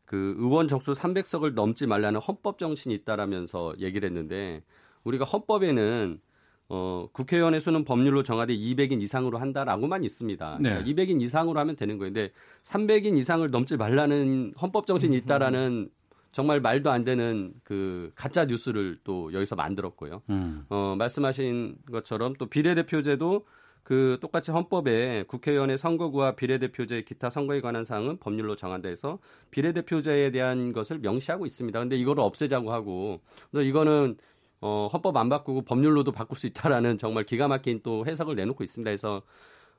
그 0.06 0.34
의원 0.38 0.68
정수 0.68 0.92
300석을 0.92 1.54
넘지 1.54 1.86
말라는 1.86 2.20
헌법 2.20 2.58
정신이 2.58 2.94
있다라면서 2.94 3.74
얘기를 3.78 4.08
했는데 4.08 4.62
우리가 5.04 5.24
헌법에는 5.24 6.20
어, 6.68 7.08
국회의원의 7.12 7.60
수는 7.60 7.84
법률로 7.84 8.22
정하되 8.22 8.56
200인 8.56 9.00
이상으로 9.00 9.38
한다라고만 9.38 10.02
있습니다. 10.02 10.58
네. 10.60 10.70
그러니까 10.70 10.90
200인 10.90 11.22
이상으로 11.22 11.60
하면 11.60 11.76
되는 11.76 11.98
거예요. 11.98 12.12
근데 12.12 12.32
300인 12.64 13.16
이상을 13.16 13.48
넘지 13.50 13.76
말라는 13.76 14.54
헌법 14.60 14.86
정신이 14.86 15.16
있다라는 15.18 15.90
정말 16.32 16.60
말도 16.60 16.90
안 16.90 17.04
되는 17.04 17.54
그 17.62 18.10
가짜 18.14 18.44
뉴스를 18.44 18.98
또 19.04 19.32
여기서 19.32 19.54
만들었고요. 19.54 20.22
음. 20.28 20.66
어, 20.68 20.94
말씀하신 20.98 21.76
것처럼 21.90 22.34
또 22.34 22.46
비례대표제도 22.46 23.46
그 23.86 24.18
똑같이 24.20 24.50
헌법에 24.50 25.22
국회의원의 25.28 25.78
선거구와 25.78 26.32
비례대표제 26.32 27.02
기타 27.02 27.30
선거에 27.30 27.60
관한 27.60 27.84
사항은 27.84 28.16
법률로 28.18 28.56
정한다 28.56 28.88
해서 28.88 29.20
비례대표제에 29.52 30.32
대한 30.32 30.72
것을 30.72 30.98
명시하고 30.98 31.46
있습니다. 31.46 31.78
근데 31.78 31.96
이거를 31.96 32.20
없애자고 32.24 32.72
하고 32.72 33.20
또 33.52 33.62
이거는 33.62 34.16
어, 34.60 34.88
헌법 34.92 35.16
안 35.16 35.28
바꾸고 35.28 35.62
법률로도 35.62 36.10
바꿀 36.10 36.36
수 36.36 36.48
있다라는 36.48 36.98
정말 36.98 37.22
기가 37.22 37.46
막힌 37.46 37.78
또 37.84 38.04
해석을 38.04 38.34
내놓고 38.34 38.64
있습니다. 38.64 38.90
그래서 38.90 39.22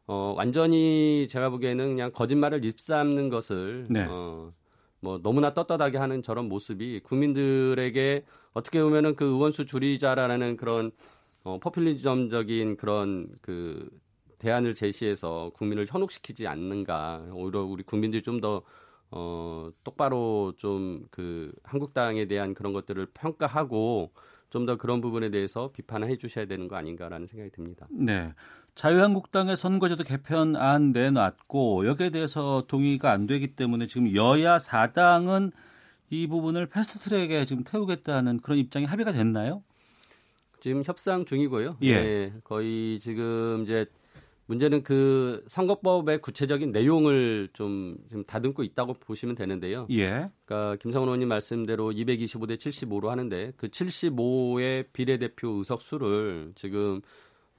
어, 0.06 0.34
완전히 0.38 1.28
제가 1.30 1.50
보기에는 1.50 1.90
그냥 1.90 2.12
거짓말을 2.14 2.64
입삼는 2.64 3.28
것을 3.28 3.88
네. 3.90 4.08
어, 4.10 4.54
뭐 5.02 5.20
너무나 5.22 5.54
떳떳하게 5.54 5.98
하는 5.98 6.24
저런 6.24 6.48
모습이 6.48 7.02
국민들에게 7.04 8.24
어떻게 8.54 8.82
보면은 8.82 9.18
그 9.18 9.26
의원수 9.26 9.66
줄이자라는 9.66 10.56
그런 10.56 10.92
어, 11.48 11.60
포퓰리즘적인 11.60 12.76
그런 12.78 13.30
그 13.42 13.90
대안을 14.40 14.76
제시해서 14.76 15.52
국민을 15.56 15.86
현혹시키지 15.90 16.46
않는가. 16.48 17.28
오히려 17.34 17.64
우리 17.64 17.84
국민들이 17.84 18.22
좀 18.22 18.42
더 18.42 18.62
어, 19.12 19.70
똑바로 19.86 20.54
좀 20.58 21.08
그 21.12 21.54
한국당에 21.64 22.28
대한 22.28 22.54
그런 22.54 22.74
것들을 22.74 23.08
평가하고 23.14 24.12
좀 24.50 24.66
더 24.66 24.76
그런 24.78 25.00
부분에 25.02 25.30
대해서 25.30 25.72
비판을 25.72 26.10
해 26.10 26.18
주셔야 26.18 26.46
되는 26.46 26.68
거 26.68 26.76
아닌가라는 26.76 27.28
생각이 27.28 27.52
듭니다. 27.52 27.88
네. 27.92 28.34
자유한국당의 28.76 29.56
선거제도 29.58 30.04
개편안 30.04 30.92
내놨고 30.92 31.88
여기에 31.88 32.10
대해서 32.12 32.64
동의가 32.68 33.12
안 33.12 33.26
되기 33.28 33.56
때문에 33.56 33.88
지금 33.88 34.14
여야 34.16 34.58
4당은 34.58 35.52
이 36.10 36.28
부분을 36.28 36.68
패스트트랙에 36.68 37.46
지금 37.46 37.64
태우겠다는 37.64 38.40
그런 38.42 38.58
입장이 38.60 38.86
합의가 38.86 39.14
됐나요? 39.14 39.64
지금 40.68 40.84
협상 40.86 41.24
중이고요. 41.24 41.78
예. 41.84 41.94
네, 41.94 42.34
거의 42.44 43.00
지금 43.00 43.62
이제 43.64 43.86
문제는 44.48 44.84
그 44.84 45.46
선거법의 45.48 46.20
구체적인 46.20 46.74
내용을 46.74 47.48
좀 47.54 47.96
지금 48.10 48.26
다듬고 48.26 48.64
있다고 48.64 48.96
보시면 48.96 49.36
되는데요. 49.36 49.88
예. 49.92 50.30
그러니까 50.44 50.76
김성원 50.82 51.08
의원님 51.08 51.30
말씀대로 51.30 51.92
225대 51.94 52.58
75로 52.58 53.08
하는데 53.08 53.54
그 53.56 53.70
75의 53.70 54.88
비례대표 54.92 55.52
의석 55.52 55.82
수를 55.82 56.52
지금 56.56 57.00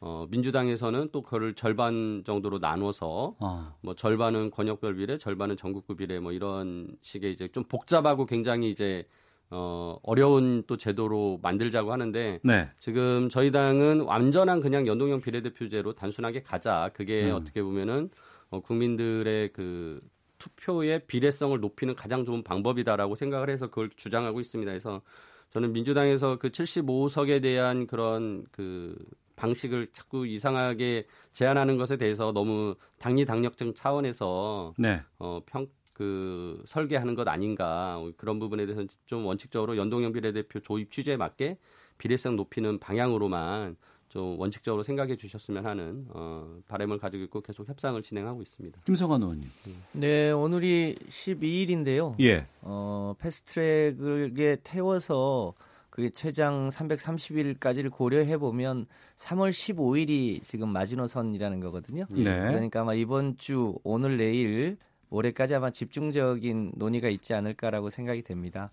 어, 0.00 0.26
민주당에서는 0.28 1.09
또 1.11 1.22
그걸 1.22 1.54
절반 1.54 2.24
정도로 2.26 2.59
나눠서 2.59 3.36
어. 3.38 3.74
뭐 3.80 3.94
절반은 3.94 4.50
권역별 4.50 4.96
비례, 4.96 5.16
절반은 5.16 5.56
전국구 5.56 5.96
비례 5.96 6.20
뭐 6.20 6.32
이런 6.32 6.94
식의 7.00 7.32
이제 7.32 7.48
좀 7.48 7.64
복잡하고 7.64 8.26
굉장히 8.26 8.70
이제 8.70 9.06
어, 9.51 9.99
어려운 10.03 10.62
또 10.66 10.76
제도로 10.76 11.38
만들자고 11.42 11.92
하는데 11.92 12.40
네. 12.42 12.70
지금 12.78 13.28
저희 13.30 13.51
당은 13.51 14.03
완전한 14.03 14.61
그냥 14.61 14.86
연동형 14.86 15.20
비례대표제로 15.20 15.94
단순하게 15.94 16.42
가자. 16.42 16.90
그게 16.92 17.30
음. 17.30 17.36
어떻게 17.36 17.62
보면은 17.62 18.11
어, 18.51 18.61
국민들의 18.61 19.53
그 19.53 20.01
투표의 20.38 21.07
비례성을 21.07 21.59
높이는 21.61 21.94
가장 21.94 22.24
좋은 22.24 22.42
방법이다라고 22.42 23.14
생각을 23.14 23.51
해서 23.51 23.68
그걸 23.68 23.90
주장하고 23.96 24.40
있습니다. 24.40 24.70
그래서 24.70 25.03
저는 25.51 25.72
민주당에서 25.72 26.36
그 26.38 26.51
75석에 26.51 27.42
대한 27.42 27.86
그런 27.86 28.44
그 28.53 28.96
방식을 29.36 29.88
자꾸 29.92 30.26
이상하게 30.26 31.07
제안하는 31.32 31.78
것에 31.78 31.96
대해서 31.96 32.32
너무 32.32 32.74
당리 32.99 33.24
당력증 33.24 33.74
차원에서 33.74 34.74
네. 34.78 35.01
어, 35.18 35.40
평, 35.46 35.66
그 35.99 36.62
설계하는 36.64 37.16
것 37.16 37.26
아닌가 37.26 38.01
그런 38.16 38.38
부분에 38.38 38.66
대해서 38.66 38.86
좀 39.05 39.26
원칙적으로 39.26 39.76
연동형 39.76 40.12
비례대표 40.12 40.61
조입 40.61 40.92
취지에 40.92 41.16
맞게 41.16 41.59
비례성 41.99 42.36
높이는 42.36 42.78
방향으로만 42.78 43.76
좀 44.09 44.38
원칙적으로 44.38 44.84
생각해 44.84 45.16
주셨으면 45.16 45.66
하는 45.66 46.07
어, 46.11 46.61
바람을 46.68 46.99
가지고 46.99 47.24
있고 47.24 47.40
계속 47.40 47.68
협상을 47.68 48.01
진행하고 48.01 48.42
있습니다. 48.42 48.80
김성환 48.86 49.22
의원님. 49.22 49.51
네, 49.92 50.30
오늘이 50.30 50.94
12일인데요. 51.09 52.14
예. 52.20 52.46
어, 52.62 53.14
패스트트랙에 53.18 54.59
태워서 54.62 55.53
그게 55.90 56.11
최장 56.11 56.68
330일까지를 56.68 57.90
고려해 57.90 58.38
보면 58.38 58.86
3월 59.16 59.51
15일이 59.51 60.44
지금 60.44 60.68
마지노선이라는 60.68 61.59
거거든요. 61.59 62.07
네. 62.12 62.22
그러니까 62.22 62.82
아마 62.82 62.94
이번 62.94 63.36
주 63.36 63.74
오늘 63.82 64.16
내일 64.16 64.78
올해까지 65.11 65.54
아마 65.54 65.70
집중적인 65.70 66.72
논의가 66.76 67.09
있지 67.09 67.34
않을까라고 67.34 67.90
생각이 67.90 68.22
됩니다. 68.22 68.70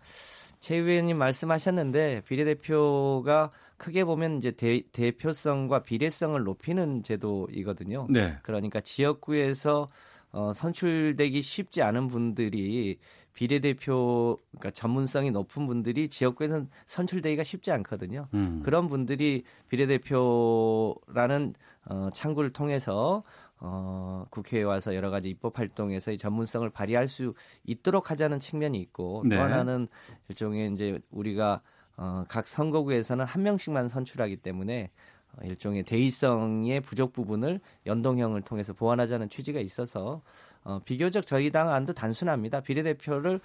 최 0.59 0.77
의원님 0.77 1.17
말씀하셨는데 1.17 2.21
비례대표가 2.27 3.51
크게 3.77 4.03
보면 4.03 4.38
이제 4.38 4.51
대, 4.51 4.81
대표성과 4.91 5.83
비례성을 5.83 6.41
높이는 6.43 7.03
제도이거든요. 7.03 8.07
네. 8.09 8.38
그러니까 8.41 8.81
지역구에서 8.81 9.88
어, 10.31 10.51
선출되기 10.53 11.41
쉽지 11.41 11.81
않은 11.81 12.07
분들이 12.07 12.97
비례대표 13.33 14.38
그러니까 14.51 14.71
전문성이 14.71 15.29
높은 15.29 15.67
분들이 15.67 16.09
지역구에서 16.09 16.65
선출되기가 16.88 17.43
쉽지 17.43 17.71
않거든요. 17.71 18.27
음. 18.33 18.61
그런 18.63 18.88
분들이 18.89 19.43
비례대표라는 19.69 21.53
어, 21.88 22.09
창구를 22.13 22.51
통해서 22.51 23.21
어, 23.60 24.26
국회에 24.30 24.64
와서 24.64 24.95
여러 24.95 25.10
가지 25.10 25.30
입법 25.30 25.58
활동에서 25.58 26.12
이 26.12 26.18
전문성을 26.18 26.70
발휘할 26.70 27.08
수 27.08 27.34
있도록 27.64 28.12
하자는 28.12 28.39
측면이 28.39 28.80
있고 28.82 29.24
네. 29.26 29.36
또 29.36 29.41
하나는 29.41 29.88
일종의 30.30 30.72
이제 30.74 30.99
우리가 31.12 31.62
어, 31.97 32.26
각 32.28 32.47
선거구에서는 32.47 33.24
한 33.26 33.43
명씩만 33.43 33.88
선출하기 33.88 34.38
때문에 34.38 34.91
어, 35.34 35.45
일종의 35.45 35.84
대의성의 35.84 36.82
부족 36.82 37.14
부분을 37.14 37.62
연동형을 37.86 38.41
통해서 38.41 38.74
보완하자는 38.74 39.30
취지가 39.30 39.60
있어서 39.62 40.22
어, 40.64 40.80
비교적 40.84 41.26
저희 41.26 41.51
당 41.51 41.72
안도 41.72 41.93
단순합니다. 41.93 42.62
비례대표를 42.62 43.39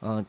어, 0.00 0.22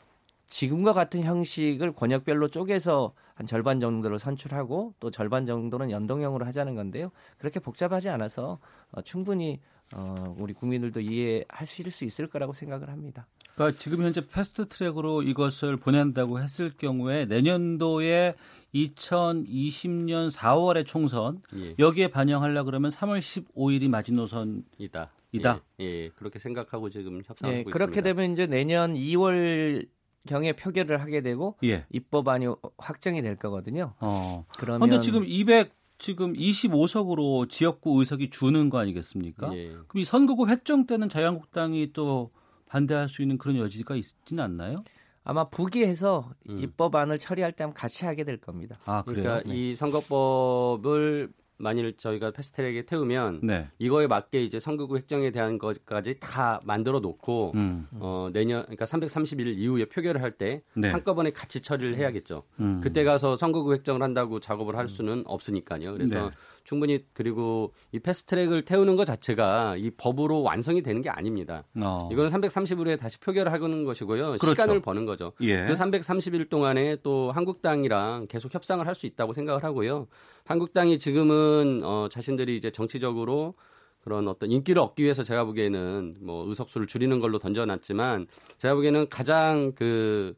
지금과 0.52 0.92
같은 0.92 1.24
형식을 1.24 1.94
권역별로 1.94 2.50
쪼개서 2.50 3.14
한 3.36 3.48
절반 3.48 3.80
정도를 3.80 4.20
선출하고 4.20 4.94
또 5.00 5.10
절반 5.10 5.46
정도는 5.46 5.90
연동형으로 5.90 6.46
하자는 6.46 6.76
건데요. 6.76 7.10
그렇게 7.38 7.62
복잡하지 7.62 8.10
않아서 8.10 8.60
어, 8.92 9.02
충분히 9.02 9.62
어, 9.94 10.36
우리 10.38 10.54
국민들도 10.54 11.00
이해할 11.00 11.66
수 11.66 12.04
있을 12.04 12.28
거라고 12.28 12.52
생각을 12.52 12.90
합니다. 12.90 13.28
그러니까 13.56 13.80
지금 13.80 14.04
현재 14.04 14.28
패스트 14.28 14.68
트랙으로 14.68 15.24
이것을 15.24 15.78
보낸다고 15.78 16.42
했을 16.42 16.70
경우에 16.70 17.26
내년도에 17.26 18.36
2020년 18.76 20.32
4월에 20.32 20.86
총선 20.86 21.42
예. 21.56 21.76
여기에 21.80 22.10
반영하려 22.10 22.66
그러면 22.66 22.92
3월 22.92 23.20
15일이 23.20 23.90
마지노선 23.90 24.66
이다. 24.78 25.14
이다. 25.32 25.62
예, 25.80 25.86
예, 25.86 26.10
그렇게 26.10 26.40
생각하고 26.40 26.90
지금 26.90 27.22
협상하고 27.26 27.54
네, 27.54 27.60
있습니다. 27.62 27.72
그렇게 27.72 28.02
되면 28.02 28.34
이제 28.34 28.48
내년 28.48 28.94
2월 28.94 29.88
경에 30.28 30.54
표결을 30.54 31.02
하게 31.02 31.22
되고 31.22 31.58
예. 31.64 31.86
입법안이 31.90 32.48
확정이 32.78 33.22
될 33.22 33.36
거거든요. 33.36 33.94
어. 34.00 34.46
그러면 34.58 34.88
그런데 34.88 35.04
지금 35.04 35.26
200 35.26 35.74
지금 35.98 36.34
25석으로 36.34 37.48
지역구 37.48 38.00
의석이 38.00 38.32
주는 38.32 38.70
거 38.70 38.80
아니겠습니까? 38.80 39.56
예. 39.56 39.70
그럼 39.70 39.88
이 39.98 40.06
선거구 40.06 40.48
획정 40.48 40.88
때는 40.88 41.10
자유한국당이 41.10 41.94
또 41.94 42.32
반대할 42.66 43.08
수 43.08 43.22
있는 43.22 43.38
그런 43.38 43.58
여지가 43.58 43.96
있지는 43.96 44.44
않나요? 44.44 44.84
아마 45.24 45.50
부기해서 45.50 46.32
음. 46.50 46.60
입법안을 46.60 47.20
처리할 47.20 47.52
때 47.52 47.68
같이 47.76 48.06
하게 48.06 48.24
될 48.24 48.38
겁니다. 48.38 48.80
아, 48.86 49.04
그래요? 49.04 49.24
그러니까 49.24 49.50
네. 49.50 49.56
이 49.56 49.76
선거법을 49.76 51.30
만일 51.62 51.96
저희가 51.98 52.32
패스트트랙에 52.32 52.84
태우면 52.84 53.42
네. 53.44 53.68
이거에 53.80 54.08
맞게 54.08 54.44
이제 54.44 54.60
선거구 54.60 54.98
획정에 54.98 55.32
대한 55.32 55.58
것까지 55.58 56.16
다 56.20 56.60
만들어 56.66 57.00
놓고 57.00 57.52
음. 57.56 57.88
어 58.00 58.30
내년 58.34 58.64
그러니까 58.64 58.86
330일 58.86 59.58
이후에 59.58 59.86
표결을 59.86 60.22
할때 60.22 60.62
네. 60.74 60.90
한꺼번에 60.90 61.32
같이 61.32 61.62
처리를 61.62 61.96
해야겠죠. 61.96 62.44
음. 62.60 62.82
그때 62.84 63.04
가서 63.04 63.38
선거구 63.38 63.74
획정을 63.74 64.02
한다고 64.02 64.40
작업을 64.40 64.76
할 64.76 64.90
수는 64.90 65.24
없으니까요. 65.26 65.94
그래서 65.94 66.30
네. 66.30 66.32
충분히 66.64 67.06
그리고 67.14 67.74
이 67.92 68.00
패스트트랙을 68.00 68.64
태우는 68.66 68.96
것 68.96 69.06
자체가 69.06 69.76
이 69.78 69.92
법으로 69.92 70.42
완성이 70.42 70.82
되는 70.82 71.02
게 71.02 71.10
아닙니다. 71.10 71.64
어. 71.76 72.10
이거는 72.12 72.30
330일에 72.32 72.98
다시 73.00 73.20
표결을 73.20 73.52
하는 73.52 73.84
것이고요. 73.84 74.38
그렇죠. 74.38 74.50
시간을 74.50 74.82
버는 74.82 75.06
거죠. 75.06 75.34
예. 75.42 75.66
그 75.66 75.74
330일 75.74 76.50
동안에 76.50 76.98
또 77.04 77.32
한국당이랑 77.32 78.28
계속 78.30 78.54
협상을 78.54 78.86
할 78.88 78.92
수 78.96 79.06
있다고 79.08 79.34
생각을 79.34 79.64
하고요. 79.64 80.08
한국당이 80.46 81.00
지금은 81.00 81.82
어, 81.84 82.08
자신들이 82.12 82.58
이제 82.58 82.72
정치적으로 82.72 83.56
그런 84.02 84.28
어떤 84.28 84.52
인기를 84.52 84.82
얻기 84.82 85.04
위해서 85.04 85.24
제가 85.24 85.46
보기에는 85.46 86.18
뭐 86.20 86.48
의석수를 86.50 86.88
줄이는 86.88 87.20
걸로 87.20 87.40
던져놨지만 87.40 88.28
제가 88.58 88.74
보기에는 88.76 89.08
가장 89.10 89.72
그 89.76 90.36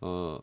어, 0.00 0.38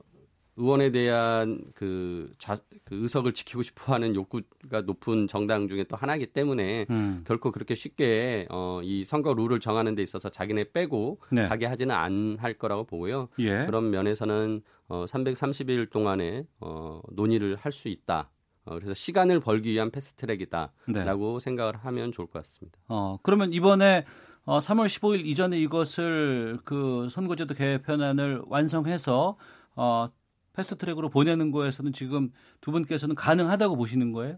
의원에 0.58 0.92
대한 0.92 1.60
그, 1.74 2.32
좌, 2.40 2.58
그 2.86 2.96
의석을 2.96 3.34
지키고 3.34 3.62
싶어하는 3.62 4.16
욕구가 4.16 4.82
높은 4.86 5.28
정당 5.28 5.68
중에 5.68 5.84
또 5.84 5.98
하나이기 5.98 6.28
때문에 6.28 6.86
음. 6.90 7.24
결코 7.28 7.52
그렇게 7.52 7.76
쉽게 7.76 8.48
어, 8.50 8.80
이 8.84 9.04
선거 9.04 9.34
룰을 9.34 9.60
정하는 9.60 9.96
데 9.96 10.02
있어서 10.04 10.30
자기네 10.30 10.72
빼고 10.72 11.20
네. 11.32 11.48
가게 11.48 11.66
하지는 11.66 11.94
않을 11.94 12.58
거라고 12.58 12.86
보고요. 12.86 13.28
예. 13.40 13.66
그런 13.66 13.90
면에서는 13.90 14.62
어, 14.88 15.06
330일 15.06 15.90
동안에 15.92 16.46
어, 16.62 17.02
논의를 17.12 17.58
할 17.58 17.72
수 17.72 17.90
있다. 17.90 18.30
어, 18.64 18.76
그래서 18.76 18.94
시간을 18.94 19.42
벌기 19.42 19.72
위한 19.72 19.92
패스트트랙이다라고 19.92 21.40
네. 21.40 21.44
생각을 21.44 21.76
하면 21.78 22.12
좋을 22.12 22.28
것 22.28 22.40
같습니다. 22.40 22.80
어, 22.88 23.18
그러면 23.22 23.52
이번에 23.54 24.06
어, 24.46 24.60
3월 24.60 24.86
15일 24.88 25.26
이전에 25.26 25.58
이것을 25.60 26.60
그 26.64 27.10
선거제도 27.10 27.54
개편안을 27.54 28.44
완성해서 28.48 29.38
어, 29.76 30.10
패스트트랙으로 30.56 31.10
보내는 31.10 31.52
거에서는 31.52 31.94
지금 31.94 32.32
두 32.62 32.72
분께서는 32.72 33.16
가능하다고 33.16 33.76
보시는 33.76 34.12
거예요? 34.12 34.38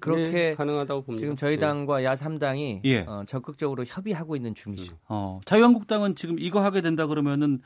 그렇게 0.00 0.30
네, 0.32 0.54
가능하다고 0.54 1.02
봅니다. 1.02 1.20
지금 1.20 1.36
저희 1.36 1.56
네. 1.56 1.60
당과 1.60 2.00
야3당이 2.02 2.80
예. 2.84 3.00
어, 3.00 3.24
적극적으로 3.26 3.84
협의하고 3.86 4.36
있는 4.36 4.54
중이죠. 4.54 4.98
어, 5.08 5.40
자유한국당은 5.44 6.16
지금 6.16 6.38
이거 6.38 6.62
하게 6.62 6.80
된다 6.80 7.06
그러면은 7.06 7.60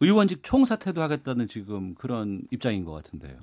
의원직 0.00 0.42
총사퇴도 0.42 1.02
하겠다는 1.02 1.48
지금 1.48 1.94
그런 1.94 2.42
입장인 2.50 2.84
것 2.84 2.92
같은데요. 2.92 3.38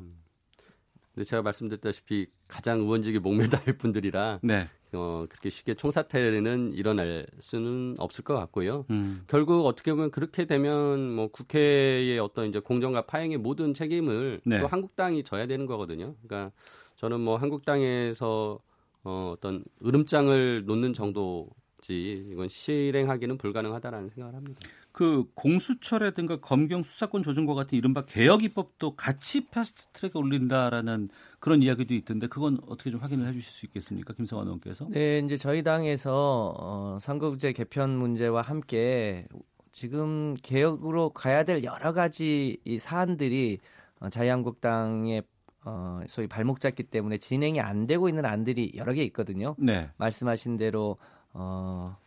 근데 1.14 1.26
제가 1.26 1.42
말씀드렸다시피 1.42 2.28
가장 2.48 2.80
의원직에 2.80 3.20
목매달 3.20 3.62
분들이라 3.78 4.40
네. 4.44 4.70
어, 4.96 5.26
그렇게 5.30 5.50
쉽게 5.50 5.74
총사퇴는 5.76 6.74
일어날 6.74 7.26
수는 7.40 7.96
없을 8.00 8.24
것 8.24 8.36
같고요. 8.36 8.86
음. 8.90 9.24
결국 9.28 9.66
어떻게 9.66 9.92
보면 9.92 10.12
그렇게 10.12 10.46
되면 10.46 11.12
뭐 11.12 11.28
국회의 11.28 12.18
어떤 12.20 12.48
이제 12.48 12.60
공정과 12.60 13.06
파행의 13.06 13.38
모든 13.38 13.74
책임을 13.74 14.42
네. 14.46 14.60
또 14.60 14.68
한국당이 14.68 15.24
져야 15.24 15.46
되는 15.46 15.66
거거든요. 15.66 16.16
그러니까 16.24 16.52
저는 16.96 17.22
뭐 17.22 17.38
한국당에서 17.38 18.60
어, 19.04 19.34
어떤 19.36 19.64
으름장을 19.86 20.66
놓는 20.66 20.94
정도지 20.94 22.28
이건 22.32 22.50
실행하기는 22.50 23.38
불가능하다라는 23.38 24.10
생각을 24.10 24.36
합니다. 24.36 24.62
그 24.96 25.26
공수처라든가 25.34 26.40
검경 26.40 26.82
수사권 26.82 27.22
조정과 27.22 27.54
같은 27.54 27.78
이른바 27.78 28.06
개혁 28.06 28.44
입법도 28.46 28.94
같이 28.94 29.46
패스트 29.48 29.88
트랙에 29.88 30.14
올린다라는 30.16 31.10
그런 31.42 31.62
이야기도 31.62 31.94
있던데 31.96 32.28
그건 32.28 32.60
어떻게 32.66 32.92
좀 32.92 33.02
확인을 33.02 33.28
해주실 33.28 33.52
수 33.52 33.66
있겠습니까, 33.66 34.14
김성환 34.14 34.48
의원께서? 34.48 34.88
네, 34.90 35.20
이제 35.20 35.36
저희 35.36 35.64
당에서 35.64 36.56
어, 36.58 36.98
선거구제 37.02 37.52
개편 37.52 37.90
문제와 37.98 38.42
함께 38.42 39.28
지금 39.74 40.34
개혁으로 40.42 41.10
가야 41.10 41.44
될 41.44 41.66
여러 41.66 41.92
가지 41.92 42.62
이 42.64 42.80
사안들이 42.80 43.60
어, 44.00 44.08
자유한국당의 44.08 45.24
어, 45.66 46.00
소위 46.08 46.28
발목 46.28 46.62
잡기 46.62 46.84
때문에 46.84 47.18
진행이 47.18 47.60
안 47.60 47.86
되고 47.86 48.08
있는 48.08 48.24
안들이 48.24 48.72
여러 48.76 48.94
개 48.94 49.04
있거든요. 49.04 49.58
네. 49.60 49.90
말씀하신 49.98 50.56
대로 50.56 50.96
어, 51.34 51.98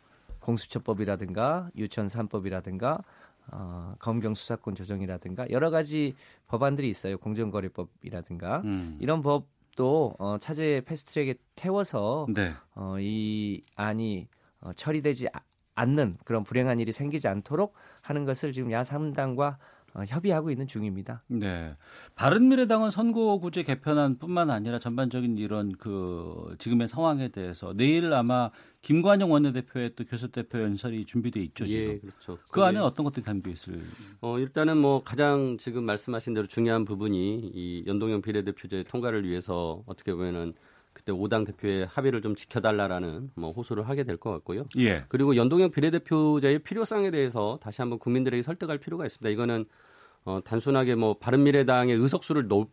공수처법이라든가 0.49 1.71
유치원 1.77 2.09
3법이라든가 2.09 3.03
어, 3.51 3.95
검경 3.99 4.35
수사권 4.35 4.75
조정이라든가 4.75 5.51
여러 5.51 5.71
가지 5.71 6.15
법안들이 6.49 6.89
있어요. 6.89 7.19
공정거래법이라든가 7.19 8.63
음. 8.65 8.97
이런 9.01 9.23
법도 9.23 10.17
어, 10.19 10.39
차제 10.39 10.83
패스트트랙에 10.87 11.35
태워서 11.55 12.27
네. 12.35 12.53
어, 12.75 12.97
이 12.99 13.63
안이 13.77 14.29
어, 14.61 14.73
처리되지 14.75 15.29
아- 15.33 15.41
않는 15.77 16.19
그런 16.25 16.45
불행한 16.45 16.81
일이 16.81 16.93
생기지 16.93 17.29
않도록 17.29 17.75
하는 18.03 18.25
것을 18.25 18.53
지금 18.53 18.73
야 18.73 18.83
3당과 18.83 19.57
어, 19.99 20.05
협의하고 20.07 20.51
있는 20.51 20.69
중입니다. 20.69 21.25
네. 21.27 21.75
바른미래당은 22.15 22.91
선거구제 22.91 23.65
개편안뿐만 23.65 24.49
아니라 24.49 24.79
전반적인 24.79 25.37
이런 25.39 25.73
그 25.73 26.55
지금의 26.59 26.87
상황에 26.87 27.29
대해서 27.29 27.73
내일 27.75 28.13
아마 28.13 28.51
김관영 28.83 29.33
원내대표의 29.33 29.97
또 29.97 30.05
교섭대표 30.05 30.61
연설이 30.63 31.05
준비돼 31.05 31.41
있죠 31.41 31.67
지금. 31.67 31.81
예, 31.95 31.99
그렇죠. 31.99 32.39
그 32.51 32.63
안에 32.63 32.79
어떤 32.79 33.03
것들이 33.03 33.25
담겨 33.25 33.51
있을? 33.51 33.81
어, 34.21 34.39
일단은 34.39 34.77
뭐 34.77 35.03
가장 35.03 35.57
지금 35.59 35.83
말씀하신 35.83 36.35
대로 36.35 36.47
중요한 36.47 36.85
부분이 36.85 37.51
이 37.53 37.85
연동형 37.89 38.23
비례대표제 38.23 38.85
통과를 38.85 39.29
위해서 39.29 39.83
어떻게 39.87 40.15
보면은 40.15 40.55
그때 40.93 41.13
5당 41.13 41.47
대표의 41.47 41.87
합의를 41.87 42.23
좀 42.23 42.35
지켜달라라는 42.35 43.31
뭐 43.35 43.53
호소를 43.53 43.89
하게 43.89 44.03
될 44.05 44.17
것 44.17 44.31
같고요. 44.33 44.65
예. 44.79 45.05
그리고 45.09 45.37
연동형 45.37 45.71
비례대표제의 45.71 46.61
필요성에 46.61 47.11
대해서 47.11 47.59
다시 47.63 47.81
한번 47.83 47.99
국민들에게 47.99 48.43
설득할 48.43 48.79
필요가 48.79 49.07
있습니다. 49.07 49.29
이거는 49.31 49.65
어, 50.29 50.41
단순하게 50.45 50.95
뭐 50.95 51.15
바른미래당의 51.15 51.97
의석수를 51.97 52.49
높, 52.49 52.71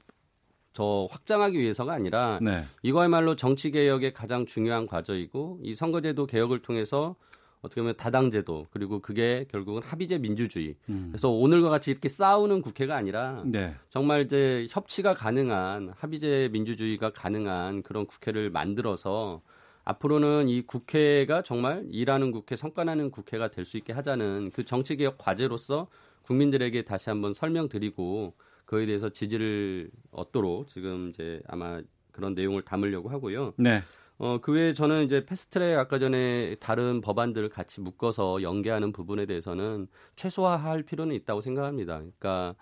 더 0.74 1.08
확장하기 1.10 1.58
위해서가 1.58 1.93
아니라 1.93 2.38
네. 2.41 2.66
이거야말로 2.84 3.38
정치 3.38 3.72
개혁의 3.72 4.14
가장 4.14 4.45
중요한 4.45 4.88
과정이고 4.88 5.60
이 5.64 5.74
선거제도 5.74 6.26
개혁을 6.26 6.62
통해서 6.62 7.16
어떻게 7.62 7.80
보면 7.80 7.95
다당제도 7.95 8.68
그리고 8.72 8.99
그게 8.99 9.45
결국은 9.49 9.82
합의제 9.82 10.18
민주주의. 10.18 10.76
음. 10.89 11.08
그래서 11.12 11.30
오늘과 11.30 11.70
같이 11.70 11.91
이렇게 11.91 12.10
싸우는 12.10 12.62
국회가 12.62 12.97
아니라 12.97 13.41
네. 13.45 13.74
정말 13.89 14.24
이제 14.24 14.68
협치가 14.70 15.14
가능한 15.14 15.93
합의제 15.95 16.49
민주주의가 16.51 17.12
가능한 17.12 17.82
그런 17.82 18.06
국회를 18.06 18.49
만들어서 18.49 19.41
앞으로는 19.86 20.49
이 20.49 20.64
국회가 20.64 21.41
정말 21.41 21.86
일하는 21.89 22.32
국회, 22.32 22.58
성과나는 22.58 23.12
국회가 23.12 23.47
될 23.47 23.64
수 23.64 23.78
있게 23.78 23.93
하자는 23.93 24.51
그 24.53 24.66
정치개혁 24.66 25.18
과제로서 25.18 25.88
국민들에게 26.26 26.84
다시 26.84 27.09
한번 27.09 27.34
설명드리고 27.34 28.34
그에 28.65 28.86
대해서 28.86 29.09
지지를 29.09 29.91
얻도록 30.11 30.67
지금 30.67 31.09
이제 31.09 31.41
아마 31.47 31.82
그런 32.11 32.34
내용을 32.34 32.61
담으려고 32.61 33.09
하고요. 33.09 33.53
네. 33.57 33.82
어, 34.17 34.38
그 34.41 34.53
외에 34.53 34.73
저는 34.73 35.03
이제 35.03 35.26
패스트트랙 35.26 35.78
아까 35.78 35.99
전에 35.99 36.55
다른 36.55 37.01
법안들을 37.01 37.49
같이 37.49 37.82
묶어서 37.82 38.41
연계하는 38.41 38.93
부분에 38.93 39.26
대해서는 39.26 39.88
최소화할 40.15 40.84
필요는 40.84 41.15
있다고 41.15 41.41
생각합니다. 41.41 41.97
그러니까 41.97 42.55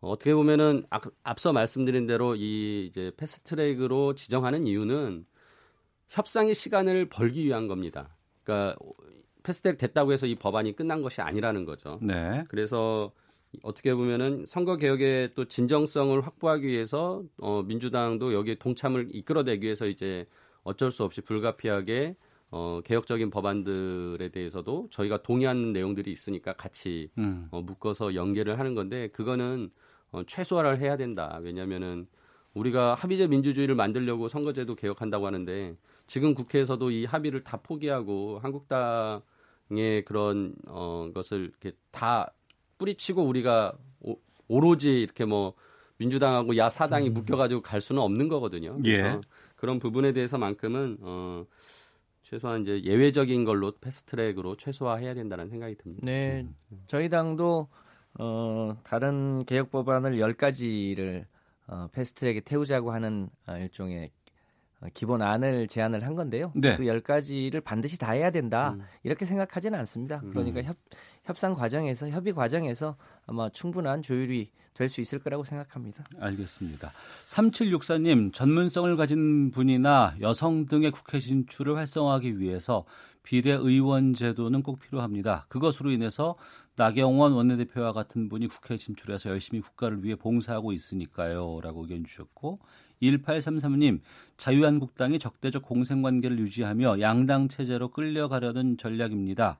어떻게 0.00 0.34
보면은 0.34 0.84
앞, 0.90 1.04
앞서 1.22 1.52
말씀드린 1.52 2.06
대로 2.06 2.34
이 2.34 2.86
이제 2.86 3.12
패스트트랙으로 3.16 4.14
지정하는 4.14 4.64
이유는 4.64 5.24
협상의 6.08 6.54
시간을 6.54 7.08
벌기 7.08 7.44
위한 7.44 7.68
겁니다. 7.68 8.16
그러니까 8.42 8.76
패스트트랙 9.48 9.78
됐다고 9.78 10.12
해서 10.12 10.26
이 10.26 10.34
법안이 10.34 10.76
끝난 10.76 11.00
것이 11.00 11.22
아니라는 11.22 11.64
거죠. 11.64 11.98
네. 12.02 12.44
그래서 12.48 13.12
어떻게 13.62 13.94
보면은 13.94 14.44
선거 14.46 14.76
개혁의 14.76 15.30
또 15.34 15.46
진정성을 15.46 16.20
확보하기 16.20 16.66
위해서 16.66 17.22
어, 17.38 17.62
민주당도 17.62 18.34
여기에 18.34 18.56
동참을 18.56 19.08
이끌어내기 19.10 19.64
위해서 19.64 19.86
이제 19.86 20.26
어쩔 20.64 20.90
수 20.90 21.02
없이 21.02 21.22
불가피하게 21.22 22.14
어, 22.50 22.80
개혁적인 22.84 23.30
법안들에 23.30 24.28
대해서도 24.28 24.88
저희가 24.90 25.22
동의하는 25.22 25.72
내용들이 25.72 26.12
있으니까 26.12 26.52
같이 26.52 27.10
음. 27.16 27.48
어, 27.50 27.62
묶어서 27.62 28.14
연계를 28.14 28.58
하는 28.58 28.74
건데 28.74 29.08
그거는 29.08 29.70
어, 30.12 30.22
최소화를 30.26 30.78
해야 30.78 30.98
된다. 30.98 31.38
왜냐하면은 31.42 32.06
우리가 32.52 32.94
합의제 32.94 33.26
민주주의를 33.28 33.74
만들려고 33.74 34.28
선거제도 34.28 34.74
개혁한다고 34.74 35.26
하는데 35.26 35.74
지금 36.06 36.34
국회에서도 36.34 36.90
이 36.90 37.04
합의를 37.04 37.44
다 37.44 37.58
포기하고 37.58 38.40
한국당 38.42 39.22
의 39.70 40.04
그런 40.04 40.54
어, 40.66 41.10
것을 41.14 41.50
이렇게 41.50 41.76
다 41.90 42.32
뿌리치고 42.78 43.22
우리가 43.22 43.76
오, 44.00 44.16
오로지 44.48 45.00
이렇게 45.00 45.24
뭐 45.24 45.54
민주당하고 45.98 46.56
야 46.56 46.68
사당이 46.68 47.08
음. 47.08 47.14
묶여가지고 47.14 47.60
갈 47.60 47.80
수는 47.80 48.00
없는 48.00 48.28
거거든요. 48.28 48.78
그래서 48.80 49.06
예. 49.08 49.20
그런 49.56 49.78
부분에 49.78 50.12
대해서만큼은 50.12 50.98
어, 51.00 51.44
최소한 52.22 52.62
이제 52.62 52.82
예외적인 52.82 53.44
걸로 53.44 53.72
패스트트랙으로 53.80 54.56
최소화해야 54.56 55.14
된다는 55.14 55.48
생각이 55.48 55.74
듭니다. 55.76 56.04
네, 56.04 56.46
음. 56.72 56.82
저희 56.86 57.08
당도 57.08 57.68
어, 58.18 58.76
다른 58.84 59.44
개혁 59.44 59.70
법안을 59.70 60.18
10가지를 60.18 61.24
어, 61.66 61.88
패스트트랙에 61.92 62.40
태우자고 62.40 62.92
하는 62.92 63.28
어, 63.46 63.56
일종의 63.56 64.06
어, 64.06 64.17
기본 64.94 65.22
안을 65.22 65.66
제안을 65.66 66.04
한 66.04 66.14
건데요. 66.14 66.52
네. 66.54 66.76
그 66.76 66.84
10가지를 66.84 67.62
반드시 67.64 67.98
다 67.98 68.12
해야 68.12 68.30
된다. 68.30 68.74
음. 68.78 68.82
이렇게 69.02 69.24
생각하지는 69.24 69.78
않습니다. 69.80 70.20
그러니까 70.30 70.60
음. 70.60 70.64
협, 70.64 70.76
협상 71.24 71.54
과정에서 71.54 72.08
협의 72.08 72.32
과정에서 72.32 72.96
아마 73.26 73.48
충분한 73.50 74.02
조율이 74.02 74.50
될 74.78 74.88
수 74.88 75.00
있을 75.00 75.18
거라고 75.18 75.42
생각합니다. 75.42 76.04
알겠습니다. 76.20 76.92
3764님, 77.26 78.32
전문성을 78.32 78.96
가진 78.96 79.50
분이나 79.50 80.14
여성 80.20 80.66
등의 80.66 80.92
국회 80.92 81.18
진출을 81.18 81.76
활성화하기 81.76 82.38
위해서 82.38 82.84
비례 83.24 83.52
의원 83.52 84.14
제도는 84.14 84.62
꼭 84.62 84.78
필요합니다. 84.78 85.46
그것으로 85.48 85.90
인해서 85.90 86.36
나경원 86.76 87.32
원내대표와 87.32 87.92
같은 87.92 88.28
분이 88.28 88.46
국회 88.46 88.76
진출해서 88.76 89.30
열심히 89.30 89.60
국가를 89.60 90.04
위해 90.04 90.14
봉사하고 90.14 90.72
있으니까요. 90.72 91.60
라고 91.60 91.82
의견 91.82 92.04
주셨고 92.04 92.60
1833님, 93.02 94.00
자유한국당이 94.36 95.18
적대적 95.18 95.62
공생관계를 95.62 96.38
유지하며 96.38 97.00
양당 97.00 97.48
체제로 97.48 97.88
끌려가려는 97.88 98.76
전략입니다. 98.76 99.58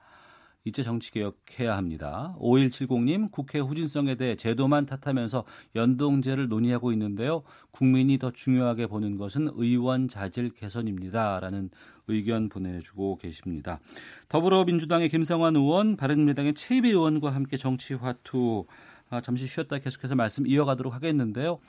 이제 0.65 0.83
정치 0.83 1.13
개혁해야 1.13 1.77
합니다. 1.77 2.37
5170님 2.41 3.31
국회 3.31 3.59
후진성에 3.59 4.17
대해 4.17 4.37
제도만 4.37 4.85
탓하면서 4.87 5.45
연동제를 5.75 6.49
논의하고 6.49 6.93
있는데요. 6.93 7.43
국민이 7.71 8.19
더 8.19 8.31
중요하게 8.31 8.87
보는 8.89 9.17
것은 9.17 9.51
의원 9.55 10.09
자질 10.09 10.51
개선입니다라는 10.51 11.71
의견 12.09 12.49
보내주고 12.49 13.17
계십니다. 13.17 13.81
더불어민주당의 14.29 15.09
김성환 15.09 15.57
의원, 15.57 15.97
바른미래당의 15.97 16.55
최이배 16.55 16.89
의원과 16.89 17.31
함께 17.31 17.57
정치 17.57 17.95
화투 17.95 18.67
아, 19.11 19.23
잠시 19.23 19.47
쉬었다 19.47 19.79
계속해서 19.79 20.15
말씀 20.15 20.47
이어가도록 20.47 20.93
하겠는데요. 20.93 21.61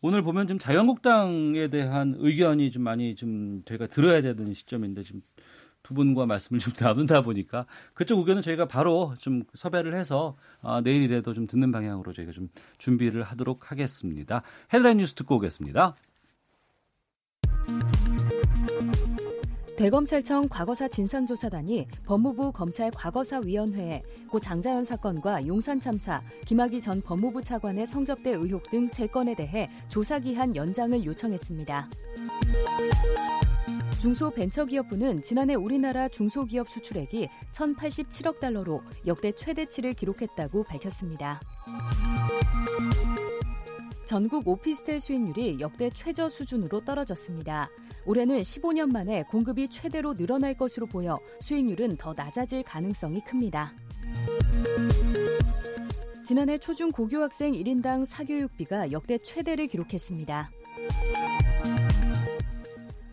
오늘 0.00 0.22
보면 0.22 0.46
좀 0.46 0.58
자유한국당에 0.58 1.68
대한 1.68 2.14
의견이 2.18 2.70
좀 2.70 2.84
많이 2.84 3.16
좀 3.16 3.62
저희가 3.64 3.88
들어야 3.88 4.22
되는 4.22 4.52
시점인데 4.52 5.02
지금 5.02 5.22
두 5.82 5.94
분과 5.94 6.26
말씀을 6.26 6.60
좀 6.60 6.72
나눈다 6.78 7.22
보니까 7.22 7.66
그쪽 7.94 8.18
의견은 8.20 8.42
저희가 8.42 8.66
바로 8.66 9.14
좀 9.18 9.42
섭외를 9.54 9.96
해서 9.96 10.36
어, 10.60 10.80
내일이라도 10.80 11.34
좀 11.34 11.46
듣는 11.46 11.72
방향으로 11.72 12.12
저희가 12.12 12.32
좀 12.32 12.48
준비를 12.78 13.22
하도록 13.24 13.70
하겠습니다. 13.70 14.42
헤드라인 14.72 14.98
뉴스 14.98 15.14
듣고 15.14 15.36
오겠습니다. 15.36 15.96
대검찰청 19.78 20.48
과거사 20.48 20.88
진상조사단이 20.88 21.86
법무부 22.04 22.50
검찰 22.50 22.90
과거사위원회에 22.90 24.02
고 24.28 24.40
장자연 24.40 24.84
사건과 24.84 25.46
용산 25.46 25.78
참사, 25.78 26.20
김학의 26.46 26.80
전 26.80 27.00
법무부 27.00 27.44
차관의 27.44 27.86
성접대 27.86 28.30
의혹 28.30 28.64
등 28.64 28.88
3건에 28.88 29.36
대해 29.36 29.68
조사기한 29.88 30.56
연장을 30.56 31.04
요청했습니다. 31.04 31.90
중소벤처기업부는 34.00 35.22
지난해 35.22 35.54
우리나라 35.54 36.08
중소기업 36.08 36.68
수출액이 36.68 37.28
1,087억 37.52 38.40
달러로 38.40 38.82
역대 39.06 39.30
최대치를 39.30 39.92
기록했다고 39.92 40.64
밝혔습니다. 40.64 41.40
전국 44.06 44.48
오피스텔 44.48 44.98
수익률이 44.98 45.58
역대 45.60 45.90
최저 45.90 46.28
수준으로 46.28 46.84
떨어졌습니다. 46.84 47.68
올해는 48.08 48.40
15년 48.40 48.90
만에 48.90 49.22
공급이 49.24 49.68
최대로 49.68 50.14
늘어날 50.14 50.54
것으로 50.54 50.86
보여 50.86 51.18
수익률은 51.40 51.98
더 51.98 52.14
낮아질 52.16 52.62
가능성이 52.62 53.20
큽니다. 53.20 53.74
지난해 56.24 56.56
초중 56.56 56.90
고교 56.90 57.20
학생 57.20 57.52
1인당 57.52 58.06
사교육비가 58.06 58.92
역대 58.92 59.18
최대를 59.18 59.66
기록했습니다. 59.66 60.50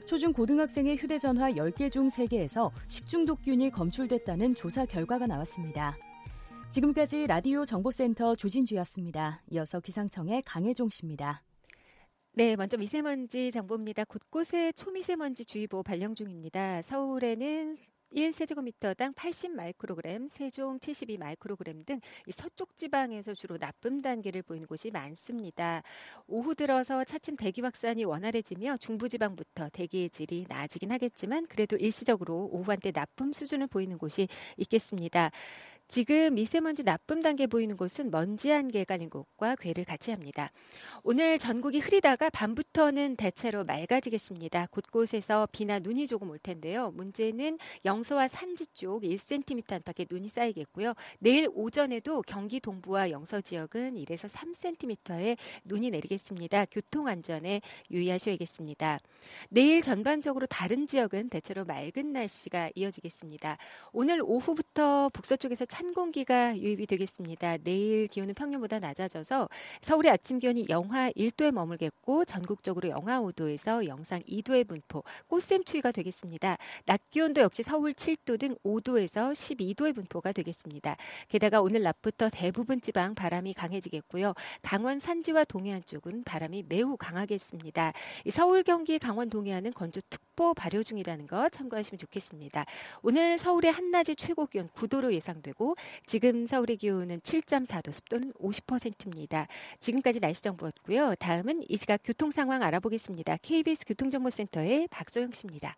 초중 0.06 0.32
고등학생의 0.32 0.96
휴대전화 0.96 1.52
10개 1.52 1.92
중 1.92 2.08
3개에서 2.08 2.72
식중독균이 2.88 3.72
검출됐다는 3.72 4.56
조사 4.56 4.86
결과가 4.86 5.28
나왔습니다. 5.28 5.98
지금까지 6.72 7.28
라디오 7.28 7.66
정보센터 7.66 8.36
조진주였습니다. 8.36 9.42
이어서 9.52 9.82
기상청의 9.82 10.44
강혜종 10.46 10.88
씨입니다. 10.90 11.45
네, 12.38 12.58
먼저 12.58 12.76
미세먼지 12.76 13.50
정보입니다. 13.50 14.04
곳곳에 14.04 14.74
초미세먼지 14.74 15.46
주의보 15.46 15.84
발령 15.84 16.16
중입니다. 16.16 16.82
서울에는 16.82 17.78
1세제곱미터당 18.14 19.16
80 19.16 19.56
마이크로그램, 19.56 20.28
세종 20.28 20.78
72 20.82 21.18
마이크로그램 21.18 21.86
등 21.86 22.02
서쪽 22.34 22.76
지방에서 22.76 23.34
주로 23.34 23.58
나쁨 23.58 24.02
단계를 24.02 24.42
보이는 24.42 24.68
곳이 24.68 24.92
많습니다. 24.92 25.82
오후 26.28 26.56
들어서 26.56 27.06
차츰 27.06 27.38
대기 27.38 27.62
확산이 27.62 28.04
원활해지며 28.04 28.78
중부 28.78 29.08
지방부터 29.08 29.70
대기의 29.70 30.10
질이 30.10 30.46
나아지긴 30.50 30.92
하겠지만 30.92 31.48
그래도 31.48 31.78
일시적으로 31.78 32.50
오후 32.52 32.70
한때 32.70 32.92
나쁨 32.92 33.32
수준을 33.32 33.68
보이는 33.68 33.98
곳이 33.98 34.28
있겠습니다. 34.58 35.32
지금 35.88 36.34
미세먼지 36.34 36.84
나쁨 36.84 37.22
단계 37.22 37.46
보이는 37.46 37.78
곳은 37.78 38.10
먼지 38.10 38.52
안개가 38.52 38.98
는 38.98 39.10
곳과 39.10 39.56
괴를 39.56 39.86
같이 39.86 40.10
합니다. 40.10 40.52
오늘 41.04 41.38
전국이 41.38 41.80
흐리다가 41.80 42.30
밤부터는 42.32 43.16
대체로 43.16 43.64
맑아지겠습니다. 43.64 44.68
곳곳에서 44.72 45.48
비나 45.52 45.78
눈이 45.78 46.08
조금 46.08 46.32
올 46.32 46.40
텐데요. 46.40 46.92
문제는 46.92 47.60
영서와 47.86 48.28
산지 48.28 48.66
쪽 48.74 49.04
1cm 49.04 49.72
안팎의 49.74 50.08
눈이 50.10 50.30
쌓이겠고요. 50.30 50.94
내일 51.20 51.48
오전에도 51.54 52.24
경기 52.24 52.60
동부와 52.60 53.12
영서 53.12 53.40
지역은 53.40 53.96
1에서 53.96 54.28
3cm의 54.28 55.38
눈이 55.66 55.92
내리겠습니다. 55.92 56.66
교통 56.66 57.08
안전에 57.08 57.62
유의하셔야겠습니다. 57.92 59.00
내일 59.50 59.84
전반적으로 59.84 60.48
다른 60.48 60.88
지역은 60.88 61.30
대체로 61.30 61.64
맑은 61.64 62.12
날씨가 62.12 62.72
이어지겠습니다. 62.74 63.58
오늘 63.92 64.22
오후부터 64.24 65.10
북서쪽에서 65.14 65.66
찬 65.76 65.94
공기가 65.94 66.58
유입이 66.58 66.86
되겠습니다. 66.86 67.58
내일 67.58 68.08
기온은 68.08 68.34
평년보다 68.34 68.80
낮아져서 68.80 69.50
서울의 69.82 70.10
아침 70.10 70.40
기온이 70.40 70.68
영하 70.70 71.12
1도에 71.12 71.52
머물겠고 71.52 72.24
전국적으로 72.24 72.88
영하 72.88 73.20
5도에서 73.20 73.86
영상 73.86 74.22
2도의 74.22 74.70
분포, 74.70 75.04
꽃샘 75.28 75.66
추위가 75.66 75.92
되겠습니다. 75.92 76.58
낮 76.86 77.02
기온도 77.10 77.42
역시 77.42 77.62
서울 77.62 77.92
7도 77.92 78.40
등 78.40 78.56
5도에서 78.64 79.34
12도의 79.34 79.94
분포가 79.94 80.32
되겠습니다. 80.32 80.96
게다가 81.28 81.60
오늘 81.60 81.82
낮부터 81.82 82.30
대부분 82.30 82.80
지방 82.80 83.14
바람이 83.14 83.54
강해지겠고요. 83.54 84.34
강원 84.62 85.02
산지와 85.02 85.44
동해안 85.44 85.84
쪽은 85.84 86.24
바람이 86.24 86.64
매우 86.70 86.96
강하겠습니다. 86.96 87.92
서울, 88.32 88.64
경기, 88.64 88.98
강원, 88.98 89.30
동해안은 89.30 89.74
건조 89.74 90.00
특보 90.10 90.54
발효 90.54 90.84
중이라는 90.84 91.28
거 91.28 91.50
참고하시면 91.50 91.98
좋겠습니다. 91.98 92.64
오늘 93.02 93.38
서울의 93.38 93.74
한낮의 93.74 94.16
최고 94.16 94.46
기온 94.46 94.70
9도로 94.70 95.12
예상되고 95.12 95.65
있고 95.66 95.76
지금 96.06 96.46
서울의 96.46 96.78
기온은 96.78 97.20
7.4도, 97.22 97.92
습도는 97.92 98.34
50%입니다. 98.34 99.48
지금까지 99.80 100.20
날씨 100.20 100.44
정보였고요. 100.44 101.16
다음은 101.16 101.64
이 101.68 101.78
시각 101.78 102.02
교통 102.04 102.30
상황 102.30 102.62
알아보겠습니다. 102.62 103.38
KBS 103.42 103.86
교통정보센터의 103.88 104.88
박소영 104.92 105.32
씨입니다. 105.32 105.76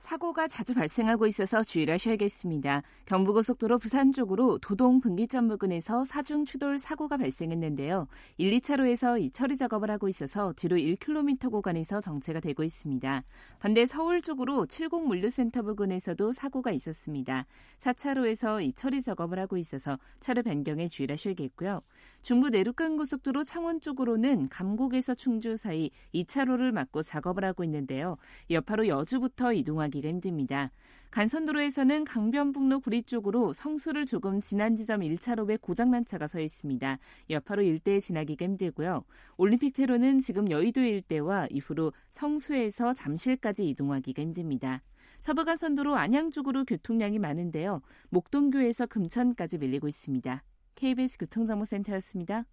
사고가 0.00 0.48
자주 0.48 0.74
발생하고 0.74 1.26
있어서 1.26 1.62
주의를 1.62 1.94
하셔야겠습니다. 1.94 2.82
경부고속도로 3.04 3.78
부산 3.78 4.12
쪽으로 4.12 4.58
도동 4.58 4.98
분기점 5.00 5.46
부근에서 5.48 6.04
사중 6.04 6.46
추돌 6.46 6.78
사고가 6.78 7.18
발생했는데요. 7.18 8.08
1, 8.38 8.50
2차로에서 8.50 9.20
이 9.20 9.30
처리 9.30 9.56
작업을 9.56 9.90
하고 9.90 10.08
있어서 10.08 10.54
뒤로 10.56 10.76
1km 10.76 11.50
구간에서 11.50 12.00
정체가 12.00 12.40
되고 12.40 12.64
있습니다. 12.64 13.22
반대 13.58 13.84
서울 13.84 14.22
쪽으로 14.22 14.64
70 14.64 15.06
물류센터 15.06 15.62
부근에서도 15.62 16.32
사고가 16.32 16.70
있었습니다. 16.72 17.44
4차로에서 17.78 18.64
이 18.64 18.72
처리 18.72 19.02
작업을 19.02 19.38
하고 19.38 19.58
있어서 19.58 19.98
차로 20.18 20.42
변경에 20.42 20.88
주의를 20.88 21.12
하셔야겠고요. 21.12 21.82
중부 22.22 22.50
내륙간 22.50 22.96
고속도로 22.96 23.44
창원 23.44 23.80
쪽으로는 23.80 24.48
감곡에서 24.50 25.14
충주 25.14 25.56
사이 25.56 25.90
2차로를 26.14 26.70
막고 26.70 27.02
작업을 27.02 27.44
하고 27.44 27.64
있는데요. 27.64 28.16
여파로 28.50 28.88
여주부터 28.88 29.54
이동하기가 29.54 30.08
힘듭니다. 30.08 30.70
간선도로에서는 31.10 32.04
강변북로 32.04 32.80
구리 32.80 33.02
쪽으로 33.02 33.52
성수를 33.52 34.06
조금 34.06 34.40
지난 34.40 34.76
지점 34.76 35.00
1차로에 35.00 35.60
고장난 35.60 36.04
차가 36.04 36.26
서 36.26 36.40
있습니다. 36.40 36.98
여파로 37.30 37.62
일대에 37.62 37.98
지나기가 38.00 38.44
힘들고요. 38.44 39.04
올림픽대로는 39.36 40.20
지금 40.20 40.50
여의도 40.50 40.80
일대와 40.82 41.48
이후로 41.50 41.92
성수에서 42.10 42.92
잠실까지 42.92 43.68
이동하기가 43.70 44.22
힘듭니다. 44.22 44.82
서부간선도로 45.20 45.96
안양 45.96 46.30
쪽으로 46.30 46.64
교통량이 46.64 47.18
많은데요. 47.18 47.82
목동교에서 48.10 48.86
금천까지 48.86 49.58
밀리고 49.58 49.88
있습니다. 49.88 50.42
KBS 50.74 51.18
교통정보센터였습니다. 51.18 52.44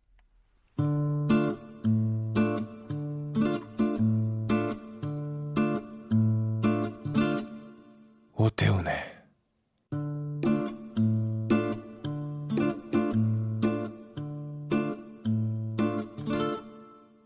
오태훈의 8.34 9.18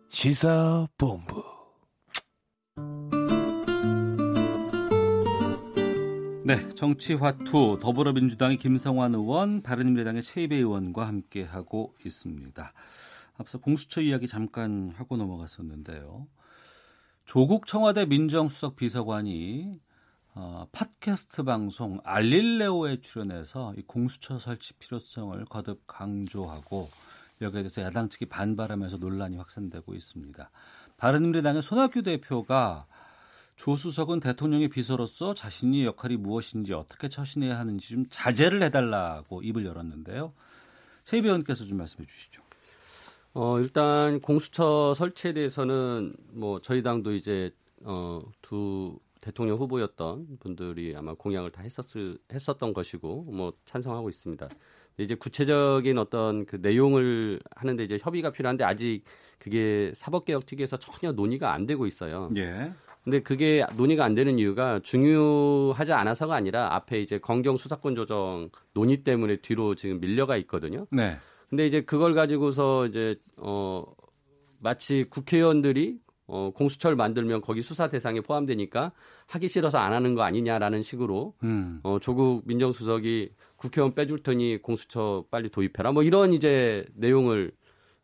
시사본부 0.09 1.30
정치화투 6.81 7.77
더불어민주당의 7.79 8.57
김성환 8.57 9.13
의원, 9.13 9.61
바른미래당의 9.61 10.23
최이배 10.23 10.55
의원과 10.55 11.07
함께 11.07 11.43
하고 11.43 11.93
있습니다. 12.03 12.73
앞서 13.37 13.59
공수처 13.59 14.01
이야기 14.01 14.27
잠깐 14.27 14.91
하고 14.95 15.15
넘어갔었는데요. 15.15 16.25
조국 17.25 17.67
청와대 17.67 18.07
민정수석 18.07 18.77
비서관이 18.77 19.79
어, 20.33 20.65
팟캐스트 20.71 21.43
방송 21.43 21.99
알릴레오에 22.03 23.01
출연해서 23.01 23.75
이 23.77 23.83
공수처 23.83 24.39
설치 24.39 24.73
필요성을 24.73 25.45
거듭 25.45 25.83
강조하고 25.85 26.89
여기에 27.41 27.61
대해서 27.61 27.83
야당 27.83 28.09
측이 28.09 28.25
반발하면서 28.25 28.97
논란이 28.97 29.37
확산되고 29.37 29.93
있습니다. 29.93 30.49
바른미래당의 30.97 31.61
손학규 31.61 32.01
대표가 32.01 32.87
조수석은 33.61 34.21
대통령의 34.21 34.69
비서로서 34.69 35.35
자신의 35.35 35.85
역할이 35.85 36.17
무엇인지 36.17 36.73
어떻게 36.73 37.09
처신해야 37.09 37.59
하는지 37.59 37.89
좀 37.89 38.05
자제를 38.09 38.63
해달라고 38.63 39.43
입을 39.43 39.67
열었는데요. 39.67 40.33
최 41.03 41.17
의원께서 41.17 41.65
좀 41.65 41.77
말씀해 41.77 42.07
주시죠. 42.07 42.41
어, 43.35 43.59
일단 43.59 44.19
공수처 44.19 44.95
설치에 44.95 45.33
대해서는 45.33 46.15
뭐 46.31 46.59
저희 46.61 46.81
당도 46.81 47.13
이제 47.13 47.51
어, 47.83 48.23
두 48.41 48.97
대통령 49.21 49.57
후보였던 49.57 50.39
분들이 50.39 50.95
아마 50.97 51.13
공약을 51.13 51.51
다 51.51 51.61
했었을 51.61 52.17
했었던 52.33 52.73
것이고 52.73 53.25
뭐 53.29 53.53
찬성하고 53.65 54.09
있습니다. 54.09 54.49
이제 54.97 55.13
구체적인 55.13 55.99
어떤 55.99 56.47
그 56.47 56.55
내용을 56.55 57.39
하는데 57.55 57.83
이제 57.83 57.99
협의가 58.01 58.31
필요한데 58.31 58.63
아직 58.63 59.03
그게 59.37 59.91
사법개혁 59.93 60.47
특위에서 60.47 60.77
전혀 60.77 61.11
논의가 61.11 61.53
안 61.53 61.67
되고 61.67 61.85
있어요. 61.85 62.31
예. 62.37 62.73
근데 63.03 63.19
그게 63.19 63.65
논의가 63.75 64.05
안 64.05 64.13
되는 64.13 64.37
이유가 64.37 64.79
중요하지 64.79 65.91
않아서가 65.91 66.35
아니라 66.35 66.75
앞에 66.75 67.01
이제 67.01 67.17
검경 67.17 67.57
수사권 67.57 67.95
조정 67.95 68.49
논의 68.73 69.03
때문에 69.03 69.37
뒤로 69.37 69.75
지금 69.75 69.99
밀려가 69.99 70.37
있거든요. 70.37 70.85
네. 70.91 71.17
근데 71.49 71.65
이제 71.65 71.81
그걸 71.81 72.13
가지고서 72.13 72.85
이제 72.85 73.15
어 73.37 73.83
마치 74.59 75.05
국회의원들이 75.09 75.97
어 76.27 76.51
공수처를 76.55 76.95
만들면 76.95 77.41
거기 77.41 77.61
수사 77.61 77.89
대상에 77.89 78.21
포함되니까 78.21 78.91
하기 79.27 79.47
싫어서 79.47 79.79
안 79.79 79.93
하는 79.93 80.13
거 80.13 80.21
아니냐라는 80.21 80.83
식으로 80.83 81.33
음. 81.43 81.79
어 81.83 81.97
조국 81.99 82.43
민정수석이 82.45 83.31
국회의원 83.55 83.95
빼줄 83.95 84.19
테니 84.19 84.61
공수처 84.61 85.25
빨리 85.31 85.49
도입해라 85.49 85.91
뭐 85.91 86.03
이런 86.03 86.33
이제 86.33 86.85
내용을 86.95 87.51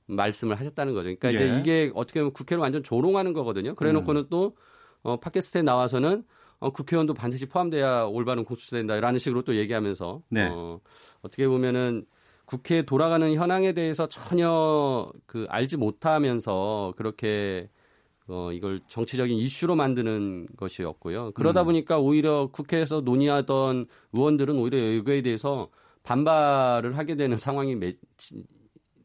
말씀을 0.08 0.60
하셨다는 0.60 0.94
거죠. 0.94 1.04
그러니까 1.04 1.30
이제 1.30 1.54
예. 1.54 1.60
이게 1.60 1.92
어떻게 1.94 2.20
보면 2.20 2.34
국회를 2.34 2.62
완전 2.62 2.82
조롱하는 2.84 3.34
거거든요. 3.34 3.76
그래 3.76 3.92
놓고는 3.92 4.22
음. 4.22 4.28
또 4.30 4.56
어, 5.04 5.20
팟캐스트에 5.20 5.62
나와서는 5.62 6.24
어, 6.60 6.72
국회의원도 6.72 7.14
반드시 7.14 7.46
포함돼야 7.46 8.04
올바른 8.04 8.44
공수처 8.44 8.76
된다라는 8.76 9.20
식으로 9.20 9.44
또 9.44 9.56
얘기하면서 9.56 10.22
네. 10.30 10.50
어, 10.52 10.80
어떻게 11.22 11.48
보면은 11.48 12.06
국회에 12.46 12.84
돌아가는 12.84 13.34
현황에 13.34 13.74
대해서 13.74 14.08
전혀 14.08 15.12
그 15.26 15.46
알지 15.50 15.78
못하면서 15.78 16.94
그렇게 16.96 17.70
어, 18.30 18.52
이걸 18.52 18.82
정치적인 18.88 19.38
이슈로 19.38 19.76
만드는 19.76 20.48
것이었고요. 20.58 21.32
그러다 21.32 21.62
음. 21.62 21.66
보니까 21.68 22.00
오히려 22.00 22.50
국회에서 22.52 23.02
논의하던 23.02 23.88
의원들은 24.14 24.56
오히려 24.58 24.78
이거에 24.78 25.22
대해서 25.22 25.70
반발을 26.04 26.98
하게 26.98 27.16
되는 27.16 27.38
상황이 27.38 27.76
매, 27.76 27.96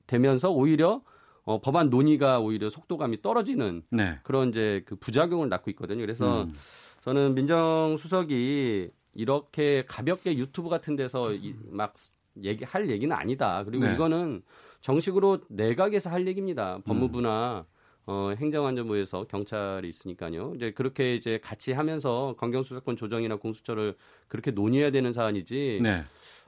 되면서 0.07 0.51
오히려 0.51 1.03
어, 1.45 1.61
법안 1.61 1.90
논의가 1.90 2.40
오히려 2.40 2.70
속도감이 2.70 3.22
떨어지는 3.22 3.82
네. 3.90 4.18
그런 4.22 4.51
이제 4.51 4.82
그 4.86 4.97
부작용을 4.97 5.49
낳고 5.49 5.70
있거든요. 5.72 6.01
그래서 6.01 6.45
음. 6.45 6.55
저는 7.03 7.34
민정수석이 7.34 8.90
이렇게 9.14 9.84
가볍게 9.86 10.36
유튜브 10.36 10.68
같은 10.68 10.97
데서 10.97 11.32
이- 11.34 11.55
막 11.68 11.95
얘기 12.43 12.64
할 12.64 12.88
얘기는 12.88 13.14
아니다. 13.14 13.62
그리고 13.64 13.84
네. 13.86 13.95
이거는 13.95 14.43
정식으로 14.80 15.40
내각에서 15.49 16.11
할 16.11 16.26
얘기입니다. 16.26 16.78
법무부나 16.84 17.66
어, 18.05 18.32
행정안전부에서 18.36 19.24
경찰이 19.24 19.88
있으니까요. 19.88 20.55
이제 20.57 20.72
그렇게 20.72 21.14
이제 21.14 21.38
같이 21.43 21.72
하면서 21.72 22.34
검경수사권 22.38 22.97
조정이나 22.97 23.36
공수처를 23.36 23.95
그렇게 24.28 24.51
논의해야 24.51 24.90
되는 24.90 25.12
사안이지. 25.12 25.80
네. 25.82 26.05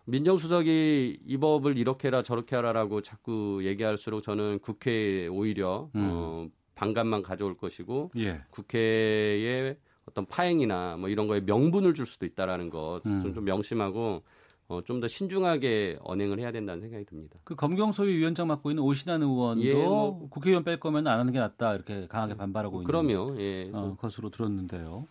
민정수석이 0.07 1.21
이 1.25 1.37
법을 1.39 1.79
이렇게 1.79 2.09
해라 2.09 2.23
저렇게 2.23 2.57
하라라고 2.57 3.01
자꾸 3.01 3.61
얘기할수록 3.65 4.23
저는 4.23 4.59
국회에 4.61 5.27
오히려 5.29 5.89
음. 5.95 6.11
어, 6.13 6.49
반감만 6.75 7.23
가져올 7.23 7.55
것이고 7.55 8.11
예. 8.17 8.43
국회의 8.51 9.77
어떤 10.07 10.27
파행이나 10.27 10.97
뭐 10.99 11.09
이런 11.09 11.27
거에 11.29 11.41
명분을 11.41 11.95
줄 11.95 12.05
수도 12.07 12.27
있다라는 12.27 12.69
것좀 12.71 13.25
음. 13.27 13.35
좀 13.35 13.45
명심하고 13.45 14.23
어, 14.67 14.81
좀 14.83 15.01
더 15.01 15.07
신중하게 15.09 15.99
언행을 16.03 16.39
해야 16.41 16.51
된다는 16.51 16.81
생각이 16.81 17.05
듭니다. 17.05 17.39
그 17.45 17.55
검경소위 17.55 18.17
위원장 18.17 18.47
맡고 18.47 18.71
있는 18.71 18.83
오신환 18.83 19.23
의원도 19.23 19.63
예, 19.63 19.75
뭐. 19.75 20.29
국회의원 20.31 20.65
뺄 20.65 20.81
거면 20.81 21.07
안 21.07 21.19
하는 21.21 21.33
게 21.33 21.39
낫다 21.39 21.75
이렇게 21.75 22.07
강하게 22.07 22.35
반발하고 22.37 22.83
있는 22.83 22.87
그럼요. 22.87 23.37
예. 23.41 23.71
어, 23.73 23.97
것으로 23.99 24.31
들었는데요. 24.31 25.07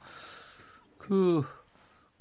그 0.97 1.43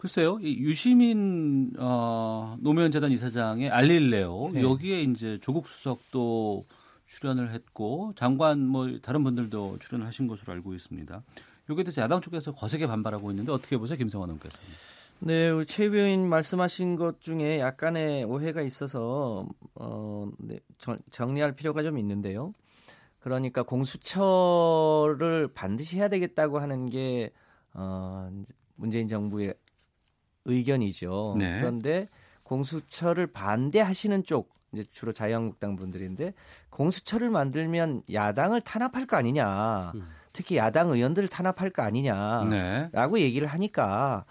글쎄요, 0.02 0.40
이 0.42 0.58
유시민 0.58 1.74
어, 1.78 2.56
노무현 2.58 2.90
재단 2.90 3.12
이사장의 3.12 3.70
알릴레오 3.70 4.50
네. 4.52 4.60
여기에 4.60 5.02
이제 5.02 5.38
조국 5.40 5.68
수석도 5.68 6.64
출연을 7.06 7.52
했고 7.52 8.12
장관 8.16 8.66
뭐 8.66 8.98
다른 9.00 9.22
분들도 9.22 9.78
출연을 9.78 10.04
하신 10.04 10.26
것으로 10.26 10.54
알고 10.54 10.74
있습니다. 10.74 11.22
여기에 11.70 11.84
대해서 11.84 12.02
야당 12.02 12.20
쪽에서 12.20 12.50
거세게 12.50 12.88
반발하고 12.88 13.30
있는데 13.30 13.52
어떻게 13.52 13.78
보세요, 13.78 13.96
김성환 13.96 14.28
의원께서는? 14.28 14.66
네, 15.20 15.50
우리 15.50 15.66
최 15.66 15.84
의원님 15.84 16.28
말씀하신 16.28 16.96
것 16.96 17.20
중에 17.20 17.60
약간의 17.60 18.24
오해가 18.24 18.60
있어서 18.62 19.46
어, 19.76 20.28
네, 20.38 20.58
정, 20.78 20.98
정리할 21.12 21.52
필요가 21.52 21.84
좀 21.84 21.96
있는데요. 21.98 22.52
그러니까 23.20 23.62
공수처를 23.62 25.46
반드시 25.54 25.98
해야 25.98 26.08
되겠다고 26.08 26.58
하는 26.58 26.90
게 26.90 27.30
어, 27.72 28.28
문재인 28.74 29.06
정부의 29.06 29.54
의견이죠. 30.44 31.36
네. 31.38 31.60
그런데 31.60 32.08
공수처를 32.42 33.26
반대하시는 33.28 34.24
쪽 34.24 34.50
이제 34.72 34.84
주로 34.90 35.12
자유한국당 35.12 35.76
분들인데 35.76 36.34
공수처를 36.70 37.30
만들면 37.30 38.02
야당을 38.12 38.60
탄압할 38.62 39.06
거 39.06 39.16
아니냐. 39.16 39.92
특히 40.32 40.56
야당 40.56 40.88
의원들을 40.88 41.28
탄압할 41.28 41.70
거 41.70 41.82
아니냐. 41.82 42.44
네. 42.44 42.88
라고 42.92 43.20
얘기를 43.20 43.46
하니까 43.46 44.24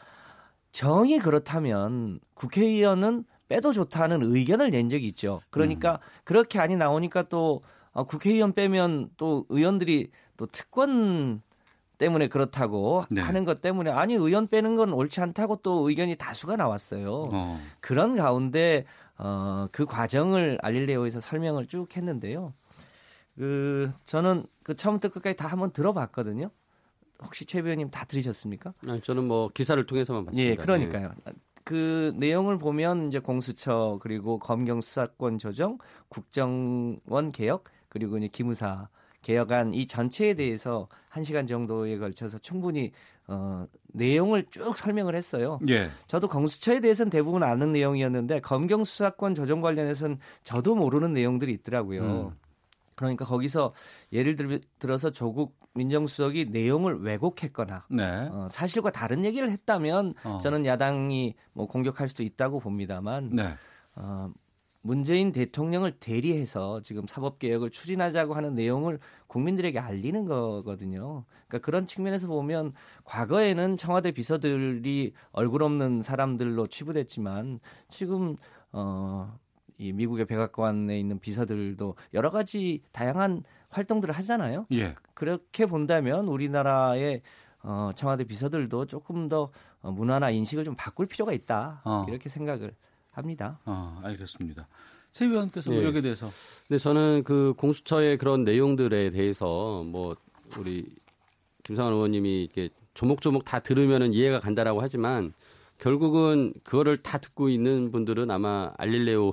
정이 0.71 1.19
그렇다면 1.19 2.19
국회의원은 2.33 3.25
빼도 3.49 3.73
좋다는 3.73 4.21
의견을 4.23 4.71
낸 4.71 4.89
적이 4.89 5.07
있죠. 5.07 5.41
그러니까 5.49 5.99
그렇게 6.23 6.59
안이 6.59 6.77
나오니까 6.77 7.23
또 7.23 7.61
어, 7.91 8.05
국회의원 8.05 8.53
빼면 8.53 9.09
또 9.17 9.45
의원들이 9.49 10.09
또 10.37 10.45
특권 10.47 11.41
때문에 12.01 12.27
그렇다고 12.29 13.05
네. 13.11 13.21
하는 13.21 13.45
것 13.45 13.61
때문에 13.61 13.91
아니 13.91 14.15
의원 14.15 14.47
빼는 14.47 14.75
건 14.75 14.91
옳지 14.91 15.21
않다고 15.21 15.57
또 15.57 15.87
의견이 15.87 16.15
다수가 16.15 16.55
나왔어요. 16.55 17.29
어. 17.31 17.61
그런 17.79 18.15
가운데 18.15 18.85
어, 19.19 19.67
그 19.71 19.85
과정을 19.85 20.57
알릴레오에서 20.63 21.19
설명을 21.19 21.67
쭉 21.67 21.95
했는데요. 21.95 22.53
그 23.37 23.91
저는 24.03 24.45
그 24.63 24.75
처음부터 24.75 25.09
끝까지 25.09 25.37
다 25.37 25.47
한번 25.47 25.69
들어봤거든요. 25.69 26.49
혹시 27.23 27.45
최 27.45 27.59
의원님 27.59 27.91
다 27.91 28.03
들으셨습니까? 28.05 28.73
아니, 28.87 28.99
저는 29.01 29.27
뭐 29.27 29.49
기사를 29.53 29.85
통해서만 29.85 30.25
봤습니다. 30.25 30.49
예, 30.49 30.55
그러니까요. 30.55 31.11
그 31.63 32.11
내용을 32.15 32.57
보면 32.57 33.09
이제 33.09 33.19
공수처 33.19 33.99
그리고 34.01 34.39
검경 34.39 34.81
수사권 34.81 35.37
조정, 35.37 35.77
국정원 36.09 37.31
개혁 37.31 37.65
그리고 37.89 38.17
이제 38.17 38.27
기무사 38.27 38.89
개혁안 39.21 39.73
이 39.73 39.85
전체에 39.87 40.33
대해서 40.33 40.87
한 41.09 41.23
시간 41.23 41.47
정도에 41.47 41.97
걸쳐서 41.97 42.39
충분히 42.39 42.91
어 43.27 43.65
내용을 43.93 44.45
쭉 44.49 44.77
설명을 44.77 45.15
했어요. 45.15 45.59
예. 45.69 45.89
저도 46.07 46.27
공수처에 46.27 46.79
대해서는 46.79 47.09
대부분 47.09 47.43
아는 47.43 47.71
내용이었는데 47.71 48.39
검경 48.41 48.83
수사권 48.83 49.35
조정 49.35 49.61
관련해서는 49.61 50.17
저도 50.43 50.75
모르는 50.75 51.13
내용들이 51.13 51.53
있더라고요. 51.53 52.01
음. 52.01 52.31
그러니까 52.95 53.25
거기서 53.25 53.73
예를 54.13 54.35
들, 54.35 54.61
들어서 54.79 55.11
조국 55.11 55.55
민정수석이 55.73 56.45
내용을 56.49 57.01
왜곡했거나 57.01 57.85
네. 57.89 58.03
어, 58.31 58.47
사실과 58.51 58.91
다른 58.91 59.23
얘기를 59.25 59.49
했다면 59.49 60.13
어. 60.23 60.39
저는 60.43 60.65
야당이 60.65 61.35
뭐 61.53 61.67
공격할 61.67 62.09
수도 62.09 62.23
있다고 62.23 62.59
봅니다만 62.59 63.29
네. 63.33 63.55
어, 63.95 64.31
문재인 64.81 65.31
대통령을 65.31 65.91
대리해서 65.99 66.81
지금 66.81 67.05
사법 67.07 67.39
개혁을 67.39 67.69
추진하자고 67.69 68.33
하는 68.33 68.55
내용을 68.55 68.99
국민들에게 69.27 69.77
알리는 69.77 70.25
거거든요. 70.25 71.23
그러니까 71.47 71.65
그런 71.65 71.85
측면에서 71.85 72.27
보면 72.27 72.73
과거에는 73.03 73.77
청와대 73.77 74.11
비서들이 74.11 75.13
얼굴 75.31 75.63
없는 75.63 76.01
사람들로 76.01 76.67
취부됐지만 76.67 77.59
지금 77.89 78.37
어, 78.71 79.37
이 79.77 79.93
미국의 79.93 80.25
백악관에 80.25 80.99
있는 80.99 81.19
비서들도 81.19 81.95
여러 82.13 82.29
가지 82.29 82.81
다양한 82.91 83.43
활동들을 83.69 84.13
하잖아요. 84.15 84.65
예. 84.73 84.95
그렇게 85.13 85.65
본다면 85.65 86.27
우리나라의 86.27 87.21
어, 87.63 87.91
청와대 87.95 88.23
비서들도 88.23 88.85
조금 88.85 89.29
더 89.29 89.51
어, 89.81 89.91
문화나 89.91 90.31
인식을 90.31 90.63
좀 90.63 90.75
바꿀 90.75 91.05
필요가 91.05 91.33
있다. 91.33 91.81
어. 91.85 92.05
이렇게 92.07 92.29
생각을 92.29 92.73
합니다. 93.11 93.59
아, 93.65 93.99
알겠습니다. 94.03 94.67
최 95.11 95.25
의원께서 95.25 95.71
뭐 95.71 95.81
예. 95.81 95.85
여기에 95.85 96.01
대해서 96.01 96.31
근데 96.67 96.77
저는 96.79 97.23
그 97.25 97.53
공수처의 97.57 98.17
그런 98.17 98.43
내용들에 98.43 99.11
대해서 99.11 99.83
뭐 99.83 100.15
우리 100.57 100.85
김상환 101.63 101.93
의원님이 101.93 102.43
이렇게 102.43 102.69
조목조목 102.93 103.45
다 103.45 103.59
들으면은 103.59 104.13
이해가 104.13 104.39
간다라고 104.39 104.81
하지만 104.81 105.33
결국은 105.77 106.53
그거를 106.63 106.97
다 106.97 107.17
듣고 107.17 107.49
있는 107.49 107.91
분들은 107.91 108.31
아마 108.31 108.71
알릴레오 108.77 109.31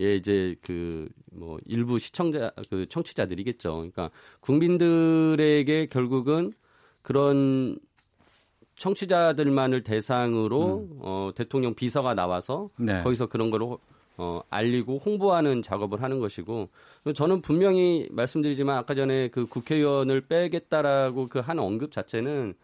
예 0.00 0.16
이제 0.16 0.56
그 0.62 1.08
뭐 1.34 1.58
일부 1.66 1.98
시청자 1.98 2.52
그 2.70 2.86
청취자들이겠죠. 2.88 3.74
그러니까 3.74 4.10
국민들에게 4.40 5.86
결국은 5.86 6.52
그런 7.02 7.78
청취자들만을 8.82 9.82
대상으로 9.84 10.88
어 11.00 11.30
대통령 11.36 11.74
비서가 11.74 12.14
나와서 12.14 12.68
네. 12.76 13.00
거기서 13.02 13.26
그런 13.26 13.52
호- 13.52 13.78
어 14.18 14.42
알리고 14.50 14.98
홍보하는 14.98 15.62
작업을 15.62 16.02
하는 16.02 16.18
것이고 16.18 16.68
저는 17.14 17.40
분명히 17.42 18.08
말씀드리지만 18.10 18.76
아까 18.76 18.94
전에 18.94 19.28
그 19.28 19.46
국회의원을 19.46 20.22
빼겠다라고 20.22 21.28
그 21.28 21.40
한 21.40 21.58
언급 21.58 21.92
자체는 21.92 22.54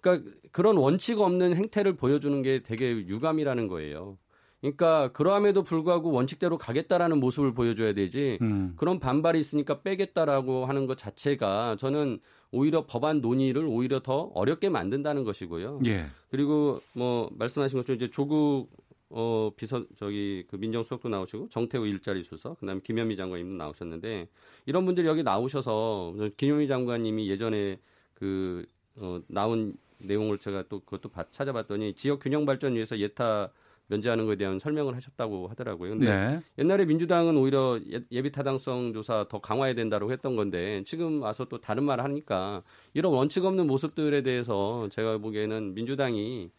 그러니까 0.00 0.30
그런 0.52 0.76
원칙 0.76 1.20
없는 1.20 1.54
행태를 1.56 1.94
보여주는 1.96 2.40
게 2.42 2.60
되게 2.62 2.90
유감이라는 2.92 3.68
거예요. 3.68 4.16
그러니까 4.60 5.08
그러함에도 5.12 5.62
불구하고 5.62 6.10
원칙대로 6.12 6.56
가겠다라는 6.58 7.18
모습을 7.18 7.52
보여줘야 7.54 7.92
되지 7.94 8.38
음. 8.42 8.74
그런 8.76 9.00
반발이 9.00 9.38
있으니까 9.38 9.80
빼겠다라고 9.82 10.66
하는 10.66 10.86
것 10.86 10.96
자체가 10.98 11.76
저는 11.78 12.20
오히려 12.52 12.84
법안 12.86 13.20
논의를 13.20 13.64
오히려 13.64 14.00
더 14.00 14.30
어렵게 14.34 14.68
만든다는 14.68 15.24
것이고요. 15.24 15.80
예. 15.86 16.06
그리고 16.30 16.80
뭐 16.94 17.30
말씀하신 17.34 17.78
것처럼 17.78 17.96
이제 17.96 18.10
조국 18.10 18.68
어 19.12 19.50
비서 19.56 19.84
저기 19.96 20.44
그 20.48 20.56
민정수석도 20.56 21.08
나오시고 21.08 21.48
정태우 21.48 21.86
일자리 21.86 22.22
수석 22.22 22.58
그다음에 22.60 22.80
김현미 22.82 23.16
장관님도 23.16 23.56
나오셨는데 23.56 24.28
이런 24.66 24.84
분들이 24.84 25.06
여기 25.08 25.22
나오셔서 25.22 26.14
김현미 26.36 26.68
장관님이 26.68 27.28
예전에 27.28 27.78
그 28.14 28.64
어, 29.00 29.20
나온 29.26 29.74
내용을 29.98 30.38
제가 30.38 30.64
또 30.68 30.80
그것도 30.80 31.08
봐- 31.08 31.24
찾아봤더니 31.30 31.94
지역 31.94 32.20
균형 32.20 32.46
발전 32.46 32.74
위해서 32.74 32.98
예타 32.98 33.50
면제하는 33.90 34.24
것에 34.24 34.36
대한 34.36 34.58
설명을 34.58 34.94
하셨다고 34.96 35.48
하더라고요. 35.48 35.90
근데 35.90 36.06
네. 36.06 36.40
옛날에 36.58 36.84
민주당은 36.84 37.36
오히려 37.36 37.78
예- 37.92 38.04
예비 38.12 38.30
타당성 38.30 38.92
조사 38.92 39.26
더 39.28 39.40
강화해야 39.40 39.74
된다고 39.74 40.10
했던 40.12 40.36
건데 40.36 40.82
지금 40.86 41.20
와서 41.20 41.44
또 41.44 41.60
다른 41.60 41.84
말을 41.84 42.02
하니까 42.04 42.62
이런 42.94 43.12
원칙 43.12 43.44
없는 43.44 43.66
모습들에 43.66 44.22
대해서 44.22 44.88
제가 44.90 45.18
보기에는 45.18 45.74
민주당이 45.74 46.50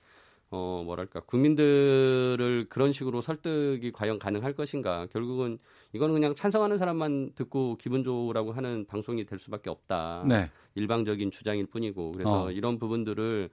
어 0.53 0.83
뭐랄까 0.85 1.21
국민들을 1.21 2.65
그런 2.67 2.91
식으로 2.91 3.21
설득이 3.21 3.93
과연 3.93 4.19
가능할 4.19 4.51
것인가 4.53 5.07
결국은 5.13 5.57
이거는 5.93 6.13
그냥 6.13 6.35
찬성하는 6.35 6.77
사람만 6.77 7.31
듣고 7.35 7.77
기분 7.77 8.03
좋으라고 8.03 8.51
하는 8.51 8.85
방송이 8.85 9.25
될 9.25 9.39
수밖에 9.39 9.69
없다 9.69 10.25
네. 10.27 10.49
일방적인 10.75 11.31
주장일 11.31 11.67
뿐이고 11.67 12.11
그래서 12.11 12.47
어. 12.47 12.51
이런 12.51 12.79
부분들을 12.79 13.49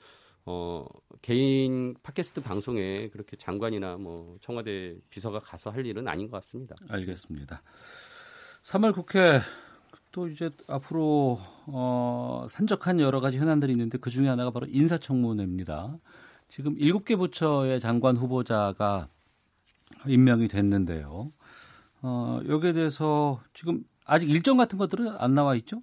어 0.50 0.86
개인 1.20 1.94
팟캐스트 2.02 2.40
방송에 2.40 3.10
그렇게 3.10 3.36
장관이나 3.36 3.98
뭐 3.98 4.38
청와대 4.40 4.96
비서가 5.10 5.40
가서 5.40 5.68
할 5.68 5.84
일은 5.84 6.08
아닌 6.08 6.30
것 6.30 6.38
같습니다. 6.38 6.74
알겠습니다. 6.88 7.62
3월 8.62 8.94
국회 8.94 9.40
또 10.10 10.26
이제 10.26 10.48
앞으로 10.66 11.38
어, 11.66 12.46
산적한 12.48 12.98
여러 13.00 13.20
가지 13.20 13.36
현안들이 13.36 13.72
있는데 13.72 13.98
그 13.98 14.08
중에 14.08 14.26
하나가 14.26 14.50
바로 14.50 14.66
인사청문회입니다. 14.70 15.98
지금 16.48 16.76
7개 16.76 17.18
부처의 17.18 17.78
장관 17.78 18.16
후보자가 18.16 19.08
임명이 20.06 20.48
됐는데요. 20.48 21.30
어, 22.00 22.40
여기에 22.48 22.72
대해서 22.72 23.42
지금 23.52 23.84
아직 24.06 24.30
일정 24.30 24.56
같은 24.56 24.78
것들은 24.78 25.08
안 25.18 25.34
나와 25.34 25.54
있죠? 25.56 25.82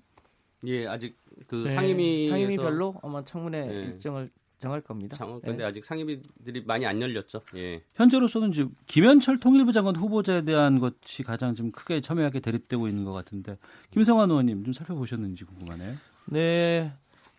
예, 0.65 0.87
아직 0.87 1.15
그 1.45 1.65
네, 1.67 1.75
상임위 1.75 2.29
상임위별로 2.29 2.95
아마 3.03 3.23
청문회 3.23 3.67
네. 3.67 3.73
일정을 3.73 4.31
정할 4.57 4.82
겁니다. 4.82 5.15
장, 5.18 5.40
네. 5.41 5.49
근데 5.49 5.64
아직 5.64 5.84
상임위들이 5.84 6.64
많이 6.65 6.86
안 6.86 7.02
열렸죠. 7.02 7.41
예. 7.56 7.82
현재로서는 7.95 8.52
지금 8.52 8.76
김현철 8.86 9.40
통일부 9.40 9.72
장관 9.72 9.95
후보자에 9.95 10.44
대한 10.44 10.80
것이 10.80 11.23
가장 11.23 11.56
좀 11.56 11.72
크게 11.72 12.02
첨예하게 12.02 12.40
대립되고 12.40 12.88
있는 12.88 13.03
것 13.03 13.14
같은데 13.14 13.57
김성환 13.91 14.30
의원님 14.30 14.64
좀 14.64 14.73
살펴보셨는지 14.73 15.44
궁금하네요. 15.45 15.95
네, 16.27 16.91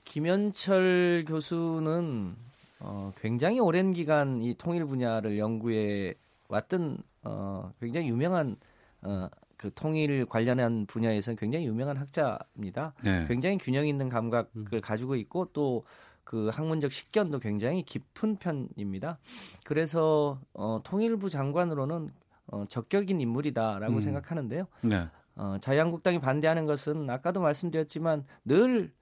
김현철 0.04 1.24
교수는 1.26 2.36
어, 2.80 3.12
굉장히 3.20 3.58
오랜 3.58 3.92
기간 3.92 4.42
이 4.42 4.54
통일 4.54 4.84
분야를 4.84 5.38
연구해 5.38 6.14
왔던 6.48 6.98
어, 7.24 7.72
굉장히 7.80 8.08
유명한 8.08 8.56
어, 9.02 9.28
그 9.56 9.70
통일 9.74 10.26
관련한 10.26 10.86
분야에서는 10.86 11.36
굉장히 11.36 11.66
유명한 11.66 11.96
학자입니다. 11.96 12.92
네. 13.02 13.24
굉장히 13.26 13.58
균형 13.58 13.86
있는 13.86 14.08
감각을 14.08 14.80
가지고 14.82 15.16
있고 15.16 15.48
또 15.52 15.84
그 16.26 16.48
학문적 16.52 16.90
식견도 16.90 17.38
굉장히 17.38 17.84
깊은 17.84 18.38
편입니다. 18.38 19.18
그래서 19.64 20.40
어, 20.52 20.80
통일부 20.82 21.30
장관으로는 21.30 22.10
어, 22.48 22.64
적격인 22.68 23.20
인물이다라고 23.20 23.94
음. 23.94 24.00
생각하는데요. 24.00 24.66
네. 24.82 25.06
어, 25.36 25.56
자유한국당이 25.60 26.18
반대하는 26.18 26.66
것은 26.66 27.08
아까도 27.10 27.40
말씀드렸지만 27.40 28.24
늘 28.44 28.92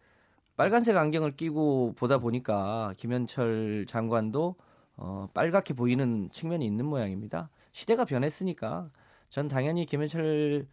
빨간색 0.58 0.98
안경을 0.98 1.34
끼고 1.34 1.94
보다 1.96 2.18
보니까 2.18 2.92
김현철 2.98 3.86
장관도 3.88 4.56
어, 4.98 5.26
빨갛게 5.32 5.72
보이는 5.72 6.28
측면이 6.30 6.66
있는 6.66 6.84
모양입니다. 6.84 7.48
시대가 7.72 8.04
변했으니까 8.04 8.90
전 9.30 9.48
당연히 9.48 9.86
김현철 9.86 10.66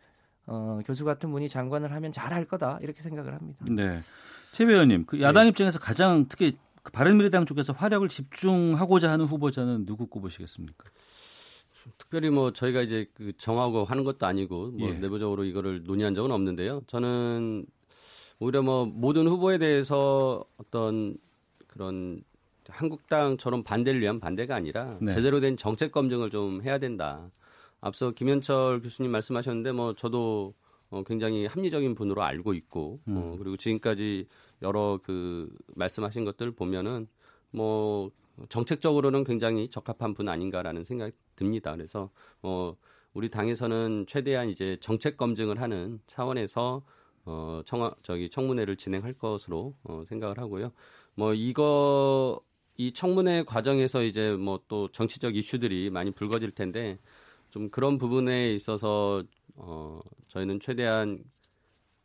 어, 0.48 0.80
교수 0.86 1.06
같은 1.06 1.32
분이 1.32 1.50
장관을 1.50 1.94
하면 1.94 2.12
잘할 2.12 2.46
거다 2.46 2.80
이렇게 2.82 3.02
생각을 3.02 3.34
합니다. 3.34 3.66
네. 3.70 4.02
최 4.52 4.66
의원님, 4.66 5.06
그 5.06 5.22
야당 5.22 5.48
입장에서 5.48 5.80
가장 5.80 6.26
특히 6.28 6.58
그 6.84 6.92
바른미래당 6.92 7.46
쪽에서 7.46 7.74
화력을 7.74 8.08
집중하고자 8.10 9.10
하는 9.10 9.26
후보자는 9.26 9.86
누구 9.86 10.08
꼽으시겠습니까? 10.08 10.90
특별히 11.98 12.30
뭐 12.30 12.52
저희가 12.54 12.82
이제 12.82 13.08
그 13.14 13.34
정하고 13.38 13.86
하는 13.86 14.04
것도 14.04 14.26
아니고 14.26 14.72
뭐 14.72 14.90
예. 14.90 14.94
내부적으로 14.94 15.44
이거를 15.44 15.84
논의한 15.84 16.14
적은 16.14 16.32
없는데요. 16.32 16.82
저는 16.88 17.66
오히려 18.40 18.62
뭐 18.62 18.86
모든 18.86 19.28
후보에 19.28 19.58
대해서 19.58 20.44
어떤 20.58 21.18
그런 21.68 22.24
한국당처럼 22.68 23.64
반대를 23.64 24.02
위한 24.02 24.20
반대가 24.20 24.56
아니라 24.56 24.98
네. 25.02 25.14
제대로 25.14 25.40
된 25.40 25.58
정책 25.58 25.92
검증을 25.92 26.30
좀 26.30 26.62
해야 26.64 26.78
된다. 26.78 27.30
앞서 27.82 28.12
김현철 28.12 28.82
교수님 28.82 29.12
말씀하셨는데 29.12 29.72
뭐 29.72 29.96
저도 29.96 30.54
어, 30.90 31.04
굉장히 31.04 31.46
합리적인 31.46 31.96
분으로 31.96 32.22
알고 32.24 32.54
있고 32.54 33.00
어, 33.08 33.36
그리고 33.40 33.58
지금까지 33.58 34.28
여러 34.62 35.00
그 35.04 35.50
말씀하신 35.76 36.26
것들 36.26 36.52
보면은 36.52 37.08
뭐 37.52 38.12
정책적으로는 38.50 39.24
굉장히 39.24 39.70
적합한 39.70 40.14
분 40.14 40.30
아닌가라는 40.30 40.84
생각이 40.84 41.12
듭니다. 41.36 41.76
그래서 41.76 42.10
어 42.42 42.76
우리 43.14 43.30
당에서는 43.30 44.06
최대한 44.08 44.50
이제 44.50 44.78
정책 44.80 45.18
검증을 45.18 45.60
하는 45.62 46.00
차원에서 46.08 46.84
어 47.26 47.62
청와 47.66 47.96
저기 48.04 48.30
청문회를 48.30 48.78
진행할 48.78 49.14
것으로 49.14 49.76
어 49.84 50.04
생각을 50.08 50.38
하고요. 50.40 50.72
뭐 51.16 51.34
이거 51.34 52.42
이 52.78 52.94
청문회 52.94 53.44
과정에서 53.44 54.04
이제 54.04 54.32
뭐 54.32 54.62
또 54.68 54.88
정치적 54.92 55.36
이슈들이 55.36 55.90
많이 55.90 56.12
불거질 56.12 56.52
텐데 56.52 56.98
좀 57.52 57.70
그런 57.70 57.98
부분에 57.98 58.54
있어서 58.54 59.24
어 59.56 60.02
저희는 60.30 60.60
최대한 60.60 61.24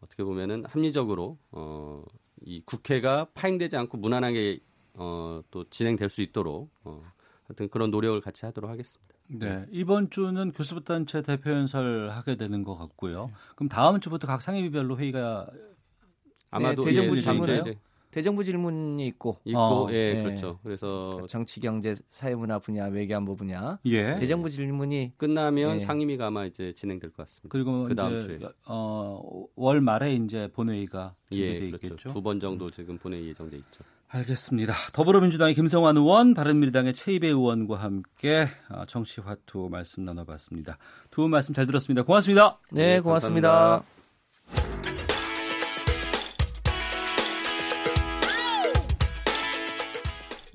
어떻게 0.00 0.22
보면은 0.22 0.64
합리적으로 0.66 1.38
어 1.50 2.04
이 2.42 2.62
국회가 2.64 3.26
파행되지 3.34 3.76
않고 3.76 3.98
무난하게 3.98 4.60
어 4.94 5.42
또 5.50 5.64
진행될 5.68 6.08
수 6.10 6.22
있도록 6.22 6.70
어 6.84 7.02
하여튼 7.46 7.68
그런 7.68 7.90
노력을 7.90 8.20
같이 8.20 8.44
하도록 8.46 8.70
하겠습니다. 8.70 9.14
네. 9.28 9.66
이번 9.70 10.10
주는 10.10 10.52
교수단체 10.52 11.22
대표 11.22 11.50
연설 11.50 12.10
하게 12.10 12.36
되는 12.36 12.62
것 12.64 12.76
같고요. 12.76 13.30
그럼 13.54 13.68
다음 13.68 14.00
주부터 14.00 14.26
각 14.26 14.42
상임위별로 14.42 14.98
회의가 14.98 15.48
아마도 16.50 16.84
네, 16.84 16.92
대정부 16.92 17.16
예, 17.16 17.20
이제 17.20 17.78
대정부 18.16 18.42
질문이 18.42 19.06
있고 19.08 19.36
있고 19.44 19.58
어, 19.58 19.88
예 19.92 20.14
네. 20.14 20.22
그렇죠. 20.22 20.58
그래서 20.62 21.20
정치 21.28 21.60
경제 21.60 21.94
사회문화 22.08 22.60
분야 22.60 22.86
외교안보 22.86 23.36
분야 23.36 23.78
예. 23.84 24.16
대정부 24.16 24.48
질문이 24.48 25.12
끝나면 25.18 25.74
예. 25.74 25.78
상임위가 25.80 26.28
아마 26.28 26.46
이제 26.46 26.72
진행될 26.72 27.10
것 27.10 27.26
같습니다. 27.26 27.48
그리고 27.50 27.84
그 27.84 27.94
다음 27.94 28.18
이제 28.18 28.38
주에 28.38 28.48
어, 28.64 29.20
월 29.54 29.82
말에 29.82 30.14
이제 30.14 30.48
본회의가 30.54 31.14
준비돼 31.30 31.54
예 31.66 31.70
그렇죠. 31.72 31.86
있겠죠. 31.88 32.08
두 32.14 32.22
번 32.22 32.40
정도 32.40 32.70
지금 32.70 32.96
본회의 32.96 33.28
예정돼 33.28 33.58
있죠. 33.58 33.84
알겠습니다. 34.08 34.72
더불어민주당의 34.94 35.54
김성환 35.54 35.98
의원, 35.98 36.32
바른미래당의 36.32 36.94
최이배 36.94 37.26
의원과 37.28 37.76
함께 37.76 38.48
어, 38.70 38.86
정치화투 38.86 39.68
말씀 39.70 40.06
나눠봤습니다. 40.06 40.78
두 41.10 41.20
분 41.20 41.32
말씀 41.32 41.54
잘 41.54 41.66
들었습니다. 41.66 42.02
고맙습니다. 42.02 42.58
네, 42.72 43.00
고맙습니다. 43.00 43.84
감사합니다. 44.46 44.95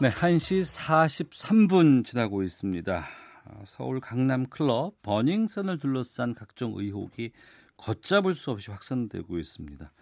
네, 0.00 0.10
1시 0.10 0.62
43분 0.78 2.06
지나고 2.06 2.42
있습니다. 2.42 3.04
아, 3.44 3.62
서울 3.66 4.00
강남 4.00 4.46
클럽 4.46 4.94
버닝썬을 5.02 5.78
둘러싼 5.78 6.34
각종 6.34 6.72
의혹이 6.78 7.32
걷잡을 7.76 8.34
수 8.34 8.50
없이 8.50 8.70
확산되고 8.70 9.38
있습니다. 9.38 9.92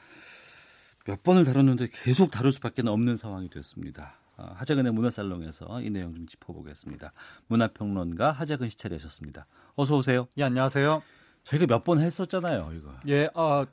몇 1.05 1.23
번을 1.23 1.45
다뤘는데 1.45 1.89
계속 1.93 2.31
다룰 2.31 2.53
수밖에 2.53 2.83
없는 2.87 3.17
상황이 3.17 3.49
됐습니다. 3.51 4.15
아, 4.37 4.53
하재근의 4.57 4.93
문화살롱에서 4.93 5.83
이 5.83 5.91
내용 5.91 6.15
좀 6.15 6.27
짚어보겠습니다. 6.27 7.13
문화평론가 7.49 8.31
하재근 8.33 8.69
씨 8.69 8.77
차례하셨습니다. 8.77 9.47
어서 9.75 9.97
오세요. 9.97 10.29
예, 10.37 10.45
안녕하세요. 10.45 11.03
저희가 11.43 11.67
몇 11.67 11.83
번 11.85 11.99
했었잖아요, 12.01 12.71
이거. 12.75 12.93
예, 13.09 13.29
아, 13.35 13.67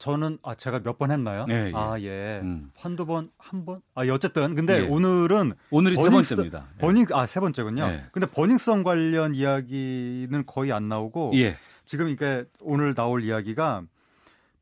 저는 0.00 0.38
아 0.42 0.54
제가 0.54 0.80
몇 0.80 0.96
번 0.98 1.10
했나요? 1.10 1.44
예, 1.50 1.66
예. 1.68 1.72
아 1.74 1.94
예, 2.00 2.40
음. 2.42 2.72
한두 2.76 3.04
번, 3.04 3.30
한 3.38 3.66
번. 3.66 3.82
아 3.94 4.06
예, 4.06 4.10
어쨌든 4.10 4.54
근데 4.54 4.82
예. 4.84 4.88
오늘은 4.88 5.52
오늘이 5.70 5.94
세 5.94 6.02
버닝썬- 6.02 6.10
번째입니다. 6.36 6.66
예. 6.74 6.78
버닝 6.80 7.06
아 7.12 7.26
세 7.26 7.38
번째군요. 7.38 7.84
예. 7.84 8.02
근데 8.10 8.26
버닝썬 8.26 8.82
관련 8.82 9.34
이야기는 9.34 10.44
거의 10.46 10.72
안 10.72 10.88
나오고 10.88 11.32
예. 11.34 11.54
지금 11.84 12.08
이게 12.08 12.44
오늘 12.60 12.94
나올 12.94 13.22
이야기가 13.22 13.82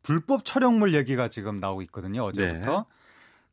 불법 0.03 0.45
촬영물 0.45 0.95
얘기가 0.95 1.29
지금 1.29 1.61
나오고 1.61 1.83
있거든요. 1.83 2.25
어제부터 2.25 2.79
네. 2.89 2.95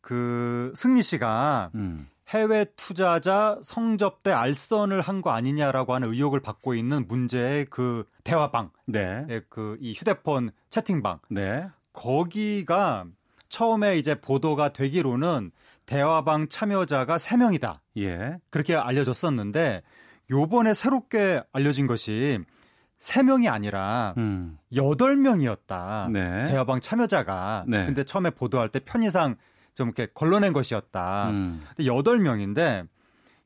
그 0.01 0.73
승리 0.75 1.03
씨가 1.03 1.69
음. 1.75 2.07
해외 2.29 2.65
투자자 2.75 3.59
성접대 3.61 4.31
알선을 4.31 5.01
한 5.01 5.21
거 5.21 5.29
아니냐라고 5.31 5.93
하는 5.93 6.09
의혹을 6.11 6.39
받고 6.39 6.73
있는 6.73 7.07
문제의 7.07 7.65
그 7.65 8.05
대화방, 8.23 8.71
네. 8.87 9.25
그이 9.49 9.93
휴대폰 9.93 10.51
채팅방, 10.69 11.19
네. 11.29 11.67
거기가 11.93 13.05
처음에 13.47 13.97
이제 13.97 14.15
보도가 14.15 14.69
되기로는 14.73 15.51
대화방 15.85 16.47
참여자가 16.47 17.17
3명이다. 17.17 17.79
예. 17.97 18.37
그렇게 18.49 18.75
알려졌었는데 18.75 19.83
요번에 20.31 20.73
새롭게 20.73 21.43
알려진 21.53 21.85
것이 21.85 22.39
3명이 22.99 23.51
아니라 23.51 24.15
음. 24.17 24.57
8명이었다. 24.73 26.09
네. 26.11 26.45
대화방 26.45 26.79
참여자가. 26.79 27.65
네. 27.67 27.85
근데 27.85 28.03
처음에 28.03 28.31
보도할 28.31 28.69
때 28.69 28.79
편의상 28.79 29.35
좀 29.75 29.89
이렇게 29.89 30.07
걸러낸 30.13 30.53
것이었다. 30.53 31.29
음. 31.29 31.63
근데 31.75 31.89
8명인데 31.89 32.87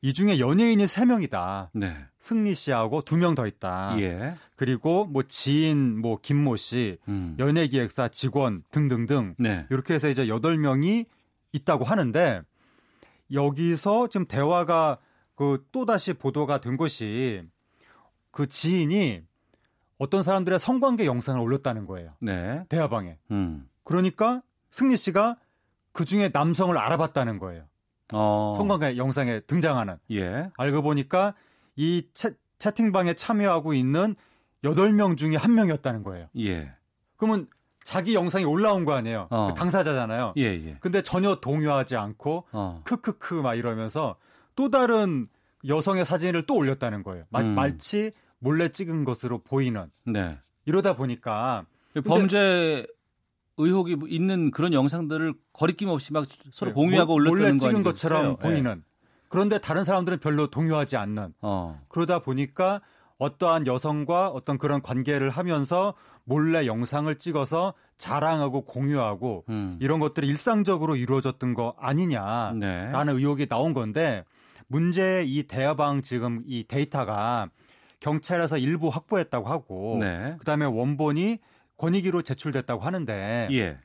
이 0.02 0.14
중에 0.14 0.38
연예인이 0.38 0.82
3명이다. 0.82 1.68
네. 1.74 1.94
승리 2.18 2.54
씨하고 2.54 3.02
2명 3.02 3.36
더 3.36 3.46
있다. 3.46 3.96
예. 3.98 4.34
그리고 4.56 5.04
뭐 5.04 5.22
지인 5.24 6.00
뭐 6.00 6.18
김모 6.20 6.56
씨, 6.56 6.96
음. 7.08 7.36
연예 7.38 7.66
기획사 7.66 8.08
직원 8.08 8.62
등등등 8.70 9.34
네. 9.38 9.66
이렇게 9.70 9.94
해서 9.94 10.08
이제 10.08 10.24
8명이 10.26 11.06
있다고 11.52 11.84
하는데 11.84 12.40
여기서 13.32 14.08
지금 14.08 14.26
대화가 14.26 14.98
그 15.34 15.66
또다시 15.72 16.14
보도가 16.14 16.60
된 16.60 16.76
것이 16.76 17.42
그 18.30 18.46
지인이 18.46 19.22
어떤 19.98 20.22
사람들의 20.22 20.58
성관계 20.58 21.04
영상을 21.04 21.38
올렸다는 21.40 21.84
거예요. 21.86 22.14
네. 22.22 22.64
대화방에. 22.70 23.18
음. 23.32 23.68
그러니까 23.84 24.42
승리 24.70 24.96
씨가 24.96 25.36
그 25.92 26.04
중에 26.04 26.30
남성을 26.32 26.76
알아봤다는 26.76 27.38
거예요. 27.38 27.64
어. 28.12 28.54
성관계 28.56 28.96
영상에 28.96 29.40
등장하는. 29.40 29.96
예. 30.12 30.50
알고 30.56 30.82
보니까 30.82 31.34
이 31.76 32.06
채, 32.14 32.32
채팅방에 32.58 33.14
참여하고 33.14 33.74
있는 33.74 34.14
8명 34.64 35.16
중에 35.16 35.36
한 35.36 35.54
명이었다는 35.54 36.02
거예요. 36.02 36.28
예. 36.38 36.72
그러면 37.16 37.48
자기 37.82 38.14
영상이 38.14 38.44
올라온 38.44 38.84
거 38.84 38.92
아니에요. 38.92 39.28
어. 39.30 39.48
그 39.48 39.58
당사자잖아요. 39.58 40.34
예, 40.36 40.42
예. 40.42 40.76
근데 40.80 41.02
전혀 41.02 41.36
동요하지 41.36 41.96
않고 41.96 42.46
어. 42.52 42.82
크크크 42.84 43.34
막 43.34 43.54
이러면서 43.54 44.16
또 44.54 44.70
다른 44.70 45.26
여성의 45.66 46.04
사진을 46.04 46.46
또 46.46 46.56
올렸다는 46.56 47.02
거예요. 47.02 47.24
마, 47.30 47.40
음. 47.40 47.54
마치 47.54 48.12
몰래 48.38 48.68
찍은 48.70 49.04
것으로 49.04 49.38
보이는. 49.38 49.90
네. 50.04 50.38
이러다 50.66 50.94
보니까 50.94 51.64
범죄 52.04 52.86
의혹이 53.60 53.96
있는 54.08 54.50
그런 54.50 54.72
영상들을 54.72 55.34
거리낌 55.52 55.88
없이 55.88 56.12
막 56.12 56.26
서로 56.50 56.70
네, 56.70 56.74
공유하고 56.74 57.14
몰- 57.14 57.28
올렸다는 57.28 57.56
몰래 57.56 57.58
거 57.58 57.68
찍은? 57.68 57.82
것처럼 57.82 58.32
예. 58.32 58.36
보이는. 58.36 58.82
그런데 59.28 59.58
다른 59.58 59.84
사람들은 59.84 60.18
별로 60.18 60.48
동요하지 60.48 60.96
않는. 60.96 61.34
어. 61.40 61.80
그러다 61.88 62.18
보니까 62.20 62.80
어떠한 63.18 63.66
여성과 63.66 64.28
어떤 64.28 64.58
그런 64.58 64.80
관계를 64.82 65.30
하면서 65.30 65.94
몰래 66.24 66.66
영상을 66.66 67.14
찍어서 67.18 67.74
자랑하고 67.96 68.62
공유하고 68.64 69.44
음. 69.50 69.76
이런 69.80 70.00
것들이 70.00 70.26
일상적으로 70.26 70.96
이루어졌던 70.96 71.54
거 71.54 71.74
아니냐라는 71.78 72.58
네. 72.60 73.12
의혹이 73.12 73.46
나온 73.46 73.74
건데 73.74 74.24
문제 74.68 75.22
이 75.26 75.42
대화방 75.44 76.00
지금 76.02 76.42
이 76.46 76.64
데이터가 76.66 77.50
경찰에서 78.00 78.56
일부 78.56 78.88
확보했다고 78.88 79.48
하고 79.48 79.98
네. 80.00 80.36
그다음에 80.38 80.64
원본이 80.64 81.38
권익위로 81.80 82.22
제출됐다고 82.22 82.82
하는데 82.82 83.48
예. 83.52 83.78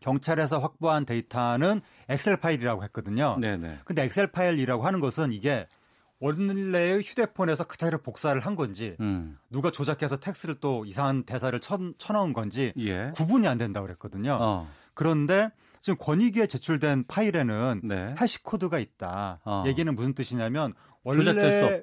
경찰에서 0.00 0.58
확보한 0.58 1.06
데이터는 1.06 1.80
엑셀 2.08 2.38
파일이라고 2.38 2.82
했거든요. 2.84 3.36
네, 3.40 3.56
네. 3.56 3.78
근데 3.84 4.02
엑셀 4.04 4.28
파일이라고 4.32 4.84
하는 4.84 5.00
것은 5.00 5.32
이게 5.32 5.66
원래의 6.20 7.00
휴대폰에서 7.00 7.64
그대로 7.64 7.98
복사를 7.98 8.40
한 8.40 8.56
건지 8.56 8.96
음. 8.98 9.38
누가 9.50 9.70
조작해서 9.70 10.16
텍스트를 10.16 10.56
또 10.60 10.84
이상한 10.84 11.22
대사를 11.22 11.58
쳐, 11.60 11.78
쳐넣은 11.96 12.32
건지 12.32 12.72
예. 12.76 13.12
구분이 13.14 13.46
안 13.46 13.56
된다고 13.56 13.86
그랬거든요. 13.86 14.36
어. 14.40 14.68
그런데 14.94 15.50
지금 15.80 15.96
권익위에 15.96 16.48
제출된 16.48 17.06
파일에는 17.06 17.82
네. 17.84 18.14
해시 18.20 18.42
코드가 18.42 18.80
있다. 18.80 19.40
어. 19.44 19.62
얘기는 19.66 19.94
무슨 19.94 20.12
뜻이냐면 20.12 20.74
원래. 21.04 21.30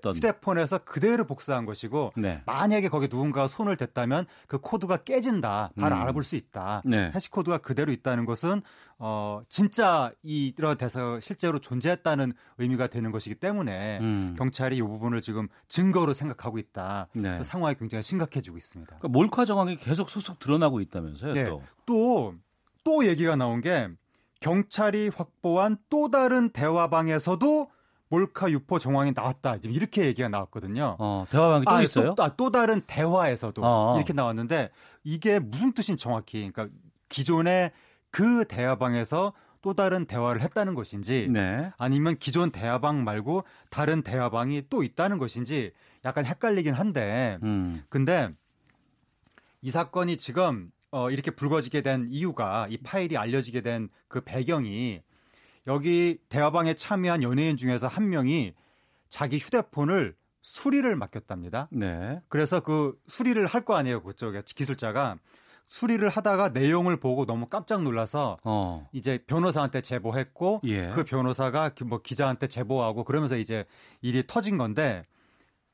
휴대폰에서 0.04 0.80
그대로 0.80 1.26
복사한 1.26 1.66
것이고 1.66 2.14
네. 2.18 2.42
만약에 2.46 2.90
거기 2.90 3.08
누군가가 3.10 3.48
손을 3.48 3.76
댔다면 3.78 4.26
그 4.48 4.60
코드가 4.60 4.98
깨진다. 4.98 5.72
바로 5.80 5.96
음. 5.96 6.02
알아볼 6.02 6.24
수 6.24 6.36
있다. 6.36 6.82
네. 6.86 7.12
해시 7.14 7.32
코드가 7.32 7.60
그대로 7.60 7.92
있다는 7.92 8.26
것은 8.26 8.62
어 8.98 9.42
진짜 9.50 10.12
이런 10.24 10.78
대사가 10.78 11.20
실제로 11.20 11.60
존재했다는 11.60 12.34
의미가 12.58 12.88
되는 12.88 13.12
것이기 13.12 13.36
때문에 13.36 14.00
음. 14.00 14.36
경찰이 14.38 14.78
이 14.78 14.82
부분을 14.82 15.22
지금 15.22 15.48
증거로 15.68 16.14
생각하고 16.14 16.58
있다. 16.58 17.08
네. 17.14 17.42
상황이 17.44 17.76
굉장히 17.76 18.04
심각해지고 18.04 18.58
있습니다. 18.58 18.98
그러니까 18.98 19.08
몰카 19.08 19.46
정황이 19.46 19.76
계속 19.78 20.10
속속 20.10 20.40
드러나고 20.40 20.82
있다면서요, 20.82 21.34
네. 21.34 21.46
또. 21.46 21.62
또, 21.86 22.36
또 22.84 23.06
얘기가 23.06 23.36
나온 23.36 23.62
게 23.62 23.90
경찰이 24.40 25.10
확보한 25.16 25.78
또 25.90 26.10
다른 26.10 26.50
대화방에서도 26.50 27.70
몰카 28.10 28.52
유포 28.52 28.80
정황이 28.80 29.11
나왔다. 29.15 29.57
지금 29.60 29.76
이렇게 29.76 30.06
얘기가 30.06 30.30
나왔거든요. 30.30 30.95
어, 30.99 31.26
대화방이 31.30 31.65
또 31.65 31.72
아, 31.72 31.82
있어요? 31.82 32.15
또, 32.15 32.23
아, 32.23 32.36
또 32.36 32.52
다른 32.52 32.82
대화에서도 32.82 33.61
어. 33.64 33.95
이렇게 33.98 34.14
나왔는데 34.14 34.69
이게 35.03 35.40
무슨 35.40 35.73
뜻인 35.73 35.98
정확히 35.98 36.49
그러니까 36.52 36.76
기존의 37.10 37.72
그 38.11 38.45
대화방에서 38.48 39.34
또 39.61 39.73
다른 39.73 40.06
대화를 40.06 40.41
했다는 40.41 40.76
것인지 40.76 41.27
네. 41.32 41.72
아니면 41.77 42.18
기존 42.19 42.52
대화방 42.52 43.03
말고 43.03 43.44
다른 43.72 44.03
대화방이 44.03 44.64
또 44.69 44.84
있다는 44.84 45.18
것인지 45.18 45.72
약간 46.06 46.26
헷갈리긴 46.26 46.73
한데 46.73 47.40
음. 47.41 47.84
근데 47.90 48.30
이 49.61 49.72
사건이 49.72 50.18
지금 50.18 50.72
어, 50.91 51.10
이렇게 51.10 51.32
불거지게 51.32 51.82
된 51.82 52.07
이유가 52.11 52.68
이 52.69 52.77
파일이 52.77 53.18
알려지게 53.18 53.61
된 53.61 53.90
그 54.15 54.22
배경이 54.22 55.02
여기 55.68 56.18
대화방에 56.30 56.76
참여한 56.76 57.24
연예인 57.24 57.58
중에서 57.58 57.88
한 57.88 58.10
명이 58.10 58.54
자기 59.10 59.38
휴대폰을 59.38 60.16
수리를 60.42 60.96
맡겼답니다. 60.96 61.68
네. 61.72 62.22
그래서 62.28 62.60
그 62.60 63.00
수리를 63.08 63.46
할 63.48 63.66
거 63.66 63.76
아니에요. 63.76 64.04
그쪽에 64.04 64.42
기술자가 64.46 65.18
수리를 65.68 66.08
하다가 66.08 66.50
내용을 66.50 66.98
보고 67.00 67.26
너무 67.26 67.48
깜짝 67.48 67.82
놀라서 67.82 68.38
어. 68.46 68.88
이제 68.92 69.18
변호사한테 69.26 69.82
제보했고 69.82 70.62
예. 70.66 70.90
그 70.90 71.04
변호사가 71.04 71.70
그뭐 71.70 72.02
기자한테 72.04 72.48
제보하고 72.48 73.04
그러면서 73.04 73.36
이제 73.36 73.66
일이 74.02 74.28
터진 74.28 74.60
건데 74.60 75.04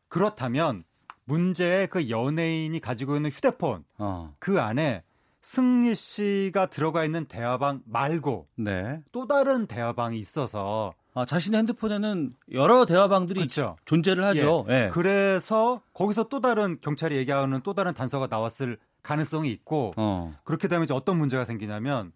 그렇다면 0.07 0.85
문제의 1.26 1.88
그 1.88 2.09
연예인이 2.09 2.80
가지고 2.80 3.18
있는 3.18 3.30
휴대폰 3.30 3.84
어. 3.97 4.34
그 4.39 4.61
안에 4.61 5.03
승리 5.41 5.95
씨가 5.95 6.68
들어가 6.68 7.03
있는 7.03 7.26
대화방 7.26 7.81
말고 7.85 8.47
네. 8.55 9.01
또 9.11 9.27
다른 9.27 9.65
대화방이 9.65 10.18
있어서 10.19 10.93
아, 11.13 11.26
자신의 11.26 11.59
핸드폰에는 11.59 12.31
여러 12.53 12.85
대화방들이 12.85 13.39
그렇죠. 13.39 13.76
존재를 13.85 14.23
하죠. 14.23 14.65
예. 14.69 14.73
예. 14.73 14.89
그래서 14.91 15.81
거기서 15.93 16.30
또 16.30 16.39
다른 16.39 16.77
경찰이 16.80 17.18
얘기하는 17.18 17.61
또 17.63 17.73
다른 17.73 17.93
단서가 17.93 18.27
나왔을 18.30 18.77
가능성이 19.03 19.51
있고 19.51 19.93
어. 19.97 20.34
그렇게 20.43 20.68
되면 20.68 20.85
이제 20.85 20.93
어떤 20.93 21.18
문제가 21.18 21.43
생기냐면 21.43 22.13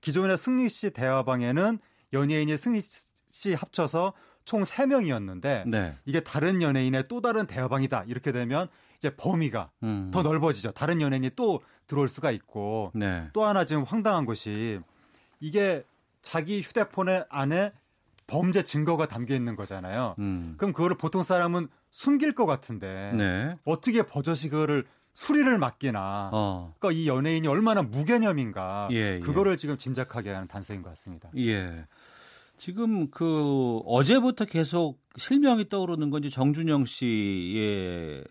기존의 0.00 0.36
승리 0.38 0.68
씨 0.68 0.90
대화방에는 0.90 1.78
연예인이 2.12 2.56
승리 2.56 2.80
씨 3.28 3.54
합쳐서 3.54 4.14
총 4.44 4.62
3명이었는데 4.62 5.68
네. 5.68 5.96
이게 6.04 6.20
다른 6.20 6.62
연예인의 6.62 7.04
또 7.08 7.20
다른 7.20 7.46
대화방이다. 7.46 8.04
이렇게 8.08 8.32
되면 8.32 8.68
이제 9.02 9.10
범위가 9.16 9.72
음. 9.82 10.10
더 10.12 10.22
넓어지죠. 10.22 10.70
다른 10.70 11.00
연예인이 11.00 11.30
또 11.34 11.60
들어올 11.88 12.08
수가 12.08 12.30
있고 12.30 12.92
네. 12.94 13.28
또 13.32 13.44
하나 13.44 13.64
지금 13.64 13.82
황당한 13.82 14.24
것이 14.24 14.78
이게 15.40 15.82
자기 16.20 16.60
휴대폰에 16.60 17.24
안에 17.28 17.72
범죄 18.28 18.62
증거가 18.62 19.08
담겨 19.08 19.34
있는 19.34 19.56
거잖아요. 19.56 20.14
음. 20.20 20.54
그럼 20.56 20.72
그거를 20.72 20.96
보통 20.96 21.24
사람은 21.24 21.66
숨길 21.90 22.36
것 22.36 22.46
같은데 22.46 23.12
네. 23.16 23.56
어떻게 23.64 24.06
버젓이 24.06 24.50
그거를 24.50 24.84
수리를 25.14 25.58
맡기나. 25.58 26.30
어. 26.32 26.72
그러니까 26.78 26.98
이 26.98 27.08
연예인이 27.08 27.48
얼마나 27.48 27.82
무개념인가. 27.82 28.88
예, 28.92 29.16
예. 29.16 29.20
그거를 29.20 29.56
지금 29.56 29.76
짐작하게 29.76 30.30
하는 30.30 30.46
단서인 30.46 30.80
것 30.80 30.90
같습니다. 30.90 31.28
예. 31.36 31.86
지금 32.56 33.10
그 33.10 33.80
어제부터 33.84 34.44
계속 34.44 35.00
실명이 35.16 35.68
떠오르는 35.68 36.10
건지 36.10 36.30
정준영 36.30 36.84
씨의 36.84 38.24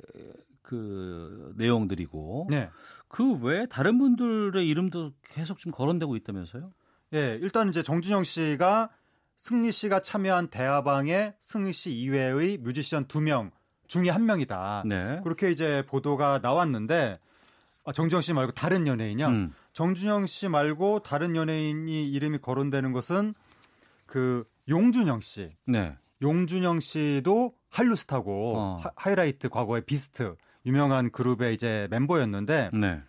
그 0.71 1.51
내용들이고 1.57 2.47
네. 2.49 2.69
그 3.09 3.33
외에 3.39 3.65
다른 3.65 3.97
분들의 3.97 4.65
이름도 4.65 5.11
계속 5.21 5.57
좀 5.57 5.73
거론되고 5.73 6.15
있다면서요? 6.15 6.71
예, 7.13 7.37
일단 7.41 7.67
이제 7.67 7.83
정준영 7.83 8.23
씨가 8.23 8.89
승리 9.35 9.69
씨가 9.73 9.99
참여한 9.99 10.47
대화방에 10.47 11.33
승리 11.41 11.73
씨 11.73 11.91
이외의 11.91 12.57
뮤지션 12.59 13.05
두 13.05 13.19
명 13.19 13.51
중에 13.87 14.09
한 14.09 14.25
명이다. 14.25 14.83
네. 14.85 15.19
그렇게 15.25 15.51
이제 15.51 15.83
보도가 15.87 16.39
나왔는데 16.41 17.19
아, 17.83 17.91
정준영 17.91 18.21
씨 18.21 18.31
말고 18.31 18.53
다른 18.53 18.87
연예인이요. 18.87 19.27
음. 19.27 19.53
정준영 19.73 20.25
씨 20.27 20.47
말고 20.47 20.99
다른 20.99 21.35
연예인이 21.35 22.09
이름이 22.09 22.37
거론되는 22.37 22.93
것은 22.93 23.33
그 24.05 24.45
용준영 24.69 25.19
씨. 25.19 25.49
네. 25.65 25.97
용준영 26.21 26.79
씨도 26.79 27.55
한류 27.69 27.97
스타고 27.97 28.53
어. 28.55 28.81
하, 28.95 29.11
이라이트 29.11 29.49
과거의 29.49 29.81
비스트 29.81 30.35
유명한 30.65 31.11
그룹의 31.11 31.53
이제 31.53 31.87
멤버였는데 31.89 32.69
네. 32.73 33.01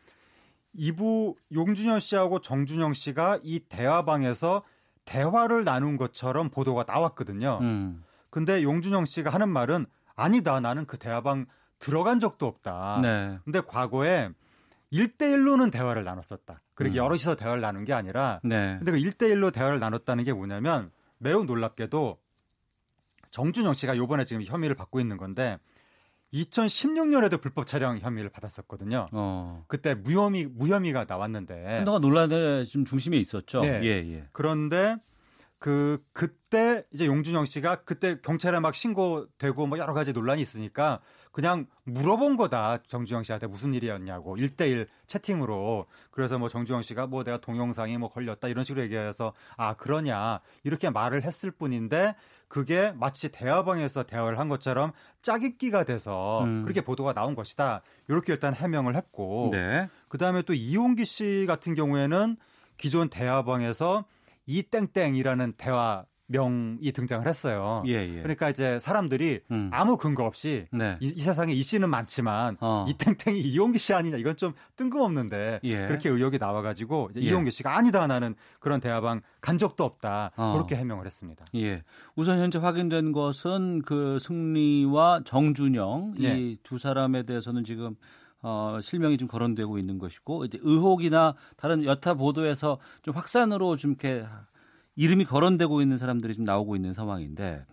이부 0.74 1.36
용준영 1.52 1.98
씨하고 1.98 2.40
정준영 2.40 2.94
씨가 2.94 3.40
이 3.42 3.60
대화방에서 3.60 4.62
대화를 5.04 5.64
나눈 5.64 5.96
것처럼 5.96 6.48
보도가 6.48 6.84
나왔거든요. 6.86 7.58
음. 7.60 8.04
근데 8.30 8.62
용준영 8.62 9.04
씨가 9.04 9.30
하는 9.30 9.48
말은 9.48 9.86
아니다. 10.14 10.60
나는 10.60 10.86
그 10.86 10.98
대화방 10.98 11.46
들어간 11.78 12.20
적도 12.20 12.46
없다. 12.46 13.00
네. 13.02 13.38
근데 13.44 13.60
과거에 13.60 14.30
1대1로는 14.92 15.72
대화를 15.72 16.04
나눴었다. 16.04 16.62
그리고 16.74 16.94
음. 16.94 16.96
여럿이서 16.96 17.34
대화를 17.34 17.60
나눈 17.60 17.84
게 17.84 17.92
아니라 17.92 18.40
네. 18.44 18.76
근데 18.78 18.92
그 18.92 18.98
1대1로 18.98 19.52
대화를 19.52 19.80
나눴다는 19.80 20.24
게 20.24 20.32
뭐냐면 20.32 20.90
매우 21.18 21.44
놀랍게도 21.44 22.18
정준영 23.30 23.74
씨가 23.74 23.96
요번에 23.96 24.24
지금 24.24 24.42
혐의를 24.42 24.76
받고 24.76 25.00
있는 25.00 25.16
건데 25.16 25.58
2016년에도 26.32 27.40
불법 27.40 27.66
촬영 27.66 27.98
혐의를 27.98 28.30
받았었거든요. 28.30 29.06
어. 29.12 29.64
그때 29.68 29.94
무혐의 29.94 30.46
무혐의가 30.46 31.04
나왔는데 31.08 31.76
한동안 31.76 32.00
논란의 32.00 32.66
좀 32.66 32.84
중심에 32.84 33.16
있었죠. 33.18 33.62
네. 33.62 33.80
예, 33.82 33.88
예. 33.88 34.24
그런데 34.32 34.96
그 35.62 36.02
그때 36.12 36.84
이제 36.92 37.06
용준영 37.06 37.44
씨가 37.44 37.84
그때 37.84 38.18
경찰에 38.20 38.58
막 38.58 38.74
신고되고 38.74 39.66
뭐 39.68 39.78
여러 39.78 39.92
가지 39.92 40.12
논란이 40.12 40.42
있으니까 40.42 41.00
그냥 41.30 41.66
물어본 41.84 42.36
거다 42.36 42.82
정주영 42.86 43.22
씨한테 43.22 43.46
무슨 43.46 43.72
일이었냐고 43.72 44.36
1대1 44.36 44.88
채팅으로 45.06 45.86
그래서 46.10 46.36
뭐 46.38 46.48
정주영 46.48 46.82
씨가 46.82 47.06
뭐 47.06 47.22
내가 47.22 47.38
동영상이 47.38 47.96
뭐 47.96 48.10
걸렸다 48.10 48.48
이런 48.48 48.64
식으로 48.64 48.82
얘기해서 48.82 49.34
아 49.56 49.74
그러냐 49.74 50.40
이렇게 50.64 50.90
말을 50.90 51.22
했을 51.22 51.52
뿐인데 51.52 52.16
그게 52.52 52.92
마치 52.96 53.30
대화방에서 53.30 54.02
대화를 54.02 54.38
한 54.38 54.50
것처럼 54.50 54.92
짜깁기가 55.22 55.84
돼서 55.84 56.44
음. 56.44 56.64
그렇게 56.64 56.82
보도가 56.82 57.14
나온 57.14 57.34
것이다 57.34 57.80
이렇게 58.08 58.34
일단 58.34 58.52
해명을 58.52 58.94
했고 58.94 59.48
네. 59.50 59.88
그다음에 60.08 60.42
또 60.42 60.52
이용기 60.52 61.06
씨 61.06 61.46
같은 61.48 61.74
경우에는 61.74 62.36
기존 62.76 63.08
대화방에서 63.08 64.04
이 64.44 64.64
땡땡이라는 64.64 65.54
대화 65.56 66.04
명이 66.26 66.92
등장을 66.92 67.26
했어요. 67.26 67.82
예, 67.86 67.92
예. 67.92 68.22
그러니까 68.22 68.50
이제 68.50 68.78
사람들이 68.78 69.40
음. 69.50 69.70
아무 69.72 69.96
근거 69.96 70.24
없이 70.24 70.66
네. 70.72 70.96
이, 71.00 71.08
이 71.08 71.20
세상에 71.20 71.52
이 71.52 71.62
씨는 71.62 71.90
많지만 71.90 72.56
어. 72.60 72.86
이 72.88 72.94
땡땡이 72.94 73.40
이용기 73.40 73.78
씨 73.78 73.92
아니냐 73.92 74.16
이건 74.16 74.36
좀 74.36 74.54
뜬금없는데 74.76 75.60
예. 75.62 75.86
그렇게 75.86 76.08
의혹이 76.08 76.38
나와가지고 76.38 77.10
이제 77.12 77.20
예. 77.20 77.24
이용기 77.26 77.50
씨가 77.50 77.76
아니다 77.76 78.06
나는 78.06 78.34
그런 78.60 78.80
대화방 78.80 79.20
간 79.40 79.58
적도 79.58 79.84
없다 79.84 80.32
어. 80.36 80.52
그렇게 80.54 80.76
해명을 80.76 81.06
했습니다. 81.06 81.44
예. 81.54 81.82
우선 82.16 82.38
현재 82.38 82.58
확인된 82.58 83.12
것은 83.12 83.82
그 83.82 84.18
승리와 84.18 85.22
정준영 85.24 86.14
네. 86.18 86.38
이두 86.38 86.78
사람에 86.78 87.24
대해서는 87.24 87.64
지금 87.64 87.96
어, 88.42 88.78
실명이 88.80 89.18
좀 89.18 89.28
거론되고 89.28 89.78
있는 89.78 89.98
것이고 89.98 90.44
이제 90.46 90.58
의혹이나 90.62 91.34
다른 91.56 91.84
여타 91.84 92.14
보도에서 92.14 92.78
좀 93.02 93.14
확산으로 93.14 93.76
좀 93.76 93.92
이렇게 93.92 94.26
이름이 94.96 95.24
거론되고 95.24 95.80
있는 95.82 95.98
사람들이 95.98 96.34
좀 96.34 96.44
나오고 96.44 96.76
있는 96.76 96.92
상황인데 96.92 97.64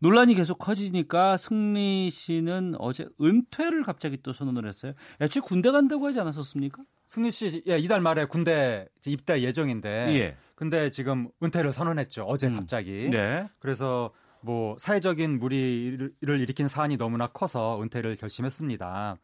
논란이 0.00 0.34
계속 0.34 0.58
커지니까 0.58 1.36
승리 1.36 2.10
씨는 2.10 2.74
어제 2.78 3.08
은퇴를 3.20 3.84
갑자기 3.84 4.18
또 4.22 4.32
선언을 4.32 4.66
했어요. 4.66 4.94
애초에 5.20 5.40
군대 5.44 5.70
간다고 5.70 6.06
하지 6.06 6.18
않았었습니까? 6.18 6.82
승리 7.06 7.30
씨 7.30 7.62
예, 7.68 7.78
이달 7.78 8.00
말에 8.00 8.24
군대 8.24 8.88
입대 9.06 9.42
예정인데 9.42 9.88
예. 10.16 10.36
근데 10.56 10.90
지금 10.90 11.28
은퇴를 11.42 11.72
선언했죠. 11.72 12.24
어제 12.24 12.48
음. 12.48 12.54
갑자기. 12.54 13.10
네. 13.10 13.48
그래서 13.60 14.10
뭐 14.40 14.76
사회적인 14.78 15.38
무리를 15.38 16.12
일으킨 16.20 16.66
사안이 16.66 16.96
너무나 16.96 17.28
커서 17.28 17.80
은퇴를 17.80 18.16
결심했습니다. 18.16 19.18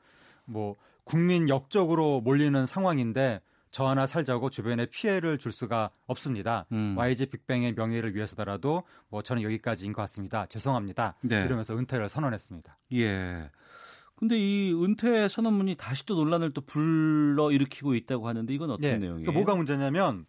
뭐 0.45 0.77
국민 1.05 1.49
역적으로 1.49 2.21
몰리는 2.21 2.67
상황인데 2.67 3.41
저 3.79 3.87
하나 3.87 4.07
살자고 4.07 4.51
주변에 4.51 4.87
피해를 4.87 5.39
줄 5.39 5.53
수가 5.53 5.91
없습니다. 6.09 6.67
음. 6.73 6.95
YG 6.99 7.27
빅뱅의 7.27 7.75
명예를 7.75 8.13
위해서더라도 8.17 8.83
뭐 9.09 9.23
저는 9.23 9.45
여기까지인 9.45 9.93
것 9.93 10.03
같습니다. 10.03 10.47
죄송합니다. 10.47 11.15
네. 11.21 11.45
이러면서 11.45 11.77
은퇴를 11.77 12.09
선언했습니다. 12.09 12.77
예. 12.95 13.49
근데 14.17 14.37
이 14.37 14.73
은퇴 14.73 15.29
선언문이 15.29 15.77
다시 15.77 16.05
또 16.07 16.17
논란을 16.17 16.55
또 16.55 16.61
불러 16.61 17.53
일으키고 17.53 17.95
있다고 17.95 18.27
하는데 18.27 18.53
이건 18.53 18.73
어떤 18.73 18.81
네. 18.81 18.99
내용이에요? 18.99 19.27
그 19.27 19.31
뭐가 19.31 19.55
문제냐면 19.55 20.27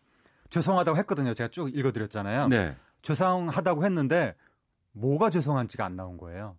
죄송하다고 0.52 1.00
했거든요. 1.00 1.34
제가 1.34 1.48
쭉 1.48 1.76
읽어드렸잖아요. 1.76 2.50
네. 2.50 2.76
죄송하다고 3.02 3.84
했는데 3.84 4.36
뭐가 4.92 5.32
죄송한지가 5.32 5.84
안 5.84 5.96
나온 5.96 6.18
거예요. 6.18 6.56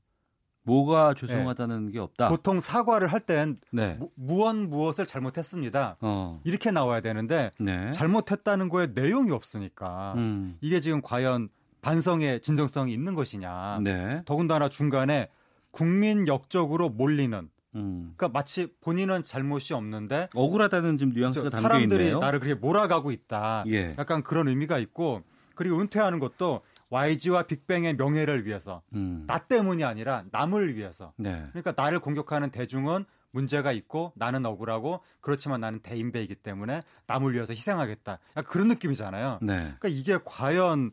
뭐가 0.63 1.15
죄송하다는 1.15 1.91
게 1.91 1.99
없다. 1.99 2.29
보통 2.29 2.61
사과를 2.61 3.09
할땐 3.09 3.59
네. 3.71 3.99
무엇 4.15 4.55
무엇을 4.55 5.07
잘못했습니다. 5.07 5.97
어. 6.01 6.41
이렇게 6.45 6.71
나와야 6.71 7.01
되는데 7.01 7.51
네. 7.59 7.91
잘못했다는 7.93 8.69
거에 8.69 8.89
내용이 8.95 9.31
없으니까 9.31 10.15
음. 10.17 10.59
이게 10.61 10.81
지금 10.81 11.01
과연 11.01 11.49
반성의 11.81 12.41
진정성이 12.43 12.93
있는 12.93 13.15
것이냐. 13.15 13.81
네. 13.83 14.23
더군다나 14.27 14.69
중간에 14.69 15.29
국민 15.71 16.29
역적으로 16.29 16.89
몰리는 16.91 17.49
음. 17.77 18.13
그러니까 18.17 18.29
마치 18.29 18.67
본인은 18.81 19.23
잘못이 19.23 19.75
없는데 19.75 20.29
억울하다는 20.35 20.99
좀 20.99 21.13
뉘앙스가 21.15 21.49
저 21.49 21.57
담겨 21.57 21.69
사람들이 21.69 22.05
있네요. 22.05 22.19
나를 22.19 22.41
그렇게 22.41 22.59
몰아가고 22.61 23.13
있다. 23.13 23.65
예. 23.69 23.95
약간 23.99 24.23
그런 24.23 24.49
의미가 24.49 24.79
있고 24.79 25.23
그리고 25.55 25.81
은퇴하는 25.81 26.19
것도 26.19 26.63
YG와 26.91 27.45
빅뱅의 27.45 27.97
명예를 27.97 28.47
위해서 28.47 28.83
음. 28.95 29.25
나 29.27 29.39
때문이 29.39 29.85
아니라 29.85 30.25
남을 30.31 30.77
위해서. 30.77 31.13
네. 31.17 31.47
그러니까 31.53 31.73
나를 31.77 32.01
공격하는 32.01 32.51
대중은 32.51 33.05
문제가 33.31 33.73
있고 33.73 34.13
나는 34.17 34.45
억울하고 34.45 35.01
그렇지만 35.21 35.61
나는 35.61 35.79
대인배이기 35.81 36.35
때문에 36.35 36.83
남을 37.07 37.33
위해서 37.33 37.53
희생하겠다. 37.53 38.19
약간 38.37 38.45
그런 38.45 38.69
느낌이잖아요. 38.69 39.39
네. 39.41 39.59
그러니까 39.61 39.89
이게 39.89 40.19
과연 40.25 40.91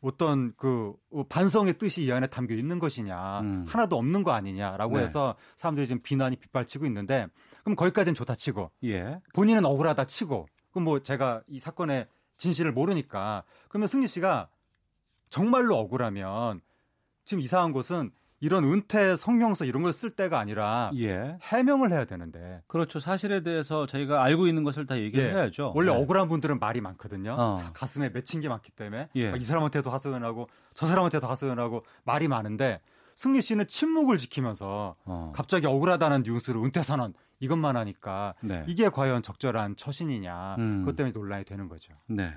어떤 0.00 0.52
그 0.56 0.94
반성의 1.28 1.78
뜻이 1.78 2.04
이 2.04 2.12
안에 2.12 2.28
담겨 2.28 2.54
있는 2.54 2.78
것이냐 2.78 3.40
음. 3.40 3.64
하나도 3.66 3.96
없는 3.96 4.22
거 4.22 4.32
아니냐라고 4.32 4.98
네. 4.98 5.02
해서 5.02 5.34
사람들이 5.56 5.86
지금 5.88 6.02
비난이 6.02 6.36
빗발치고 6.36 6.86
있는데 6.86 7.26
그럼 7.64 7.74
거기까지는 7.74 8.14
좋다 8.14 8.36
치고 8.36 8.70
예. 8.84 9.20
본인은 9.34 9.64
억울하다 9.64 10.04
치고 10.04 10.46
그럼 10.70 10.84
뭐 10.84 11.00
제가 11.00 11.42
이 11.48 11.58
사건의 11.58 12.06
진실을 12.36 12.70
모르니까 12.72 13.42
그러면 13.68 13.88
승리 13.88 14.06
씨가 14.06 14.48
정말로 15.30 15.76
억울하면 15.76 16.60
지금 17.24 17.40
이상한 17.42 17.72
것은 17.72 18.10
이런 18.40 18.62
은퇴 18.64 19.16
성명서 19.16 19.64
이런 19.64 19.82
걸 19.82 19.92
쓸 19.92 20.10
때가 20.10 20.38
아니라 20.38 20.92
예. 20.96 21.36
해명을 21.42 21.90
해야 21.90 22.04
되는데. 22.04 22.62
그렇죠. 22.68 23.00
사실에 23.00 23.42
대해서 23.42 23.86
저희가 23.86 24.22
알고 24.22 24.46
있는 24.46 24.62
것을 24.62 24.86
다 24.86 24.96
얘기를 24.96 25.24
예. 25.24 25.30
해야죠. 25.30 25.72
원래 25.74 25.92
네. 25.92 25.98
억울한 26.00 26.28
분들은 26.28 26.60
말이 26.60 26.80
많거든요. 26.80 27.34
어. 27.36 27.56
가슴에 27.74 28.10
맺힌 28.10 28.40
게 28.40 28.48
많기 28.48 28.70
때문에 28.70 29.08
예. 29.16 29.30
막이 29.32 29.42
사람한테도 29.44 29.90
하소연하고 29.90 30.48
저 30.74 30.86
사람한테도 30.86 31.26
하소연하고 31.26 31.84
말이 32.04 32.28
많은데 32.28 32.80
승리 33.16 33.42
씨는 33.42 33.66
침묵을 33.66 34.16
지키면서 34.18 34.94
어. 35.04 35.32
갑자기 35.34 35.66
억울하다는 35.66 36.22
뉴스를 36.24 36.62
은퇴 36.62 36.82
선언 36.82 37.14
이것만 37.40 37.76
하니까 37.76 38.34
네. 38.40 38.64
이게 38.68 38.88
과연 38.88 39.22
적절한 39.22 39.74
처신이냐 39.74 40.54
음. 40.58 40.80
그것 40.84 40.94
때문에 40.94 41.12
논란이 41.12 41.44
되는 41.44 41.66
거죠. 41.68 41.92
네. 42.06 42.32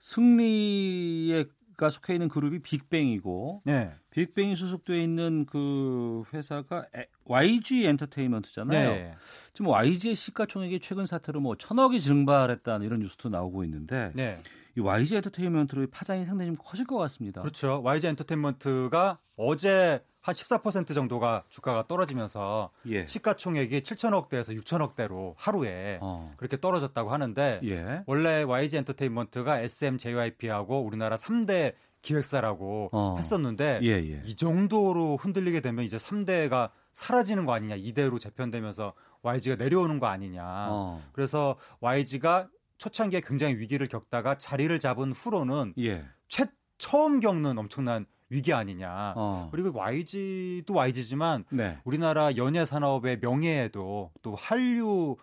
승리 0.00 1.46
가 1.76 1.90
속해 1.90 2.14
있는 2.14 2.28
그룹이 2.28 2.60
빅뱅이고 2.60 3.62
네. 3.66 3.92
빅뱅이 4.10 4.56
소속돼 4.56 5.02
있는 5.02 5.44
그 5.44 6.22
회사가 6.32 6.86
에- 6.96 7.06
YG 7.24 7.84
엔터테인먼트잖아요. 7.86 8.90
네. 8.94 9.14
지금 9.52 9.70
YG의 9.70 10.14
시가총액이 10.14 10.80
최근 10.80 11.04
사태로 11.04 11.40
뭐 11.40 11.56
천억이 11.56 12.00
증발했다는 12.00 12.86
이런 12.86 13.00
뉴스도 13.00 13.28
나오고 13.28 13.64
있는데 13.64 14.10
네. 14.14 14.40
이 14.76 14.80
YG 14.80 15.16
엔터테인먼트의 15.16 15.86
파장이 15.88 16.26
상당히 16.26 16.50
좀 16.50 16.56
커질 16.58 16.86
것 16.86 16.98
같습니다. 16.98 17.40
그렇죠. 17.40 17.80
YG 17.82 18.08
엔터테인먼트가 18.08 19.18
어제 19.36 20.02
한 20.20 20.34
14% 20.34 20.92
정도가 20.94 21.44
주가가 21.48 21.86
떨어지면서 21.86 22.70
예. 22.88 23.06
시가총액이 23.06 23.80
7천억대에서 23.80 24.60
6천억대로 24.60 25.34
하루에 25.36 25.98
어. 26.02 26.32
그렇게 26.36 26.60
떨어졌다고 26.60 27.10
하는데 27.10 27.60
예. 27.64 28.02
원래 28.06 28.42
YG 28.42 28.78
엔터테인먼트가 28.78 29.60
SM, 29.60 29.98
JYP하고 29.98 30.82
우리나라 30.82 31.16
3대 31.16 31.74
기획사라고 32.02 32.90
어. 32.92 33.14
했었는데 33.16 33.80
예, 33.82 33.88
예. 33.88 34.22
이 34.24 34.36
정도로 34.36 35.16
흔들리게 35.16 35.60
되면 35.60 35.84
이제 35.84 35.96
3대가 35.96 36.70
사라지는 36.92 37.46
거 37.46 37.52
아니냐 37.52 37.76
이대로 37.76 38.18
재편되면서 38.18 38.94
YG가 39.22 39.56
내려오는 39.56 39.98
거 39.98 40.06
아니냐 40.06 40.42
어. 40.44 41.02
그래서 41.12 41.56
YG가 41.80 42.48
초창기에 42.78 43.20
굉장히 43.24 43.56
위기를 43.56 43.86
겪다가 43.86 44.36
자리를 44.36 44.78
잡은 44.80 45.12
후로는 45.12 45.74
예. 45.78 46.04
최 46.28 46.46
처음 46.78 47.20
겪는 47.20 47.56
엄청난 47.58 48.06
위기 48.28 48.52
아니냐. 48.52 49.14
어. 49.16 49.48
그리고 49.52 49.70
YG도 49.72 50.74
YG지만 50.74 51.44
네. 51.50 51.78
우리나라 51.84 52.36
연예 52.36 52.64
산업의 52.64 53.18
명예에도 53.20 54.12
또 54.22 54.34
한류 54.34 55.16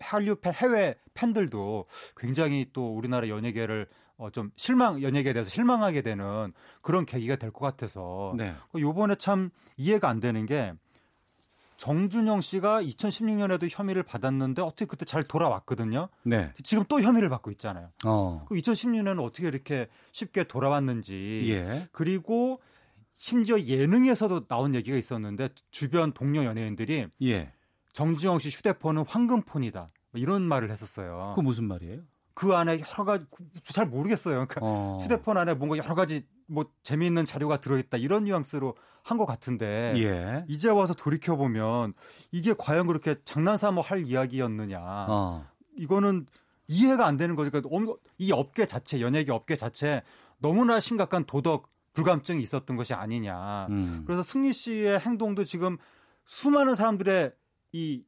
한류 0.00 0.36
팬, 0.36 0.54
해외 0.54 0.94
팬들도 1.14 1.86
굉장히 2.16 2.70
또 2.72 2.94
우리나라 2.96 3.28
연예계를 3.28 3.86
어, 4.16 4.30
좀 4.30 4.50
실망 4.56 5.02
연예계에 5.02 5.32
대해서 5.32 5.50
실망하게 5.50 6.02
되는 6.02 6.52
그런 6.80 7.04
계기가 7.04 7.36
될 7.36 7.52
것 7.52 7.60
같아서 7.66 8.34
네. 8.36 8.54
요번에 8.76 9.16
참 9.16 9.50
이해가 9.76 10.08
안 10.08 10.20
되는 10.20 10.46
게 10.46 10.72
정준영 11.78 12.40
씨가 12.40 12.82
2016년에도 12.82 13.68
혐의를 13.70 14.02
받았는데 14.02 14.60
어떻게 14.62 14.84
그때 14.84 15.04
잘 15.04 15.22
돌아왔거든요. 15.22 16.08
네. 16.24 16.52
지금 16.64 16.84
또 16.88 17.00
혐의를 17.00 17.28
받고 17.28 17.52
있잖아요. 17.52 17.90
어. 18.04 18.44
그 18.48 18.56
2016년은 18.56 19.22
어떻게 19.24 19.46
이렇게 19.46 19.86
쉽게 20.12 20.44
돌아왔는지 20.44 21.46
예. 21.50 21.88
그리고 21.92 22.60
심지어 23.14 23.60
예능에서도 23.60 24.48
나온 24.48 24.74
얘기가 24.74 24.96
있었는데 24.96 25.50
주변 25.70 26.12
동료 26.12 26.44
연예인들이 26.44 27.06
예. 27.22 27.52
정지영 27.92 28.40
씨 28.40 28.50
휴대폰은 28.50 29.04
황금폰이다 29.06 29.90
뭐 30.10 30.20
이런 30.20 30.42
말을 30.42 30.70
했었어요. 30.70 31.32
그 31.36 31.40
무슨 31.40 31.64
말이에요? 31.64 32.00
그 32.34 32.54
안에 32.54 32.80
여러 32.80 33.04
가지 33.04 33.24
잘 33.64 33.86
모르겠어요. 33.86 34.46
그러니까 34.46 34.60
어. 34.62 34.98
휴대폰 35.00 35.36
안에 35.36 35.54
뭔가 35.54 35.76
여러 35.76 35.94
가지 35.94 36.26
뭐 36.48 36.64
재미있는 36.82 37.24
자료가 37.24 37.60
들어있다 37.60 37.98
이런 37.98 38.24
뉘앙스로 38.24 38.74
한 39.02 39.16
것 39.18 39.24
같은데 39.26 39.94
예. 39.96 40.44
이제 40.48 40.68
와서 40.68 40.92
돌이켜 40.94 41.36
보면 41.36 41.94
이게 42.30 42.54
과연 42.56 42.86
그렇게 42.86 43.16
장난삼아 43.24 43.80
할 43.80 44.04
이야기였느냐? 44.04 44.78
어. 44.82 45.46
이거는 45.76 46.26
이해가 46.66 47.06
안 47.06 47.16
되는 47.16 47.34
거죠. 47.36 47.50
그러니까 47.50 47.74
엄- 47.74 47.96
이 48.18 48.32
업계 48.32 48.66
자체 48.66 49.00
연예계 49.00 49.32
업계 49.32 49.56
자체 49.56 50.02
너무나 50.38 50.78
심각한 50.80 51.24
도덕 51.24 51.70
불감증이 51.94 52.42
있었던 52.42 52.76
것이 52.76 52.92
아니냐. 52.92 53.66
음. 53.70 54.02
그래서 54.06 54.22
승리 54.22 54.52
씨의 54.52 54.98
행동도 55.00 55.44
지금 55.44 55.78
수많은 56.26 56.74
사람들의 56.74 57.32
이 57.72 58.04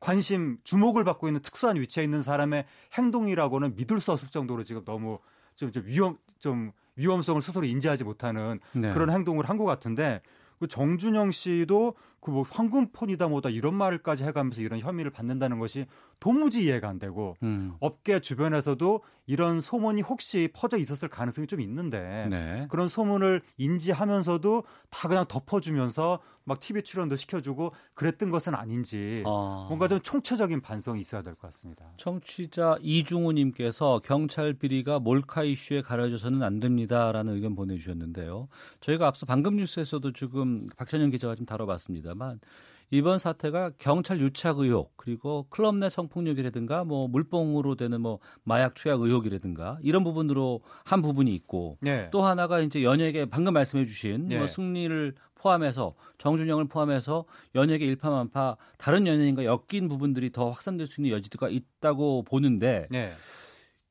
관심, 0.00 0.58
주목을 0.64 1.04
받고 1.04 1.28
있는 1.28 1.40
특수한 1.40 1.76
위치에 1.76 2.02
있는 2.04 2.20
사람의 2.20 2.66
행동이라고는 2.94 3.76
믿을 3.76 4.00
수 4.00 4.12
없을 4.12 4.28
정도로 4.28 4.64
지금 4.64 4.84
너무 4.84 5.18
좀, 5.54 5.70
좀 5.72 5.84
위험, 5.86 6.18
좀 6.40 6.72
위험성을 6.96 7.40
스스로 7.42 7.64
인지하지 7.64 8.04
못하는 8.04 8.60
네. 8.72 8.92
그런 8.92 9.10
행동을 9.10 9.48
한 9.48 9.58
것 9.58 9.64
같은데 9.64 10.20
그 10.58 10.66
정준영 10.68 11.30
씨도 11.30 11.94
그 12.24 12.34
뭐 12.34 12.44
황금폰이다 12.50 13.28
뭐다 13.28 13.50
이런 13.50 13.74
말을까지 13.74 14.24
해가면서 14.24 14.60
이런 14.62 14.80
혐의를 14.80 15.12
받는다는 15.12 15.58
것이 15.60 15.86
도무지 16.18 16.64
이해가 16.64 16.88
안 16.88 16.98
되고 16.98 17.36
음. 17.42 17.74
업계 17.80 18.18
주변에서도 18.20 19.02
이런 19.26 19.60
소문이 19.60 20.02
혹시 20.02 20.50
퍼져 20.52 20.76
있었을 20.76 21.08
가능성이 21.08 21.46
좀 21.46 21.60
있는데 21.60 22.26
네. 22.28 22.66
그런 22.70 22.88
소문을 22.88 23.40
인지하면서도 23.56 24.64
다 24.90 25.08
그냥 25.08 25.24
덮어주면서 25.28 26.18
막 26.46 26.60
TV 26.60 26.82
출연도 26.82 27.16
시켜주고 27.16 27.72
그랬던 27.94 28.28
것은 28.30 28.54
아닌지 28.54 29.22
어. 29.24 29.64
뭔가 29.68 29.88
좀 29.88 29.98
총체적인 30.00 30.60
반성이 30.60 31.00
있어야 31.00 31.22
될 31.22 31.34
것 31.34 31.42
같습니다. 31.48 31.86
청취자 31.96 32.76
이중우님께서 32.82 34.00
경찰 34.04 34.52
비리가 34.52 34.98
몰카 34.98 35.44
이슈에 35.44 35.80
가려져서는 35.82 36.42
안 36.42 36.60
됩니다라는 36.60 37.34
의견 37.34 37.54
보내주셨는데요. 37.54 38.48
저희가 38.80 39.06
앞서 39.06 39.24
방금 39.24 39.56
뉴스에서도 39.56 40.12
지금 40.12 40.66
박찬영 40.76 41.10
기자가 41.10 41.34
좀 41.34 41.46
다뤄봤습니다 41.46 42.13
만 42.14 42.40
이번 42.90 43.18
사태가 43.18 43.72
경찰 43.78 44.20
유착 44.20 44.58
의혹 44.58 44.96
그리고 44.96 45.46
클럽 45.50 45.74
내 45.76 45.88
성폭력이라든가 45.88 46.84
뭐 46.84 47.08
물뽕으로 47.08 47.74
되는 47.74 48.00
뭐 48.00 48.20
마약 48.44 48.74
투약 48.74 49.00
의혹이라든가 49.00 49.78
이런 49.82 50.04
부분으로 50.04 50.60
한 50.84 51.02
부분이 51.02 51.34
있고 51.34 51.76
네. 51.80 52.08
또 52.12 52.24
하나가 52.24 52.60
이제 52.60 52.84
연예계 52.84 53.26
방금 53.26 53.54
말씀해 53.54 53.84
주신 53.84 54.28
네. 54.28 54.38
뭐 54.38 54.46
승리를 54.46 55.14
포함해서 55.34 55.94
정준영을 56.18 56.68
포함해서 56.68 57.24
연예계 57.54 57.84
일파만파 57.84 58.56
다른 58.78 59.06
연예인과 59.06 59.44
엮인 59.44 59.88
부분들이 59.88 60.30
더 60.30 60.50
확산될 60.50 60.86
수 60.86 61.00
있는 61.00 61.16
여지가 61.16 61.48
있다고 61.48 62.22
보는데 62.22 62.86
네. 62.90 63.14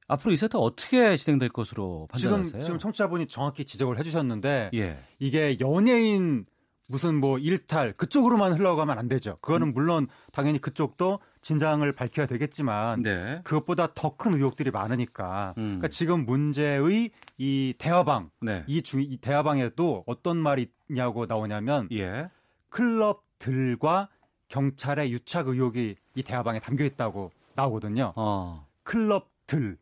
앞으로 0.08 0.32
이 0.32 0.38
사태 0.38 0.58
어떻게 0.58 1.16
진행될 1.18 1.50
것으로 1.50 2.08
지금 2.16 2.32
판단하세요? 2.32 2.64
지금 2.64 2.80
청취자분이 2.80 3.28
정확히 3.28 3.66
지적을 3.66 3.98
해주셨는데 4.00 4.72
예. 4.74 5.00
이게 5.20 5.58
연예인 5.60 6.46
무슨 6.86 7.20
뭐 7.20 7.38
일탈 7.38 7.94
그쪽으로만 7.94 8.54
흘러가면 8.54 8.98
안 9.00 9.08
되죠. 9.08 9.38
그거는 9.42 9.70
음. 9.70 9.74
물론 9.74 10.08
당연히 10.32 10.60
그쪽도 10.60 11.20
진상을 11.42 11.90
밝혀야 11.94 12.26
되겠지만 12.26 13.02
네. 13.02 13.42
그것보다 13.44 13.94
더 13.94 14.16
큰 14.16 14.34
의혹들이 14.36 14.72
많으니까. 14.72 15.54
음. 15.58 15.64
그러니까 15.64 15.88
지금 15.88 16.26
문제의 16.26 17.10
이 17.38 17.74
대화방 17.78 18.30
네. 18.42 18.64
이, 18.68 18.82
중, 18.82 19.02
이 19.02 19.18
대화방에도 19.18 20.04
어떤 20.06 20.38
말이 20.38 20.70
있냐고 20.90 21.26
나오냐면 21.26 21.88
예. 21.92 22.30
클럽들과 22.70 24.10
경찰의 24.48 25.12
유착 25.12 25.48
의혹이 25.48 25.96
이 26.16 26.24
대화방에 26.24 26.60
담겨 26.60 26.84
있다고 26.86 27.32
나오거든요. 27.56 28.14
어. 28.16 28.68
클럽들 28.84 29.78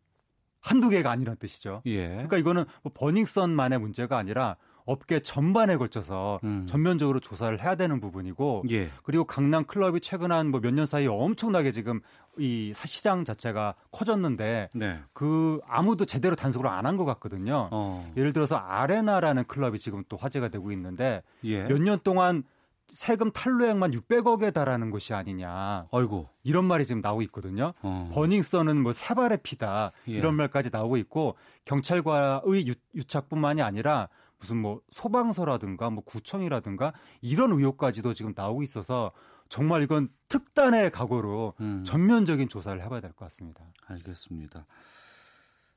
한두 0.61 0.89
개가 0.89 1.11
아니란 1.11 1.37
뜻이죠. 1.37 1.81
예. 1.87 2.07
그러니까 2.07 2.37
이거는 2.37 2.65
뭐 2.83 2.91
버닝썬만의 2.95 3.79
문제가 3.79 4.17
아니라 4.17 4.55
업계 4.91 5.19
전반에 5.21 5.77
걸쳐서 5.77 6.39
음. 6.43 6.65
전면적으로 6.67 7.19
조사를 7.19 7.61
해야 7.61 7.75
되는 7.75 7.99
부분이고 7.99 8.63
예. 8.71 8.89
그리고 9.03 9.23
강남 9.25 9.63
클럽이 9.65 10.01
최근 10.01 10.31
한 10.31 10.47
뭐 10.51 10.59
몇 10.61 10.73
년 10.73 10.85
사이에 10.85 11.07
엄청나게 11.07 11.71
지금 11.71 12.01
이 12.37 12.71
사- 12.73 12.87
시장 12.87 13.23
자체가 13.25 13.75
커졌는데 13.91 14.69
네. 14.73 14.99
그 15.13 15.59
아무도 15.67 16.05
제대로 16.05 16.35
단속을 16.35 16.67
안 16.67 16.85
한 16.85 16.97
것 16.97 17.05
같거든요. 17.05 17.69
어. 17.71 18.11
예를 18.17 18.33
들어서 18.33 18.55
아레나라는 18.57 19.45
클럽이 19.45 19.77
지금 19.79 20.03
또 20.09 20.17
화제가 20.17 20.49
되고 20.49 20.71
있는데 20.71 21.23
예. 21.43 21.63
몇년 21.63 21.99
동안 22.03 22.43
세금 22.87 23.31
탈루액만 23.31 23.91
600억에 23.91 24.53
달하는 24.53 24.91
것이 24.91 25.13
아니냐. 25.13 25.85
아이고. 25.93 26.27
이런 26.43 26.65
말이 26.65 26.85
지금 26.85 26.99
나오고 27.01 27.21
있거든요. 27.23 27.73
어. 27.81 28.09
버닝썬은 28.11 28.81
뭐 28.83 28.91
세 28.91 29.13
발의 29.13 29.39
피다. 29.43 29.93
예. 30.09 30.11
이런 30.11 30.35
말까지 30.35 30.69
나오고 30.73 30.97
있고 30.97 31.35
경찰과의 31.63 32.67
유, 32.67 32.73
유착뿐만이 32.95 33.61
아니라 33.61 34.09
무슨 34.41 34.57
뭐 34.57 34.81
소방서라든가 34.89 35.89
뭐 35.91 36.03
구청이라든가 36.03 36.93
이런 37.21 37.51
의혹까지도 37.51 38.13
지금 38.13 38.33
나오고 38.35 38.63
있어서 38.63 39.11
정말 39.49 39.83
이건 39.83 40.09
특단의 40.29 40.91
각오로 40.91 41.53
음. 41.61 41.83
전면적인 41.85 42.49
조사를 42.49 42.81
해봐야 42.81 42.99
될 43.01 43.11
것 43.13 43.25
같습니다. 43.25 43.63
알겠습니다. 43.85 44.65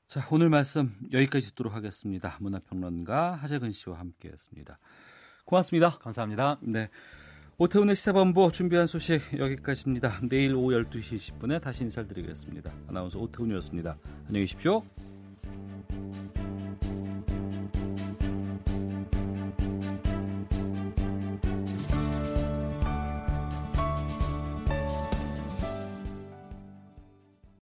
자, 0.08 0.26
오늘 0.30 0.48
말씀 0.48 0.96
여기까지 1.12 1.48
듣도록 1.50 1.74
하겠습니다. 1.74 2.36
문화평론가 2.40 3.34
하재근 3.34 3.72
씨와 3.72 3.98
함께했습니다. 3.98 4.78
고맙습니다. 5.44 5.90
감사합니다. 5.98 6.58
네. 6.62 6.88
오태훈의 7.58 7.94
시사본부 7.96 8.50
준비한 8.52 8.86
소식 8.86 9.20
여기까지입니다. 9.38 10.20
내일 10.28 10.54
오후 10.54 10.70
12시 10.72 11.38
10분에 11.38 11.60
다시 11.60 11.84
인사드리겠습니다. 11.84 12.72
아나운서 12.88 13.18
오태훈이었습니다. 13.18 13.96
안녕히 14.26 14.46
계십시오. 14.46 14.82